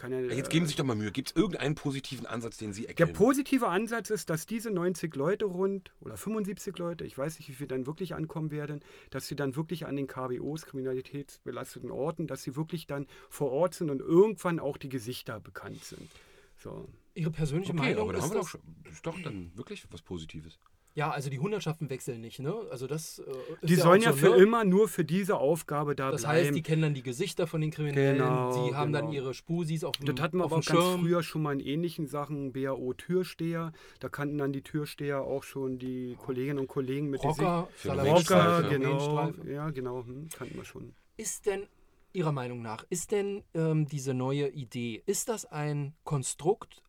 Ja, 0.00 0.08
Jetzt 0.08 0.48
äh, 0.48 0.50
geben 0.50 0.64
Sie 0.64 0.68
sich 0.68 0.76
doch 0.76 0.84
mal 0.84 0.94
Mühe. 0.94 1.10
Gibt 1.10 1.30
es 1.30 1.36
irgendeinen 1.36 1.74
positiven 1.74 2.24
Ansatz, 2.24 2.56
den 2.56 2.72
Sie 2.72 2.82
der 2.82 2.90
erkennen? 2.90 3.12
positive 3.12 3.66
Ansatz 3.66 4.10
ist, 4.10 4.30
dass 4.30 4.46
diese 4.46 4.70
90 4.70 5.14
Leute 5.16 5.44
rund 5.44 5.92
oder 6.00 6.16
75 6.16 6.78
Leute, 6.78 7.04
ich 7.04 7.18
weiß 7.18 7.38
nicht, 7.38 7.48
wie 7.48 7.52
viele 7.52 7.68
dann 7.68 7.86
wirklich 7.86 8.14
ankommen 8.14 8.50
werden, 8.50 8.80
dass 9.10 9.26
sie 9.26 9.36
dann 9.36 9.56
wirklich 9.56 9.86
an 9.86 9.96
den 9.96 10.06
KBOs, 10.06 10.66
kriminalitätsbelasteten 10.66 11.90
Orten, 11.90 12.26
dass 12.26 12.42
sie 12.42 12.56
wirklich 12.56 12.86
dann 12.86 13.06
vor 13.28 13.50
Ort 13.50 13.74
sind 13.74 13.90
und 13.90 14.00
irgendwann 14.00 14.60
auch 14.60 14.76
die 14.76 14.88
Gesichter 14.88 15.40
bekannt 15.40 15.84
sind. 15.84 16.08
So. 16.56 16.88
Ihre 17.14 17.30
persönliche 17.30 17.72
okay, 17.72 17.80
Meinung 17.82 18.02
aber 18.02 18.12
da 18.12 18.18
ist 18.18 18.24
haben 18.24 18.30
wir 18.32 18.34
doch, 18.36 18.42
das, 18.42 18.50
schon, 18.50 18.60
das 18.84 18.92
ist 18.94 19.06
doch 19.06 19.20
dann 19.22 19.52
wirklich 19.56 19.86
was 19.90 20.02
Positives. 20.02 20.58
Ja, 20.94 21.10
also 21.10 21.30
die 21.30 21.38
Hundertschaften 21.38 21.88
wechseln 21.88 22.20
nicht, 22.20 22.38
ne? 22.38 22.54
Also 22.70 22.86
das 22.86 23.18
äh, 23.18 23.22
ist 23.62 23.70
Die 23.70 23.74
ja 23.76 23.82
sollen 23.82 24.02
auch 24.02 24.06
ja 24.06 24.12
so, 24.12 24.18
für 24.18 24.30
ne? 24.30 24.36
immer 24.42 24.64
nur 24.64 24.88
für 24.88 25.06
diese 25.06 25.38
Aufgabe 25.38 25.94
da 25.96 26.10
Das 26.10 26.22
bleiben. 26.22 26.44
heißt, 26.46 26.54
die 26.54 26.62
kennen 26.62 26.82
dann 26.82 26.92
die 26.94 27.02
Gesichter 27.02 27.46
von 27.46 27.62
den 27.62 27.70
Kriminellen, 27.70 28.18
Genau, 28.18 28.68
die 28.68 28.74
haben 28.74 28.92
dann 28.92 29.06
genau. 29.06 29.14
ihre 29.14 29.32
Spusis 29.34 29.84
auf 29.84 29.96
dem, 29.96 30.14
das 30.14 30.22
hatten 30.22 30.36
wir 30.36 30.44
auf 30.44 30.52
aber 30.52 30.60
auch 30.60 30.64
ganz 30.66 30.78
Schirm. 30.80 31.00
früher 31.00 31.22
schon 31.22 31.40
mal 31.42 31.54
in 31.54 31.60
ähnlichen 31.60 32.06
Sachen, 32.08 32.52
BAO-Türsteher. 32.52 33.72
Da 34.00 34.08
kannten 34.10 34.36
dann 34.36 34.52
die 34.52 34.60
Türsteher 34.62 35.22
auch 35.22 35.44
schon 35.44 35.78
die 35.78 36.14
Kolleginnen 36.18 36.58
und 36.58 36.68
Kollegen 36.68 37.08
mit 37.08 37.22
Rocker, 37.24 37.68
Rocker, 37.86 38.02
Ringstreife. 38.04 38.68
genau. 38.68 39.32
Ja, 39.46 39.70
genau, 39.70 40.04
hm, 40.04 40.28
kannten 40.28 40.56
wir 40.56 40.64
schon. 40.64 40.94
Ist 41.16 41.46
denn, 41.46 41.68
Ihrer 42.12 42.32
Meinung 42.32 42.60
nach, 42.60 42.84
ist 42.90 43.10
denn 43.12 43.42
ähm, 43.54 43.86
diese 43.86 44.12
neue 44.12 44.48
Idee, 44.50 45.02
ist 45.06 45.30
das 45.30 45.46
ein 45.46 45.94
Konstrukt, 46.04 46.82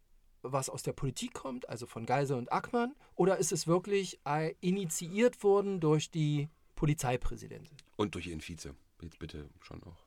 was 0.43 0.69
aus 0.69 0.83
der 0.83 0.93
Politik 0.93 1.33
kommt, 1.33 1.67
also 1.69 1.87
von 1.87 2.05
Geisel 2.05 2.37
und 2.37 2.51
Ackmann, 2.51 2.93
oder 3.15 3.37
ist 3.37 3.51
es 3.51 3.65
wirklich 3.67 4.19
äh, 4.25 4.53
initiiert 4.61 5.43
worden 5.43 5.79
durch 5.79 6.11
die 6.11 6.49
Polizeipräsidentin? 6.75 7.75
Und 7.95 8.13
durch 8.15 8.27
Ihren 8.27 8.41
Vize. 8.41 8.75
Jetzt 9.01 9.19
bitte 9.19 9.49
schon 9.61 9.81
auch. 9.83 10.05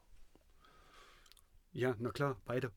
Ja, 1.73 1.95
na 1.99 2.11
klar, 2.11 2.41
beide. 2.45 2.71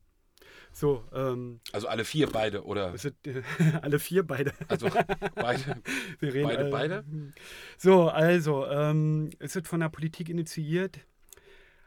So, 0.72 1.04
ähm, 1.12 1.60
Also 1.72 1.88
alle 1.88 2.04
vier, 2.04 2.28
beide 2.28 2.64
oder? 2.64 2.94
es 2.94 3.02
sind 3.02 3.26
äh, 3.26 3.42
alle 3.82 3.98
vier 3.98 4.26
beide. 4.26 4.52
Also 4.68 4.88
beide. 5.34 5.82
Wir 6.18 6.32
reden 6.34 6.46
Beide, 6.48 6.58
alle- 6.58 6.70
beide? 6.70 7.04
So, 7.76 8.08
also, 8.08 8.66
ähm, 8.66 9.30
es 9.38 9.54
wird 9.54 9.68
von 9.68 9.80
der 9.80 9.88
Politik 9.90 10.28
initiiert. 10.28 11.00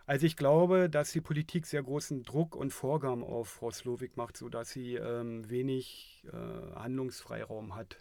Also 0.06 0.26
ich 0.26 0.36
glaube, 0.36 0.90
dass 0.90 1.12
die 1.14 1.22
Politik 1.22 1.66
sehr 1.66 1.82
großen 1.82 2.24
Druck 2.24 2.56
und 2.56 2.72
Vorgaben 2.72 3.24
auf 3.24 3.48
Frau 3.50 3.72
Slowik 3.72 4.18
macht, 4.18 4.36
sodass 4.38 4.72
sie 4.72 4.96
ähm, 4.96 5.50
wenig 5.50 6.24
äh, 6.32 6.76
Handlungsfreiraum 6.76 7.76
hat. 7.76 7.98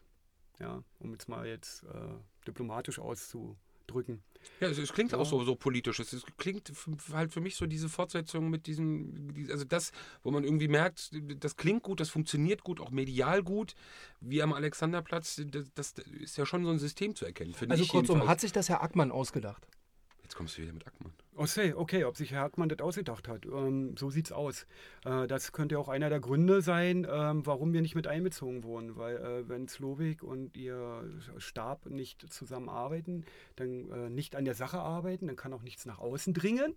Ja, 0.58 0.82
um 0.98 1.12
jetzt 1.12 1.28
mal 1.28 1.46
jetzt 1.46 1.84
äh, 1.84 1.88
diplomatisch 2.46 2.98
auszudrücken. 2.98 4.22
Ja, 4.60 4.68
es, 4.68 4.78
es 4.78 4.92
klingt 4.92 5.12
Ja. 5.12 5.18
auch 5.18 5.24
so, 5.26 5.42
so 5.44 5.54
politisch. 5.54 6.00
Es, 6.00 6.12
es 6.12 6.24
klingt 6.36 6.72
halt 7.12 7.32
für 7.32 7.40
mich 7.40 7.54
so 7.54 7.66
diese 7.66 7.88
Fortsetzung 7.88 8.50
mit 8.50 8.66
diesem, 8.66 9.32
die- 9.34 9.50
also 9.52 9.64
das, 9.64 9.92
wo 10.24 10.30
man 10.32 10.42
irgendwie 10.44 10.68
merkt, 10.68 11.10
das 11.42 11.56
klingt 11.56 11.84
gut, 11.84 12.00
das 12.00 12.10
funktioniert 12.10 12.64
gut, 12.64 12.80
auch 12.80 12.90
medial 12.90 13.42
gut, 13.44 13.74
wie 14.20 14.42
am 14.42 14.52
Alexanderplatz. 14.52 15.40
Das, 15.46 15.72
das 15.74 15.94
ist 16.20 16.36
ja 16.36 16.46
schon 16.46 16.64
so 16.64 16.70
ein 16.70 16.78
System 16.80 17.14
zu 17.14 17.24
erkennen. 17.24 17.54
finde 17.54 17.72
Also 17.74 17.84
ich 17.84 17.90
kurzum, 17.90 18.16
jedenfalls. 18.16 18.30
hat 18.30 18.40
sich 18.40 18.52
das 18.52 18.68
Herr 18.68 18.82
Ackmann 18.82 19.12
ausgedacht? 19.12 19.66
Jetzt 20.22 20.34
kommst 20.34 20.58
du 20.58 20.62
wieder 20.62 20.72
mit 20.72 20.86
Ackmann. 20.86 21.12
Okay, 21.34 21.72
okay, 21.72 22.04
ob 22.04 22.16
sich 22.16 22.32
Herr 22.32 22.42
Hackmann 22.42 22.68
das 22.68 22.80
ausgedacht 22.80 23.26
hat. 23.26 23.46
Ähm, 23.46 23.96
so 23.96 24.10
sieht's 24.10 24.32
aus. 24.32 24.66
Äh, 25.06 25.26
das 25.26 25.52
könnte 25.52 25.78
auch 25.78 25.88
einer 25.88 26.10
der 26.10 26.20
Gründe 26.20 26.60
sein, 26.60 27.06
ähm, 27.10 27.46
warum 27.46 27.72
wir 27.72 27.80
nicht 27.80 27.94
mit 27.94 28.06
einbezogen 28.06 28.64
wurden. 28.64 28.96
Weil 28.96 29.16
äh, 29.16 29.48
wenn 29.48 29.66
Slowik 29.66 30.22
und 30.22 30.54
ihr 30.56 31.04
Stab 31.38 31.86
nicht 31.86 32.30
zusammenarbeiten, 32.30 33.24
dann 33.56 33.90
äh, 33.90 34.10
nicht 34.10 34.36
an 34.36 34.44
der 34.44 34.54
Sache 34.54 34.78
arbeiten, 34.78 35.26
dann 35.26 35.36
kann 35.36 35.54
auch 35.54 35.62
nichts 35.62 35.86
nach 35.86 35.98
außen 36.00 36.34
dringen. 36.34 36.76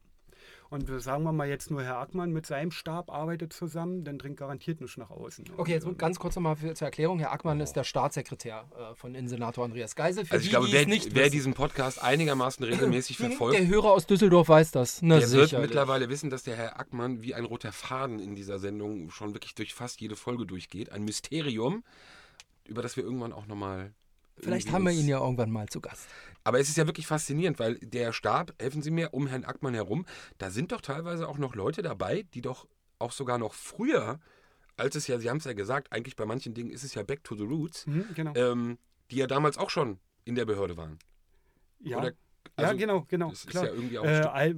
Und 0.69 0.87
wir 0.87 0.99
sagen 0.99 1.23
wir 1.23 1.31
mal 1.31 1.47
jetzt 1.47 1.69
nur 1.69 1.83
Herr 1.83 1.97
Ackmann 1.97 2.31
mit 2.31 2.45
seinem 2.45 2.71
Stab 2.71 3.11
arbeitet 3.11 3.53
zusammen, 3.53 4.03
dann 4.03 4.17
dringt 4.17 4.37
garantiert 4.37 4.81
nichts 4.81 4.97
nach 4.97 5.11
außen. 5.11 5.45
Okay, 5.57 5.73
jetzt 5.73 5.85
Und, 5.85 5.93
ähm, 5.93 5.97
ganz 5.97 6.19
kurz 6.19 6.35
nochmal 6.35 6.57
zur 6.57 6.85
Erklärung. 6.85 7.19
Herr 7.19 7.31
Ackmann 7.31 7.59
ist 7.59 7.73
der 7.73 7.83
Staatssekretär 7.83 8.65
äh, 8.77 8.95
von 8.95 9.13
Innensenator 9.13 9.63
Andreas 9.63 9.95
Geisel. 9.95 10.25
Für 10.25 10.33
Also 10.33 10.41
ich 10.43 10.47
die, 10.47 10.51
glaube, 10.51 10.67
die 10.67 10.73
wer, 10.73 11.15
wer 11.15 11.29
diesen 11.29 11.53
Podcast 11.53 12.01
einigermaßen 12.01 12.65
regelmäßig 12.65 13.17
verfolgt, 13.17 13.57
Der 13.57 13.67
Hörer 13.67 13.91
aus 13.91 14.07
Düsseldorf 14.07 14.49
weiß 14.49 14.71
das. 14.71 15.01
Na, 15.01 15.19
der 15.19 15.31
wird 15.31 15.49
sicherlich. 15.49 15.69
mittlerweile 15.69 16.09
wissen, 16.09 16.29
dass 16.29 16.43
der 16.43 16.55
Herr 16.55 16.79
Ackmann 16.79 17.21
wie 17.21 17.35
ein 17.35 17.45
roter 17.45 17.71
Faden 17.71 18.19
in 18.19 18.35
dieser 18.35 18.59
Sendung 18.59 19.09
schon 19.11 19.33
wirklich 19.33 19.55
durch 19.55 19.73
fast 19.73 20.01
jede 20.01 20.15
Folge 20.15 20.45
durchgeht. 20.45 20.91
Ein 20.91 21.03
Mysterium, 21.03 21.83
über 22.65 22.81
das 22.81 22.97
wir 22.97 23.03
irgendwann 23.03 23.33
auch 23.33 23.45
nochmal. 23.45 23.93
Vielleicht 24.37 24.71
haben 24.71 24.83
wir 24.83 24.91
ihn 24.91 25.07
ja 25.07 25.19
irgendwann 25.19 25.51
mal 25.51 25.67
zu 25.67 25.81
Gast. 25.81 26.07
Aber 26.43 26.59
es 26.59 26.69
ist 26.69 26.77
ja 26.77 26.85
wirklich 26.85 27.07
faszinierend, 27.07 27.57
weil 27.59 27.75
der 27.79 28.13
Stab, 28.13 28.53
helfen 28.59 28.81
Sie 28.81 28.91
mir, 28.91 29.13
um 29.13 29.27
Herrn 29.27 29.45
Ackmann 29.45 29.73
herum, 29.73 30.05
da 30.37 30.51
sind 30.51 30.71
doch 30.71 30.81
teilweise 30.81 31.27
auch 31.27 31.37
noch 31.37 31.55
Leute 31.55 31.81
dabei, 31.81 32.23
die 32.33 32.41
doch 32.41 32.67
auch 32.99 33.11
sogar 33.11 33.37
noch 33.37 33.53
früher, 33.53 34.19
als 34.77 34.95
es 34.95 35.07
ja, 35.07 35.17
Sie 35.19 35.29
haben 35.29 35.37
es 35.37 35.45
ja 35.45 35.53
gesagt, 35.53 35.91
eigentlich 35.91 36.15
bei 36.15 36.25
manchen 36.25 36.53
Dingen 36.53 36.69
ist 36.69 36.83
es 36.83 36.93
ja 36.93 37.03
back 37.03 37.23
to 37.23 37.35
the 37.35 37.43
roots, 37.43 37.87
Mhm, 37.87 38.05
genau. 38.13 38.33
ähm, 38.35 38.77
die 39.09 39.15
ja 39.17 39.27
damals 39.27 39.57
auch 39.57 39.69
schon 39.69 39.99
in 40.25 40.35
der 40.35 40.45
Behörde 40.45 40.77
waren. 40.77 40.99
ja. 41.79 41.97
Oder, 41.97 42.09
ja, 42.09 42.67
also, 42.67 42.77
genau, 42.77 43.05
genau. 43.07 43.29
Das 43.29 43.39
ist 43.39 43.49
klar. 43.49 43.65
ja 43.65 43.71
irgendwie 43.73 43.97
auch 43.99 44.05
Äh, 44.05 44.55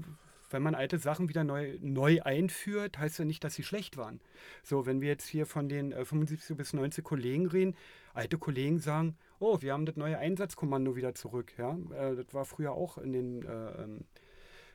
wenn 0.49 0.61
man 0.61 0.75
alte 0.75 0.97
Sachen 0.97 1.29
wieder 1.29 1.43
neu, 1.43 1.77
neu 1.81 2.21
einführt, 2.21 2.97
heißt 2.99 3.19
ja 3.19 3.25
nicht, 3.25 3.43
dass 3.43 3.55
sie 3.55 3.63
schlecht 3.63 3.97
waren. 3.97 4.21
So, 4.63 4.85
wenn 4.85 5.01
wir 5.01 5.07
jetzt 5.09 5.27
hier 5.27 5.45
von 5.45 5.67
den 5.67 5.91
äh, 5.91 6.05
75 6.05 6.55
bis 6.57 6.73
90 6.73 7.03
Kollegen 7.03 7.47
reden, 7.47 7.75
alte 8.13 8.37
Kollegen 8.37 8.79
sagen, 8.79 9.17
oh, 9.39 9.61
wir 9.61 9.73
haben 9.73 9.85
das 9.85 9.95
neue 9.95 10.17
Einsatzkommando 10.17 10.95
wieder 10.95 11.13
zurück. 11.15 11.53
Ja? 11.57 11.77
Äh, 11.93 12.15
das 12.15 12.33
war 12.33 12.45
früher 12.45 12.73
auch 12.73 12.97
in 12.97 13.13
den, 13.13 13.43
äh, 13.43 13.83
ähm, 13.83 14.05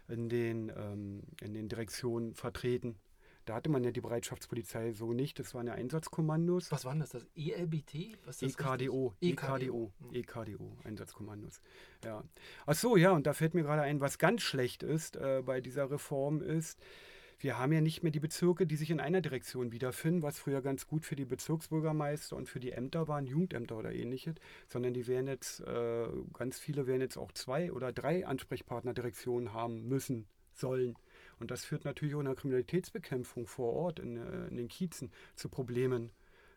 in 0.09 0.29
den, 0.29 0.72
ähm, 0.77 1.22
in 1.42 1.55
den 1.55 1.68
Direktionen 1.68 2.35
vertreten. 2.35 2.96
Da 3.44 3.55
hatte 3.55 3.70
man 3.70 3.83
ja 3.83 3.90
die 3.90 4.01
Bereitschaftspolizei 4.01 4.92
so 4.92 5.12
nicht. 5.12 5.38
Das 5.40 5.53
waren 5.53 5.66
ja 5.66 5.72
Einsatzkommandos. 5.72 6.70
Was 6.70 6.85
waren 6.85 7.01
das? 7.01 7.11
Das 7.11 7.27
ELBT? 7.35 8.16
Was 8.25 8.40
ist 8.40 8.59
das 8.61 8.66
EKDO, 8.66 9.14
richtig? 9.20 9.42
EKDO, 9.42 9.92
Hm. 9.98 10.14
EKDO, 10.14 10.77
Einsatzkommandos. 10.85 11.61
Ja. 12.05 12.22
Ach 12.66 12.75
so, 12.75 12.96
ja, 12.96 13.11
und 13.11 13.27
da 13.27 13.33
fällt 13.33 13.55
mir 13.55 13.62
gerade 13.62 13.83
ein, 13.83 14.01
was 14.01 14.18
ganz 14.18 14.42
schlecht 14.42 14.85
ist 14.85 15.16
äh, 15.16 15.42
bei 15.44 15.60
dieser 15.60 15.90
Reform 15.90 16.40
ist, 16.40 16.79
wir 17.42 17.58
haben 17.58 17.72
ja 17.72 17.80
nicht 17.80 18.02
mehr 18.02 18.12
die 18.12 18.20
Bezirke, 18.20 18.66
die 18.66 18.76
sich 18.76 18.90
in 18.90 19.00
einer 19.00 19.20
Direktion 19.20 19.72
wiederfinden, 19.72 20.22
was 20.22 20.38
früher 20.38 20.62
ganz 20.62 20.86
gut 20.86 21.04
für 21.04 21.16
die 21.16 21.24
Bezirksbürgermeister 21.24 22.36
und 22.36 22.48
für 22.48 22.60
die 22.60 22.70
Ämter 22.70 23.08
waren, 23.08 23.26
Jugendämter 23.26 23.76
oder 23.76 23.92
ähnliches, 23.92 24.36
sondern 24.68 24.94
die 24.94 25.08
werden 25.08 25.26
jetzt, 25.26 25.60
äh, 25.60 26.06
ganz 26.32 26.60
viele 26.60 26.86
werden 26.86 27.00
jetzt 27.00 27.16
auch 27.16 27.32
zwei 27.32 27.72
oder 27.72 27.92
drei 27.92 28.26
Ansprechpartnerdirektionen 28.26 29.52
haben 29.52 29.88
müssen, 29.88 30.26
sollen. 30.54 30.96
Und 31.40 31.50
das 31.50 31.64
führt 31.64 31.84
natürlich 31.84 32.14
auch 32.14 32.20
in 32.20 32.26
der 32.26 32.36
Kriminalitätsbekämpfung 32.36 33.48
vor 33.48 33.72
Ort, 33.72 33.98
in, 33.98 34.16
äh, 34.18 34.46
in 34.46 34.56
den 34.56 34.68
Kiezen, 34.68 35.10
zu 35.34 35.48
Problemen. 35.48 36.10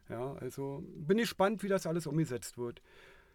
Ja, 0.08 0.34
also 0.36 0.84
bin 0.86 1.18
ich 1.18 1.24
gespannt, 1.24 1.64
wie 1.64 1.68
das 1.68 1.88
alles 1.88 2.06
umgesetzt 2.06 2.60
wird. 2.60 2.82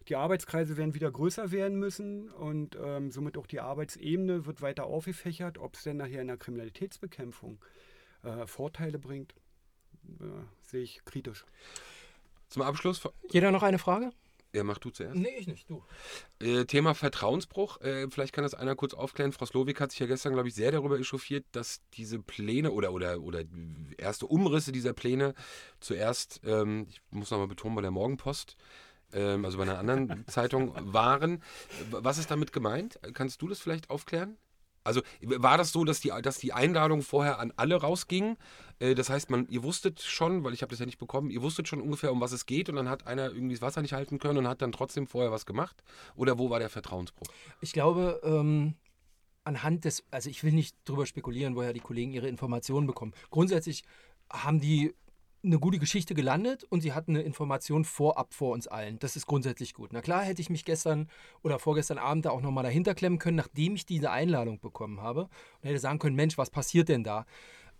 Die 0.08 0.16
Arbeitskreise 0.16 0.76
werden 0.76 0.94
wieder 0.94 1.10
größer 1.10 1.52
werden 1.52 1.78
müssen 1.78 2.30
und 2.30 2.76
ähm, 2.82 3.10
somit 3.10 3.36
auch 3.36 3.46
die 3.46 3.60
Arbeitsebene 3.60 4.46
wird 4.46 4.62
weiter 4.62 4.84
aufgefächert. 4.84 5.58
Ob 5.58 5.74
es 5.74 5.82
denn 5.82 5.98
nachher 5.98 6.22
in 6.22 6.28
der 6.28 6.36
Kriminalitätsbekämpfung 6.36 7.58
äh, 8.22 8.46
Vorteile 8.46 8.98
bringt, 8.98 9.34
äh, 10.20 10.24
sehe 10.62 10.82
ich 10.82 11.04
kritisch. 11.04 11.44
Zum 12.48 12.62
Abschluss, 12.62 13.02
Jeder 13.30 13.52
noch 13.52 13.62
eine 13.62 13.78
Frage? 13.78 14.10
ja, 14.52 14.64
mach 14.64 14.78
du 14.78 14.90
zuerst. 14.90 15.16
Nee, 15.16 15.36
ich 15.38 15.46
nicht. 15.46 15.70
Du. 15.70 15.84
Äh, 16.40 16.64
Thema 16.64 16.94
Vertrauensbruch. 16.94 17.80
Äh, 17.82 18.08
vielleicht 18.10 18.32
kann 18.32 18.42
das 18.42 18.54
einer 18.54 18.74
kurz 18.74 18.94
aufklären. 18.94 19.32
Frau 19.32 19.46
Slowik 19.46 19.80
hat 19.80 19.92
sich 19.92 20.00
ja 20.00 20.06
gestern, 20.06 20.32
glaube 20.32 20.48
ich, 20.48 20.54
sehr 20.54 20.72
darüber 20.72 20.98
echauffiert, 20.98 21.44
dass 21.52 21.80
diese 21.94 22.18
Pläne 22.18 22.72
oder, 22.72 22.92
oder, 22.92 23.20
oder 23.20 23.44
erste 23.96 24.26
Umrisse 24.26 24.72
dieser 24.72 24.92
Pläne 24.92 25.34
zuerst, 25.78 26.40
ähm, 26.44 26.86
ich 26.88 27.00
muss 27.10 27.30
nochmal 27.30 27.46
betonen, 27.46 27.76
bei 27.76 27.82
der 27.82 27.92
Morgenpost, 27.92 28.56
ähm, 29.12 29.44
also 29.44 29.58
bei 29.58 29.64
einer 29.64 29.78
anderen 29.78 30.24
Zeitung, 30.28 30.72
waren. 30.92 31.42
Was 31.90 32.18
ist 32.18 32.30
damit 32.30 32.52
gemeint? 32.52 32.98
Kannst 33.14 33.42
du 33.42 33.48
das 33.48 33.60
vielleicht 33.60 33.90
aufklären? 33.90 34.36
Also 34.82 35.02
war 35.20 35.58
das 35.58 35.72
so, 35.72 35.84
dass 35.84 36.00
die, 36.00 36.10
dass 36.22 36.38
die 36.38 36.52
Einladung 36.52 37.02
vorher 37.02 37.38
an 37.38 37.52
alle 37.56 37.76
rausging? 37.76 38.36
Äh, 38.78 38.94
das 38.94 39.10
heißt, 39.10 39.30
man, 39.30 39.46
ihr 39.48 39.62
wusstet 39.62 40.00
schon, 40.00 40.42
weil 40.42 40.54
ich 40.54 40.62
habe 40.62 40.70
das 40.70 40.78
ja 40.78 40.86
nicht 40.86 40.98
bekommen, 40.98 41.30
ihr 41.30 41.42
wusstet 41.42 41.68
schon 41.68 41.80
ungefähr, 41.80 42.12
um 42.12 42.20
was 42.20 42.32
es 42.32 42.46
geht 42.46 42.68
und 42.68 42.76
dann 42.76 42.88
hat 42.88 43.06
einer 43.06 43.30
irgendwie 43.30 43.54
das 43.54 43.62
Wasser 43.62 43.82
nicht 43.82 43.92
halten 43.92 44.18
können 44.18 44.38
und 44.38 44.48
hat 44.48 44.62
dann 44.62 44.72
trotzdem 44.72 45.06
vorher 45.06 45.30
was 45.30 45.46
gemacht? 45.46 45.82
Oder 46.16 46.38
wo 46.38 46.50
war 46.50 46.58
der 46.58 46.70
Vertrauensbruch? 46.70 47.26
Ich 47.60 47.72
glaube, 47.72 48.20
ähm, 48.24 48.74
anhand 49.44 49.84
des, 49.84 50.04
also 50.10 50.30
ich 50.30 50.42
will 50.44 50.52
nicht 50.52 50.76
drüber 50.84 51.06
spekulieren, 51.06 51.56
woher 51.56 51.72
die 51.72 51.80
Kollegen 51.80 52.12
ihre 52.12 52.28
Informationen 52.28 52.86
bekommen. 52.86 53.12
Grundsätzlich 53.30 53.84
haben 54.32 54.60
die 54.60 54.94
eine 55.42 55.58
gute 55.58 55.78
Geschichte 55.78 56.14
gelandet 56.14 56.64
und 56.64 56.80
sie 56.82 56.92
hatten 56.92 57.16
eine 57.16 57.24
Information 57.24 57.84
vorab 57.84 58.34
vor 58.34 58.52
uns 58.52 58.68
allen. 58.68 58.98
Das 58.98 59.16
ist 59.16 59.26
grundsätzlich 59.26 59.74
gut. 59.74 59.92
Na 59.92 60.02
klar 60.02 60.22
hätte 60.22 60.42
ich 60.42 60.50
mich 60.50 60.64
gestern 60.64 61.08
oder 61.42 61.58
vorgestern 61.58 61.98
Abend 61.98 62.26
da 62.26 62.30
auch 62.30 62.42
nochmal 62.42 62.64
dahinter 62.64 62.94
klemmen 62.94 63.18
können, 63.18 63.36
nachdem 63.36 63.74
ich 63.74 63.86
diese 63.86 64.10
Einladung 64.10 64.60
bekommen 64.60 65.00
habe 65.00 65.22
und 65.62 65.68
hätte 65.68 65.78
sagen 65.78 65.98
können, 65.98 66.16
Mensch, 66.16 66.36
was 66.36 66.50
passiert 66.50 66.88
denn 66.88 67.04
da? 67.04 67.26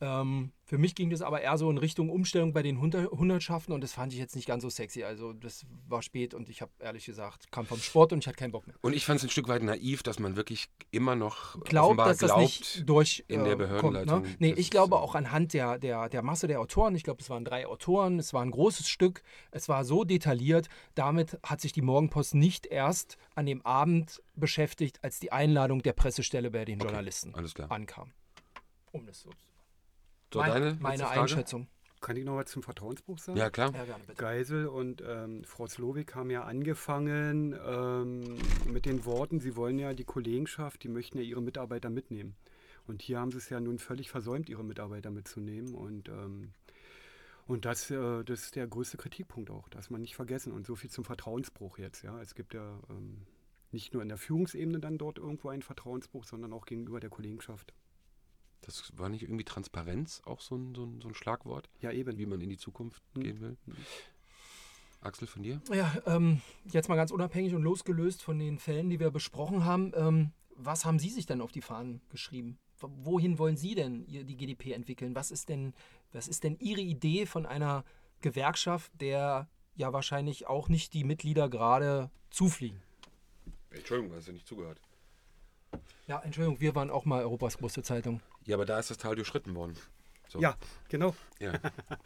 Ähm, 0.03 0.53
für 0.65 0.79
mich 0.79 0.95
ging 0.95 1.11
das 1.11 1.21
aber 1.21 1.43
eher 1.43 1.59
so 1.59 1.69
in 1.71 1.77
Richtung 1.77 2.09
Umstellung 2.11 2.53
bei 2.53 2.63
den 2.63 2.81
Hunder- 2.81 3.11
Hundertschaften 3.11 3.75
und 3.75 3.83
das 3.83 3.93
fand 3.93 4.13
ich 4.13 4.19
jetzt 4.19 4.35
nicht 4.35 4.47
ganz 4.47 4.63
so 4.63 4.71
sexy. 4.71 5.03
Also 5.03 5.33
das 5.33 5.67
war 5.89 6.01
spät 6.01 6.33
und 6.33 6.49
ich 6.49 6.63
habe 6.63 6.71
ehrlich 6.79 7.05
gesagt, 7.05 7.51
kam 7.53 7.67
vom 7.67 7.79
Sport 7.79 8.13
und 8.13 8.21
ich 8.21 8.27
hatte 8.27 8.37
keinen 8.39 8.53
Bock 8.53 8.67
mehr. 8.67 8.77
Und 8.81 8.95
ich 8.95 9.05
fand 9.05 9.19
es 9.19 9.25
ein 9.25 9.31
Stück 9.31 9.49
weit 9.49 9.63
naiv, 9.63 10.03
dass 10.03 10.19
man 10.19 10.37
wirklich 10.37 10.71
immer 10.91 11.17
noch 11.17 11.61
glaubt, 11.65 11.99
dass 11.99 12.19
das 12.19 12.29
glaubt, 12.29 12.41
nicht 12.41 12.89
durch 12.89 13.25
in 13.29 13.45
der 13.45 13.55
äh, 13.55 13.57
Behördenleitung, 13.57 14.23
Kommt, 14.23 14.29
ne? 14.29 14.37
Nee, 14.39 14.51
das 14.51 14.61
ich 14.61 14.71
glaube 14.71 14.95
äh, 14.95 14.99
auch 14.99 15.15
anhand 15.15 15.53
der, 15.53 15.79
der, 15.79 16.09
der 16.09 16.23
Masse 16.23 16.47
der 16.47 16.61
Autoren, 16.61 16.95
ich 16.95 17.03
glaube, 17.03 17.21
es 17.21 17.29
waren 17.29 17.45
drei 17.45 17.67
Autoren, 17.67 18.19
es 18.19 18.33
war 18.33 18.43
ein 18.43 18.51
großes 18.51 18.89
Stück, 18.89 19.23
es 19.51 19.69
war 19.69 19.85
so 19.85 20.05
detailliert, 20.05 20.69
damit 20.95 21.39
hat 21.43 21.61
sich 21.61 21.73
die 21.73 21.83
Morgenpost 21.83 22.35
nicht 22.35 22.67
erst 22.67 23.19
an 23.35 23.45
dem 23.45 23.61
Abend 23.67 24.23
beschäftigt, 24.35 25.01
als 25.03 25.21
die 25.21 25.33
Einladung 25.33 25.83
der 25.83 25.93
Pressestelle 25.93 26.51
bei 26.51 26.65
den 26.65 26.81
Okay, 26.81 26.89
Journalisten 26.89 27.35
alles 27.35 27.55
klar. 27.55 27.71
ankam. 27.71 28.13
Um 28.93 29.05
das 29.07 29.21
so 29.21 29.31
So, 30.33 30.39
Mein- 30.39 30.53
deine 30.53 30.77
meine? 30.81 31.09
Einschätzung. 31.09 31.69
Kann 32.01 32.17
ich 32.17 32.25
noch 32.25 32.37
was 32.37 32.47
zum 32.47 32.63
Vertrauensbruch 32.63 33.19
sagen? 33.19 33.37
Ja, 33.37 33.51
klar. 33.51 33.75
Ja, 33.75 33.85
gerne. 33.85 34.03
Geisel 34.17 34.67
und 34.67 35.03
ähm, 35.07 35.45
Frau 35.45 35.67
Slowik 35.67 36.15
haben 36.15 36.31
ja 36.31 36.45
angefangen 36.45 37.55
ähm, 37.63 38.39
mit 38.73 38.87
den 38.87 39.05
Worten, 39.05 39.39
sie 39.41 39.55
wollen 39.55 39.79
ja 39.79 39.93
die 39.93 40.05
Kollegenschaft, 40.05 40.83
die 40.83 40.89
möchten 40.89 41.19
ja 41.19 41.25
ihre 41.25 41.43
Mitarbeiter 41.43 41.91
mitnehmen. 41.91 42.37
Und 42.87 43.03
hier 43.03 43.21
haben 43.21 43.31
sie 43.31 43.37
es 43.37 43.51
ja 43.51 43.61
nun 43.61 43.79
völlig 43.79 44.11
versäumt, 44.11 44.49
ihre 44.49 44.65
Mitarbeiter 44.65 45.11
mitzunehmen. 45.11 45.75
Und, 45.75 46.09
ähm, 46.09 46.53
und 47.47 47.67
das, 47.67 47.91
äh, 47.91 48.25
das 48.25 48.45
ist 48.45 48.57
der 48.57 48.67
größte 48.67 48.97
Kritikpunkt 48.97 49.51
auch, 49.51 49.69
dass 49.69 49.91
man 49.91 50.01
nicht 50.01 50.17
vergessen. 50.17 50.53
Und 50.53 50.67
so 50.67 50.77
viel 50.77 50.91
zum 50.91 51.05
Vertrauensbruch 51.05 51.77
jetzt. 51.77 52.03
Ja. 52.03 52.21
Es 52.23 52.35
gibt 52.35 52.55
ja 52.55 52.81
ähm, 52.89 53.27
nicht 53.73 53.93
nur 53.93 54.03
in 54.03 54.09
der 54.09 54.19
Führungsebene 54.19 54.81
dann 54.81 54.97
dort 54.97 55.19
irgendwo 55.19 55.51
einen 55.51 55.63
Vertrauensbruch, 55.63 56.25
sondern 56.25 56.55
auch 56.55 56.65
gegenüber 56.65 56.99
der 56.99 57.11
Kollegenschaft. 57.11 57.75
Das 58.63 58.93
war 58.97 59.09
nicht 59.09 59.23
irgendwie 59.23 59.45
Transparenz 59.45 60.21
auch 60.25 60.41
so 60.41 60.55
ein, 60.57 60.75
so 60.75 60.85
ein, 60.85 61.01
so 61.01 61.09
ein 61.09 61.15
Schlagwort, 61.15 61.69
Ja, 61.81 61.93
eben. 61.93 62.19
wie 62.19 62.27
man 62.27 62.41
in 62.41 62.51
die 62.51 62.59
Zukunft 62.59 63.03
Hm. 63.15 63.23
gehen 63.23 63.41
will? 63.41 63.57
Axel, 65.01 65.27
von 65.27 65.43
dir? 65.43 65.63
Ja, 65.73 65.97
ähm, 66.07 66.43
jetzt 66.67 66.89
mal 66.91 66.97
ganz 66.97 67.11
unabhängig 67.11 67.55
und 67.55 67.63
losgelöst 67.63 68.23
von 68.23 68.39
den 68.39 68.59
Fällen, 68.59 68.91
die 68.91 69.01
wir 69.01 69.11
besprochen 69.11 69.65
haben. 69.65 69.93
Ähm, 69.97 70.33
was 70.55 70.85
haben 70.85 70.99
Sie 70.99 71.09
sich 71.09 71.25
denn 71.25 71.41
auf 71.41 71.53
die 71.53 71.63
Fahnen 71.63 72.03
geschrieben? 72.11 72.59
Wohin 72.81 73.39
wollen 73.39 73.57
Sie 73.57 73.75
denn 73.75 74.05
ihr- 74.07 74.25
die 74.25 74.37
GDP 74.37 74.73
entwickeln? 74.73 75.15
Was 75.15 75.31
ist 75.31 75.49
denn, 75.49 75.73
was 76.13 76.29
ist 76.29 76.45
denn 76.45 76.59
Ihre 76.59 76.83
Idee 76.83 77.25
von 77.25 77.47
einer 77.47 77.85
Gewerkschaft, 78.21 78.93
der 79.01 79.49
ja 79.75 79.93
wahrscheinlich 79.95 80.47
auch 80.47 80.69
nicht 80.69 80.93
die 80.93 81.05
Mitglieder 81.05 81.49
gerade 81.49 82.11
zufliegen? 82.31 82.83
Entschuldigung, 83.71 84.15
hast 84.17 84.29
du 84.29 84.33
nicht 84.33 84.47
zugehört. 84.47 84.81
Ja, 86.11 86.21
Entschuldigung, 86.25 86.61
wir 86.61 86.75
waren 86.75 86.91
auch 86.91 87.05
mal 87.05 87.23
Europas 87.23 87.59
größte 87.59 87.85
Zeitung. 87.85 88.21
Ja, 88.45 88.57
aber 88.57 88.67
da 88.67 88.81
ist 88.81 88.91
das 88.91 88.99
Tal 88.99 89.15
durchschritten 89.15 89.55
worden. 89.55 89.77
So. 90.27 90.41
Ja, 90.41 90.57
genau. 90.89 91.15
ja. 91.39 91.53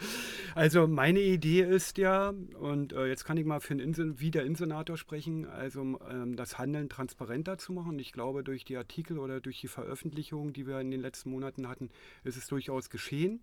Also 0.54 0.86
meine 0.86 1.20
Idee 1.20 1.62
ist 1.62 1.96
ja, 1.96 2.34
und 2.60 2.92
äh, 2.92 3.06
jetzt 3.06 3.24
kann 3.24 3.38
ich 3.38 3.46
mal 3.46 3.60
für 3.60 3.74
den 3.74 3.78
Insen, 3.78 4.20
wie 4.20 4.30
der 4.30 4.44
Insenator 4.44 4.98
sprechen, 4.98 5.46
also 5.48 5.98
ähm, 6.10 6.36
das 6.36 6.58
Handeln 6.58 6.90
transparenter 6.90 7.56
zu 7.56 7.72
machen. 7.72 7.98
Ich 7.98 8.12
glaube, 8.12 8.44
durch 8.44 8.66
die 8.66 8.76
Artikel 8.76 9.18
oder 9.18 9.40
durch 9.40 9.62
die 9.62 9.68
Veröffentlichungen, 9.68 10.52
die 10.52 10.66
wir 10.66 10.80
in 10.80 10.90
den 10.90 11.00
letzten 11.00 11.30
Monaten 11.30 11.66
hatten, 11.66 11.88
ist 12.24 12.36
es 12.36 12.46
durchaus 12.46 12.90
geschehen. 12.90 13.42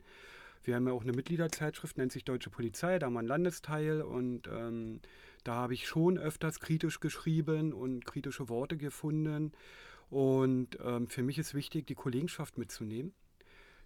Wir 0.63 0.75
haben 0.75 0.85
ja 0.85 0.93
auch 0.93 1.01
eine 1.01 1.13
Mitgliederzeitschrift, 1.13 1.97
nennt 1.97 2.11
sich 2.11 2.23
Deutsche 2.23 2.51
Polizei, 2.51 2.99
da 2.99 3.07
haben 3.07 3.13
wir 3.13 3.19
einen 3.19 3.27
Landesteil 3.27 4.03
und 4.03 4.47
ähm, 4.47 4.99
da 5.43 5.55
habe 5.55 5.73
ich 5.73 5.87
schon 5.87 6.19
öfters 6.19 6.59
kritisch 6.59 6.99
geschrieben 6.99 7.73
und 7.73 8.05
kritische 8.05 8.47
Worte 8.47 8.77
gefunden. 8.77 9.53
Und 10.11 10.77
ähm, 10.83 11.07
für 11.07 11.23
mich 11.23 11.39
ist 11.39 11.55
wichtig, 11.55 11.87
die 11.87 11.95
Kollegenschaft 11.95 12.59
mitzunehmen 12.59 13.13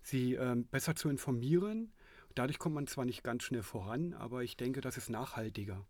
sie 0.05 0.35
ähm, 0.35 0.65
besser 0.65 0.95
zu 0.95 1.09
informieren. 1.09 1.91
Dadurch 2.35 2.59
kommt 2.59 2.75
man 2.75 2.87
zwar 2.87 3.05
nicht 3.05 3.23
ganz 3.23 3.43
schnell 3.43 3.63
voran, 3.63 4.13
aber 4.13 4.43
ich 4.43 4.57
denke, 4.57 4.81
das 4.81 4.97
ist 4.97 5.09
nachhaltiger. 5.09 5.85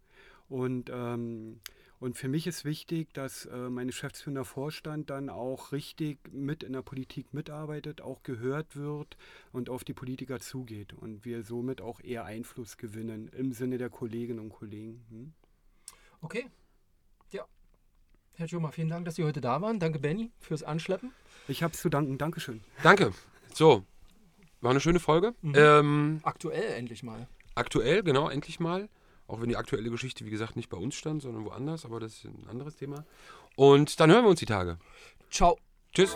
Und, 0.47 0.91
ähm, 0.93 1.59
und 1.99 2.17
für 2.17 2.27
mich 2.27 2.45
ist 2.45 2.65
wichtig, 2.65 3.13
dass 3.13 3.45
äh, 3.47 3.69
mein 3.69 3.88
geschäftsführender 3.88 4.45
Vorstand 4.45 5.09
dann 5.09 5.29
auch 5.29 5.71
richtig 5.71 6.19
mit 6.31 6.61
in 6.61 6.73
der 6.73 6.83
Politik 6.83 7.33
mitarbeitet, 7.33 8.01
auch 8.01 8.21
gehört 8.21 8.75
wird 8.75 9.17
und 9.51 9.69
auf 9.69 9.83
die 9.83 9.95
Politiker 9.95 10.39
zugeht 10.39 10.93
und 10.93 11.25
wir 11.25 11.43
somit 11.43 11.81
auch 11.81 11.99
eher 11.99 12.25
Einfluss 12.25 12.77
gewinnen 12.77 13.27
im 13.29 13.53
Sinne 13.53 13.79
der 13.79 13.89
Kolleginnen 13.89 14.39
und 14.39 14.49
Kollegen. 14.49 15.03
Hm? 15.09 15.33
Okay. 16.21 16.45
Herr 18.38 18.47
Schummer, 18.47 18.71
vielen 18.71 18.89
Dank, 18.89 19.05
dass 19.05 19.15
Sie 19.15 19.23
heute 19.23 19.39
da 19.41 19.61
waren. 19.61 19.79
Danke, 19.79 19.99
Benny, 19.99 20.31
fürs 20.39 20.63
Anschleppen. 20.63 21.11
Ich 21.47 21.63
habe 21.63 21.73
es 21.73 21.81
zu 21.81 21.89
danken. 21.89 22.17
Dankeschön. 22.17 22.61
Danke. 22.83 23.11
So, 23.53 23.83
war 24.61 24.71
eine 24.71 24.81
schöne 24.81 24.99
Folge. 24.99 25.33
Mhm. 25.41 25.53
Ähm, 25.55 26.19
Aktuell 26.23 26.73
endlich 26.73 27.03
mal. 27.03 27.27
aktuell, 27.55 28.03
genau, 28.03 28.29
endlich 28.29 28.59
mal. 28.59 28.89
Auch 29.27 29.41
wenn 29.41 29.49
die 29.49 29.55
aktuelle 29.57 29.89
Geschichte, 29.89 30.25
wie 30.25 30.29
gesagt, 30.29 30.55
nicht 30.55 30.69
bei 30.69 30.77
uns 30.77 30.95
stand, 30.95 31.21
sondern 31.21 31.45
woanders, 31.45 31.86
aber 31.86 31.99
das 31.99 32.13
ist 32.13 32.25
ein 32.25 32.47
anderes 32.49 32.75
Thema. 32.75 33.05
Und 33.55 33.99
dann 33.99 34.11
hören 34.11 34.23
wir 34.25 34.29
uns 34.29 34.39
die 34.39 34.45
Tage. 34.45 34.77
Ciao. 35.31 35.57
Tschüss. 35.93 36.15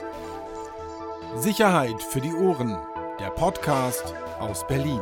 Sicherheit 1.37 2.01
für 2.03 2.21
die 2.21 2.33
Ohren. 2.33 2.77
Der 3.19 3.29
Podcast 3.31 4.13
aus 4.39 4.65
Berlin. 4.67 4.99